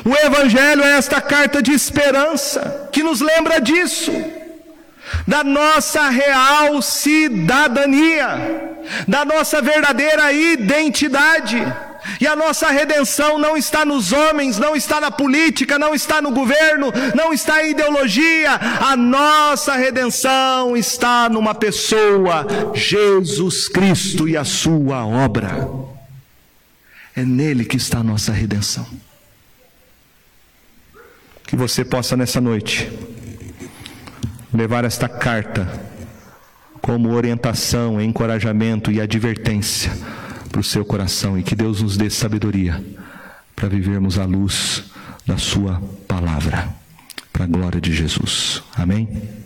O 0.04 0.14
Evangelho 0.14 0.82
é 0.82 0.92
esta 0.92 1.20
carta 1.20 1.62
de 1.62 1.72
esperança 1.72 2.88
que 2.92 3.02
nos 3.02 3.20
lembra 3.20 3.60
disso, 3.60 4.12
da 5.26 5.44
nossa 5.44 6.08
real 6.08 6.80
cidadania, 6.80 8.76
da 9.06 9.24
nossa 9.24 9.60
verdadeira 9.60 10.32
identidade. 10.32 11.62
E 12.20 12.26
a 12.26 12.36
nossa 12.36 12.68
redenção 12.68 13.38
não 13.38 13.56
está 13.56 13.84
nos 13.84 14.12
homens, 14.12 14.58
não 14.58 14.76
está 14.76 15.00
na 15.00 15.10
política, 15.10 15.78
não 15.78 15.94
está 15.94 16.20
no 16.20 16.30
governo, 16.30 16.92
não 17.14 17.32
está 17.32 17.64
em 17.64 17.70
ideologia. 17.70 18.52
A 18.52 18.94
nossa 18.94 19.74
redenção 19.74 20.76
está 20.76 21.28
numa 21.30 21.54
pessoa, 21.54 22.46
Jesus 22.74 23.68
Cristo 23.68 24.28
e 24.28 24.36
a 24.36 24.44
sua 24.44 25.06
obra. 25.06 25.66
É 27.16 27.22
nele 27.24 27.64
que 27.64 27.76
está 27.76 27.98
a 27.98 28.04
nossa 28.04 28.32
redenção. 28.32 28.86
Que 31.54 31.58
você 31.58 31.84
possa 31.84 32.16
nessa 32.16 32.40
noite 32.40 32.90
levar 34.52 34.84
esta 34.84 35.08
carta 35.08 35.70
como 36.82 37.14
orientação, 37.14 38.00
encorajamento 38.00 38.90
e 38.90 39.00
advertência 39.00 39.92
para 40.50 40.60
o 40.60 40.64
seu 40.64 40.84
coração 40.84 41.38
e 41.38 41.44
que 41.44 41.54
Deus 41.54 41.80
nos 41.80 41.96
dê 41.96 42.10
sabedoria 42.10 42.84
para 43.54 43.68
vivermos 43.68 44.18
à 44.18 44.24
luz 44.24 44.82
da 45.24 45.38
Sua 45.38 45.80
palavra, 46.08 46.74
para 47.32 47.44
a 47.44 47.46
glória 47.46 47.80
de 47.80 47.94
Jesus. 47.94 48.60
Amém? 48.74 49.43